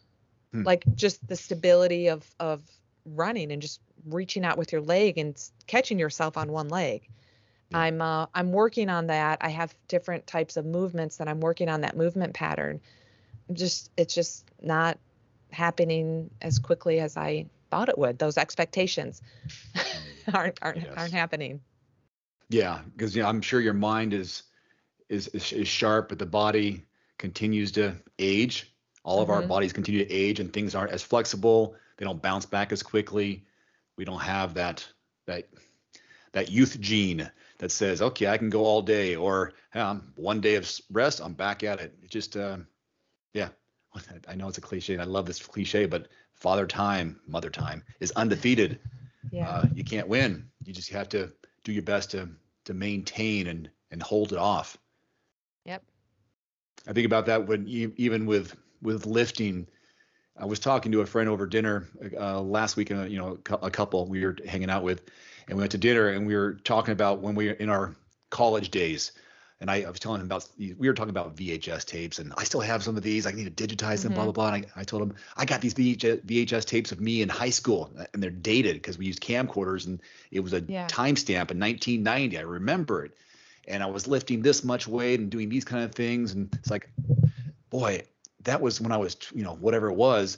Hmm. 0.53 0.63
Like 0.63 0.85
just 0.95 1.27
the 1.27 1.35
stability 1.35 2.07
of 2.07 2.25
of 2.39 2.61
running 3.05 3.51
and 3.51 3.61
just 3.61 3.81
reaching 4.05 4.45
out 4.45 4.57
with 4.57 4.71
your 4.71 4.81
leg 4.81 5.17
and 5.17 5.37
catching 5.67 5.99
yourself 5.99 6.37
on 6.37 6.53
one 6.53 6.69
leg. 6.69 7.05
I'm 7.73 8.01
uh, 8.01 8.27
I'm 8.33 8.53
working 8.53 8.87
on 8.87 9.07
that. 9.07 9.39
I 9.41 9.49
have 9.49 9.75
different 9.89 10.25
types 10.25 10.55
of 10.55 10.65
movements 10.65 11.17
that 11.17 11.27
I'm 11.27 11.41
working 11.41 11.67
on 11.67 11.81
that 11.81 11.97
movement 11.97 12.33
pattern. 12.33 12.79
Just 13.51 13.91
it's 13.97 14.15
just 14.15 14.45
not 14.61 14.97
happening 15.53 16.29
as 16.41 16.59
quickly 16.59 16.99
as 16.99 17.17
I 17.17 17.45
thought 17.69 17.89
it 17.89 17.97
would. 17.97 18.19
Those 18.19 18.37
expectations 18.37 19.21
hmm. 19.75 20.31
aren't 20.35 20.59
aren't, 20.61 20.77
yes. 20.77 20.93
aren't 20.95 21.13
happening. 21.13 21.61
Yeah, 22.49 22.81
because 22.95 23.15
you 23.15 23.23
know, 23.23 23.29
I'm 23.29 23.41
sure 23.41 23.61
your 23.61 23.73
mind 23.73 24.13
is, 24.13 24.43
is 25.09 25.27
is 25.29 25.51
is 25.53 25.67
sharp, 25.67 26.09
but 26.09 26.19
the 26.19 26.25
body 26.25 26.85
continues 27.17 27.71
to 27.73 27.95
age. 28.19 28.73
All 29.03 29.21
of 29.21 29.27
mm-hmm. 29.27 29.41
our 29.41 29.47
bodies 29.47 29.73
continue 29.73 30.05
to 30.05 30.11
age, 30.11 30.39
and 30.39 30.51
things 30.51 30.75
aren't 30.75 30.91
as 30.91 31.03
flexible. 31.03 31.75
They 31.97 32.05
don't 32.05 32.21
bounce 32.21 32.45
back 32.45 32.71
as 32.71 32.83
quickly. 32.83 33.45
We 33.97 34.05
don't 34.05 34.21
have 34.21 34.53
that 34.55 34.87
that 35.25 35.47
that 36.33 36.51
youth 36.51 36.79
gene 36.79 37.29
that 37.59 37.71
says, 37.71 38.01
okay, 38.01 38.27
I 38.27 38.37
can 38.37 38.49
go 38.49 38.65
all 38.65 38.81
day, 38.81 39.15
or 39.15 39.53
hey, 39.71 39.95
one 40.15 40.41
day 40.41 40.55
of 40.55 40.69
rest, 40.91 41.21
I'm 41.21 41.33
back 41.33 41.63
at 41.63 41.79
it. 41.79 41.95
It 42.03 42.09
just, 42.09 42.35
uh, 42.35 42.57
yeah, 43.33 43.49
I 44.27 44.35
know 44.35 44.47
it's 44.47 44.57
a 44.57 44.61
cliche, 44.61 44.93
and 44.93 45.01
I 45.01 45.05
love 45.05 45.25
this 45.25 45.41
cliche, 45.41 45.85
but 45.85 46.07
father 46.33 46.67
time, 46.67 47.19
mother 47.27 47.49
time 47.49 47.83
is 47.99 48.11
undefeated. 48.11 48.79
Yeah. 49.31 49.49
Uh, 49.49 49.65
you 49.73 49.85
can't 49.85 50.09
win. 50.09 50.49
You 50.65 50.73
just 50.73 50.89
have 50.89 51.07
to 51.09 51.31
do 51.63 51.71
your 51.71 51.81
best 51.81 52.11
to 52.11 52.29
to 52.65 52.73
maintain 52.73 53.47
and 53.47 53.69
and 53.89 54.03
hold 54.03 54.33
it 54.33 54.37
off. 54.37 54.77
Yep. 55.63 55.81
I 56.87 56.93
think 56.93 57.05
about 57.05 57.25
that 57.27 57.47
when 57.47 57.65
even 57.65 58.25
with 58.25 58.55
with 58.81 59.05
lifting. 59.05 59.67
I 60.37 60.45
was 60.45 60.59
talking 60.59 60.91
to 60.91 61.01
a 61.01 61.05
friend 61.05 61.29
over 61.29 61.47
dinner 61.47 61.87
uh, 62.19 62.41
last 62.41 62.75
week, 62.75 62.91
uh, 62.91 63.03
you 63.03 63.17
know, 63.17 63.39
a 63.61 63.71
couple 63.71 64.05
we 64.07 64.25
were 64.25 64.35
hanging 64.45 64.69
out 64.69 64.83
with, 64.83 65.09
and 65.47 65.57
we 65.57 65.61
went 65.61 65.71
to 65.71 65.77
dinner 65.77 66.09
and 66.09 66.27
we 66.27 66.35
were 66.35 66.55
talking 66.63 66.91
about 66.91 67.21
when 67.21 67.33
we 67.33 67.47
were 67.47 67.53
in 67.53 67.69
our 67.69 67.95
college 68.29 68.71
days. 68.71 69.13
And 69.61 69.71
I, 69.71 69.83
I 69.83 69.89
was 69.89 69.99
telling 69.99 70.19
him 70.19 70.25
about 70.27 70.47
we 70.57 70.75
were 70.87 70.93
talking 70.93 71.09
about 71.09 71.35
VHS 71.35 71.85
tapes, 71.85 72.19
and 72.19 72.33
I 72.37 72.43
still 72.43 72.59
have 72.59 72.83
some 72.83 72.97
of 72.97 73.03
these. 73.03 73.25
I 73.25 73.31
need 73.31 73.55
to 73.55 73.67
digitize 73.67 74.03
them, 74.03 74.11
mm-hmm. 74.11 74.15
blah 74.15 74.23
blah 74.25 74.31
blah. 74.31 74.53
And 74.53 74.65
I, 74.75 74.81
I 74.81 74.83
told 74.83 75.03
him 75.03 75.15
I 75.37 75.45
got 75.45 75.61
these 75.61 75.73
VHS, 75.73 76.25
VHS 76.25 76.65
tapes 76.65 76.91
of 76.91 76.99
me 76.99 77.21
in 77.21 77.29
high 77.29 77.49
school, 77.49 77.91
and 78.13 78.21
they're 78.21 78.29
dated 78.29 78.75
because 78.75 78.97
we 78.97 79.05
used 79.05 79.21
camcorders, 79.21 79.87
and 79.87 80.01
it 80.31 80.41
was 80.41 80.53
a 80.53 80.61
yeah. 80.61 80.87
timestamp 80.87 81.51
in 81.51 81.59
1990. 81.59 82.37
I 82.37 82.41
remember 82.41 83.05
it, 83.05 83.11
and 83.67 83.81
I 83.81 83.85
was 83.85 84.07
lifting 84.07 84.41
this 84.41 84.63
much 84.63 84.87
weight 84.87 85.19
and 85.19 85.29
doing 85.29 85.49
these 85.49 85.65
kind 85.65 85.83
of 85.83 85.93
things. 85.93 86.33
And 86.33 86.53
it's 86.53 86.69
like, 86.69 86.89
boy, 87.69 88.03
that 88.43 88.61
was 88.61 88.81
when 88.81 88.91
I 88.91 88.97
was, 88.97 89.15
you 89.33 89.43
know, 89.43 89.55
whatever 89.55 89.89
it 89.89 89.95
was. 89.95 90.37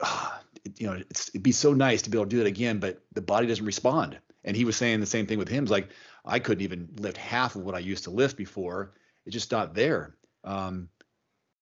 Uh, 0.00 0.30
it, 0.64 0.80
you 0.80 0.86
know, 0.86 0.96
it'd 0.96 1.42
be 1.42 1.52
so 1.52 1.72
nice 1.72 2.02
to 2.02 2.10
be 2.10 2.18
able 2.18 2.26
to 2.26 2.30
do 2.30 2.38
that 2.38 2.46
again, 2.46 2.78
but 2.78 3.00
the 3.12 3.22
body 3.22 3.46
doesn't 3.46 3.64
respond. 3.64 4.18
And 4.44 4.56
he 4.56 4.64
was 4.64 4.76
saying 4.76 5.00
the 5.00 5.06
same 5.06 5.26
thing 5.26 5.38
with 5.38 5.48
him. 5.48 5.64
It's 5.64 5.72
like 5.72 5.88
I 6.26 6.38
couldn't 6.38 6.64
even 6.64 6.88
lift 6.98 7.16
half 7.16 7.56
of 7.56 7.62
what 7.62 7.74
I 7.74 7.78
used 7.78 8.04
to 8.04 8.10
lift 8.10 8.36
before. 8.36 8.92
It's 9.24 9.34
just 9.34 9.52
not 9.52 9.74
there. 9.74 10.16
Um, 10.44 10.88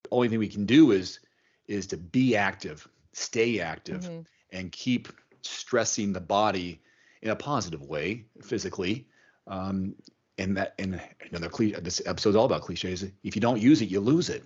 the 0.04 0.08
only 0.10 0.28
thing 0.28 0.38
we 0.38 0.48
can 0.48 0.66
do 0.66 0.92
is 0.92 1.20
is 1.66 1.86
to 1.88 1.96
be 1.96 2.36
active, 2.36 2.86
stay 3.12 3.60
active, 3.60 4.02
mm-hmm. 4.02 4.20
and 4.52 4.70
keep 4.70 5.08
stressing 5.42 6.12
the 6.12 6.20
body 6.20 6.80
in 7.22 7.30
a 7.30 7.36
positive 7.36 7.82
way 7.82 8.24
physically. 8.42 9.06
Um, 9.46 9.94
and 10.38 10.56
that 10.56 10.74
and 10.78 11.00
another 11.30 11.48
cliche 11.48 11.78
this 11.80 12.02
episode's 12.06 12.36
all 12.36 12.44
about 12.44 12.62
cliches 12.62 13.04
if 13.22 13.36
you 13.36 13.40
don't 13.40 13.60
use 13.60 13.82
it 13.82 13.88
you 13.88 14.00
lose 14.00 14.28
it 14.28 14.44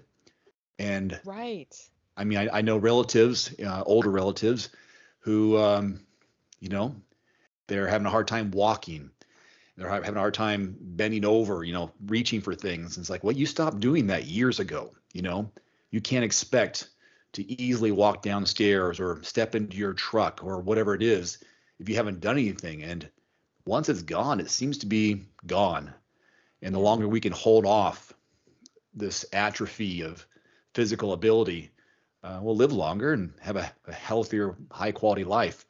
and 0.79 1.19
right 1.25 1.75
i 2.17 2.25
mean 2.25 2.39
i, 2.39 2.59
I 2.59 2.61
know 2.61 2.77
relatives 2.77 3.55
uh, 3.65 3.83
older 3.87 4.11
relatives 4.11 4.69
who 5.21 5.57
um, 5.57 6.01
you 6.61 6.69
know 6.69 6.95
they're 7.67 7.89
having 7.89 8.07
a 8.07 8.11
hard 8.11 8.29
time 8.29 8.51
walking 8.51 9.11
they're 9.79 9.89
having 9.89 10.17
a 10.17 10.19
hard 10.19 10.35
time 10.35 10.77
bending 10.81 11.25
over 11.25 11.65
you 11.65 11.73
know 11.73 11.91
reaching 12.07 12.41
for 12.41 12.55
things 12.55 12.97
and 12.97 13.03
it's 13.03 13.11
like 13.11 13.25
well 13.25 13.37
you 13.37 13.47
stopped 13.47 13.81
doing 13.81 14.07
that 14.07 14.27
years 14.27 14.61
ago 14.61 14.93
you 15.13 15.23
know 15.23 15.51
you 15.91 16.01
can't 16.01 16.25
expect 16.25 16.91
to 17.33 17.51
easily 17.61 17.93
walk 17.93 18.23
downstairs 18.23 19.01
or 19.01 19.23
step 19.23 19.55
into 19.55 19.77
your 19.77 19.93
truck 19.93 20.41
or 20.43 20.61
whatever 20.61 20.95
it 20.95 21.03
is 21.03 21.39
if 21.79 21.89
you 21.89 21.95
haven't 21.95 22.21
done 22.21 22.37
anything 22.37 22.83
and 22.83 23.09
once 23.69 23.91
it's 23.91 24.03
gone, 24.03 24.41
it 24.41 24.51
seems 24.51 24.79
to 24.79 24.87
be 24.87 25.27
gone. 25.47 25.93
And 26.63 26.75
the 26.75 26.81
longer 26.81 27.07
we 27.07 27.21
can 27.21 27.33
hold 27.33 27.67
off 27.67 28.15
this 28.95 29.27
atrophy 29.33 30.01
of 30.01 30.27
physical 30.75 31.13
ability, 31.13 31.71
uh, 32.25 32.41
we'll 32.43 32.57
live 32.57 32.73
longer 32.73 33.13
and 33.13 33.33
have 33.41 33.57
a, 33.57 33.71
a 33.87 33.93
healthier, 33.93 34.57
high 34.73 34.91
quality 34.91 35.23
life. 35.23 35.67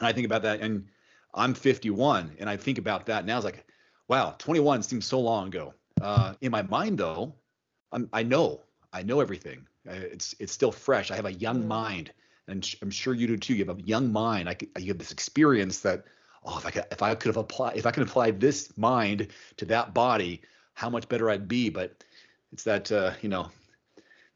And 0.00 0.08
I 0.08 0.12
think 0.12 0.26
about 0.26 0.42
that, 0.42 0.60
and 0.60 0.88
I'm 1.34 1.54
51, 1.54 2.36
and 2.38 2.50
I 2.50 2.56
think 2.56 2.78
about 2.78 3.06
that 3.06 3.24
now. 3.24 3.36
It's 3.36 3.44
like, 3.44 3.64
wow, 4.08 4.34
21 4.38 4.82
seems 4.82 5.06
so 5.06 5.20
long 5.20 5.48
ago. 5.48 5.74
Uh, 6.00 6.34
in 6.40 6.50
my 6.50 6.62
mind, 6.62 6.98
though, 6.98 7.34
I'm, 7.92 8.08
I 8.12 8.22
know, 8.22 8.60
I 8.92 9.02
know 9.02 9.20
everything. 9.20 9.66
It's 9.84 10.34
it's 10.38 10.52
still 10.52 10.72
fresh. 10.72 11.10
I 11.10 11.16
have 11.16 11.26
a 11.26 11.32
young 11.32 11.66
mind, 11.66 12.12
and 12.48 12.68
I'm 12.82 12.90
sure 12.90 13.14
you 13.14 13.26
do 13.26 13.36
too. 13.36 13.54
You 13.54 13.64
have 13.64 13.78
a 13.78 13.82
young 13.82 14.12
mind. 14.12 14.48
I, 14.48 14.56
I 14.76 14.80
have 14.80 14.98
this 14.98 15.12
experience 15.12 15.80
that 15.80 16.04
oh, 16.44 16.58
if 16.58 16.66
I 16.66 16.70
could, 16.70 16.84
if 16.90 17.02
I 17.02 17.14
could 17.14 17.28
have 17.28 17.36
applied, 17.36 17.76
if 17.76 17.86
I 17.86 17.90
could 17.90 18.02
apply 18.02 18.32
this 18.32 18.76
mind 18.76 19.28
to 19.56 19.64
that 19.66 19.94
body, 19.94 20.42
how 20.74 20.90
much 20.90 21.08
better 21.08 21.30
I'd 21.30 21.48
be. 21.48 21.68
But 21.70 22.04
it's 22.52 22.64
that, 22.64 22.90
uh, 22.90 23.12
you 23.22 23.28
know, 23.28 23.50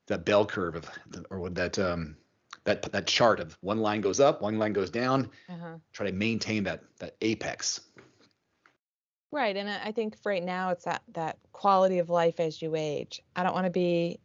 that 0.07 0.25
bell 0.25 0.47
curve 0.47 0.77
of, 0.77 0.91
or 1.31 1.41
what 1.41 1.55
that, 1.55 1.79
um, 1.79 2.17
that, 2.65 2.83
that 2.93 3.07
chart 3.07 3.41
of 3.41 3.57
one 3.61 3.79
line 3.79 4.01
goes 4.01 4.21
up, 4.21 4.43
one 4.43 4.59
line 4.59 4.73
goes 4.73 4.91
down, 4.91 5.31
uh-huh. 5.49 5.77
try 5.93 6.07
to 6.07 6.12
maintain 6.12 6.65
that, 6.65 6.83
that 6.99 7.17
apex. 7.21 7.81
Right. 9.31 9.57
And 9.57 9.69
I 9.69 9.93
think 9.93 10.17
right 10.25 10.43
now 10.43 10.71
it's 10.71 10.85
that, 10.85 11.03
that 11.12 11.39
quality 11.53 11.99
of 11.99 12.09
life 12.09 12.39
as 12.41 12.62
you 12.62 12.77
age. 12.77 13.21
I 13.35 13.43
don't 13.43 13.55
want 13.55 13.67
to 13.67 13.71
be, 13.71 14.19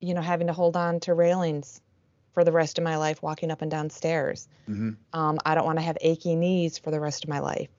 you 0.00 0.14
know, 0.14 0.20
having 0.20 0.46
to 0.48 0.52
hold 0.52 0.76
on 0.76 1.00
to 1.00 1.14
railings 1.14 1.80
for 2.32 2.44
the 2.44 2.52
rest 2.52 2.76
of 2.76 2.84
my 2.84 2.98
life 2.98 3.22
walking 3.22 3.50
up 3.50 3.62
and 3.62 3.70
down 3.70 3.88
stairs. 3.88 4.46
Mm-hmm. 4.68 4.90
Um, 5.18 5.38
I 5.46 5.54
don't 5.54 5.64
want 5.64 5.78
to 5.78 5.84
have 5.84 5.96
achy 6.02 6.36
knees 6.36 6.76
for 6.76 6.90
the 6.90 7.00
rest 7.00 7.24
of 7.24 7.30
my 7.30 7.38
life. 7.38 7.70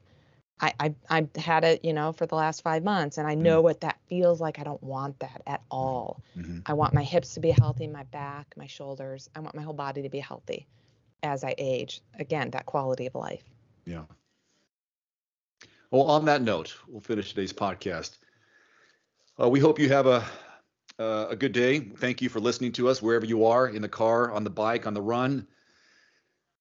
I, 0.59 0.73
I 0.79 0.95
I 1.09 1.27
had 1.39 1.63
it, 1.63 1.85
you 1.85 1.93
know, 1.93 2.11
for 2.11 2.25
the 2.25 2.33
last 2.33 2.63
five 2.63 2.83
months, 2.83 3.19
and 3.19 3.27
I 3.27 3.35
know 3.35 3.57
mm-hmm. 3.57 3.65
what 3.65 3.81
that 3.81 3.96
feels 4.07 4.41
like. 4.41 4.59
I 4.59 4.63
don't 4.63 4.81
want 4.81 5.19
that 5.19 5.41
at 5.47 5.61
all. 5.69 6.21
Mm-hmm. 6.37 6.59
I 6.65 6.73
want 6.73 6.93
my 6.93 7.03
hips 7.03 7.33
to 7.35 7.39
be 7.39 7.51
healthy, 7.51 7.87
my 7.87 8.03
back, 8.03 8.53
my 8.57 8.67
shoulders. 8.67 9.29
I 9.35 9.39
want 9.39 9.55
my 9.55 9.61
whole 9.61 9.73
body 9.73 10.01
to 10.01 10.09
be 10.09 10.19
healthy 10.19 10.67
as 11.23 11.43
I 11.43 11.55
age. 11.57 12.01
Again, 12.19 12.51
that 12.51 12.65
quality 12.65 13.05
of 13.05 13.15
life. 13.15 13.43
Yeah. 13.85 14.03
Well, 15.91 16.03
on 16.03 16.25
that 16.25 16.41
note, 16.41 16.75
we'll 16.87 17.01
finish 17.01 17.29
today's 17.29 17.53
podcast. 17.53 18.17
Uh, 19.41 19.49
we 19.49 19.59
hope 19.59 19.79
you 19.79 19.89
have 19.89 20.07
a 20.07 20.25
uh, 20.99 21.27
a 21.29 21.35
good 21.35 21.51
day. 21.51 21.79
Thank 21.79 22.21
you 22.21 22.29
for 22.29 22.39
listening 22.39 22.71
to 22.73 22.89
us 22.89 23.01
wherever 23.01 23.25
you 23.25 23.45
are 23.45 23.67
in 23.67 23.81
the 23.81 23.89
car, 23.89 24.31
on 24.31 24.43
the 24.43 24.49
bike, 24.49 24.87
on 24.87 24.93
the 24.93 25.01
run. 25.01 25.47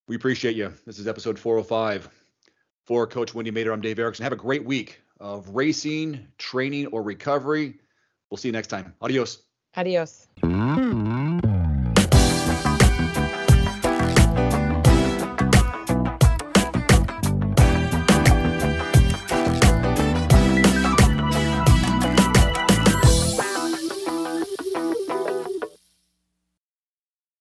We 0.09 0.15
appreciate 0.15 0.57
you. 0.57 0.73
This 0.85 0.99
is 0.99 1.09
episode 1.09 1.39
405. 1.39 2.09
For 2.85 3.07
Coach 3.07 3.35
Wendy 3.35 3.51
Mader, 3.51 3.73
I'm 3.73 3.81
Dave 3.81 3.99
Erickson. 3.99 4.23
Have 4.23 4.33
a 4.33 4.37
great 4.37 4.65
week 4.65 5.01
of 5.21 5.49
racing, 5.51 6.27
training, 6.39 6.87
or 6.89 7.03
recovery. 7.03 7.75
We'll 8.31 8.39
see 8.39 8.49
you 8.49 8.53
next 8.53 8.69
time. 8.69 8.95
Adios. 9.01 9.43
Adios. 9.77 10.29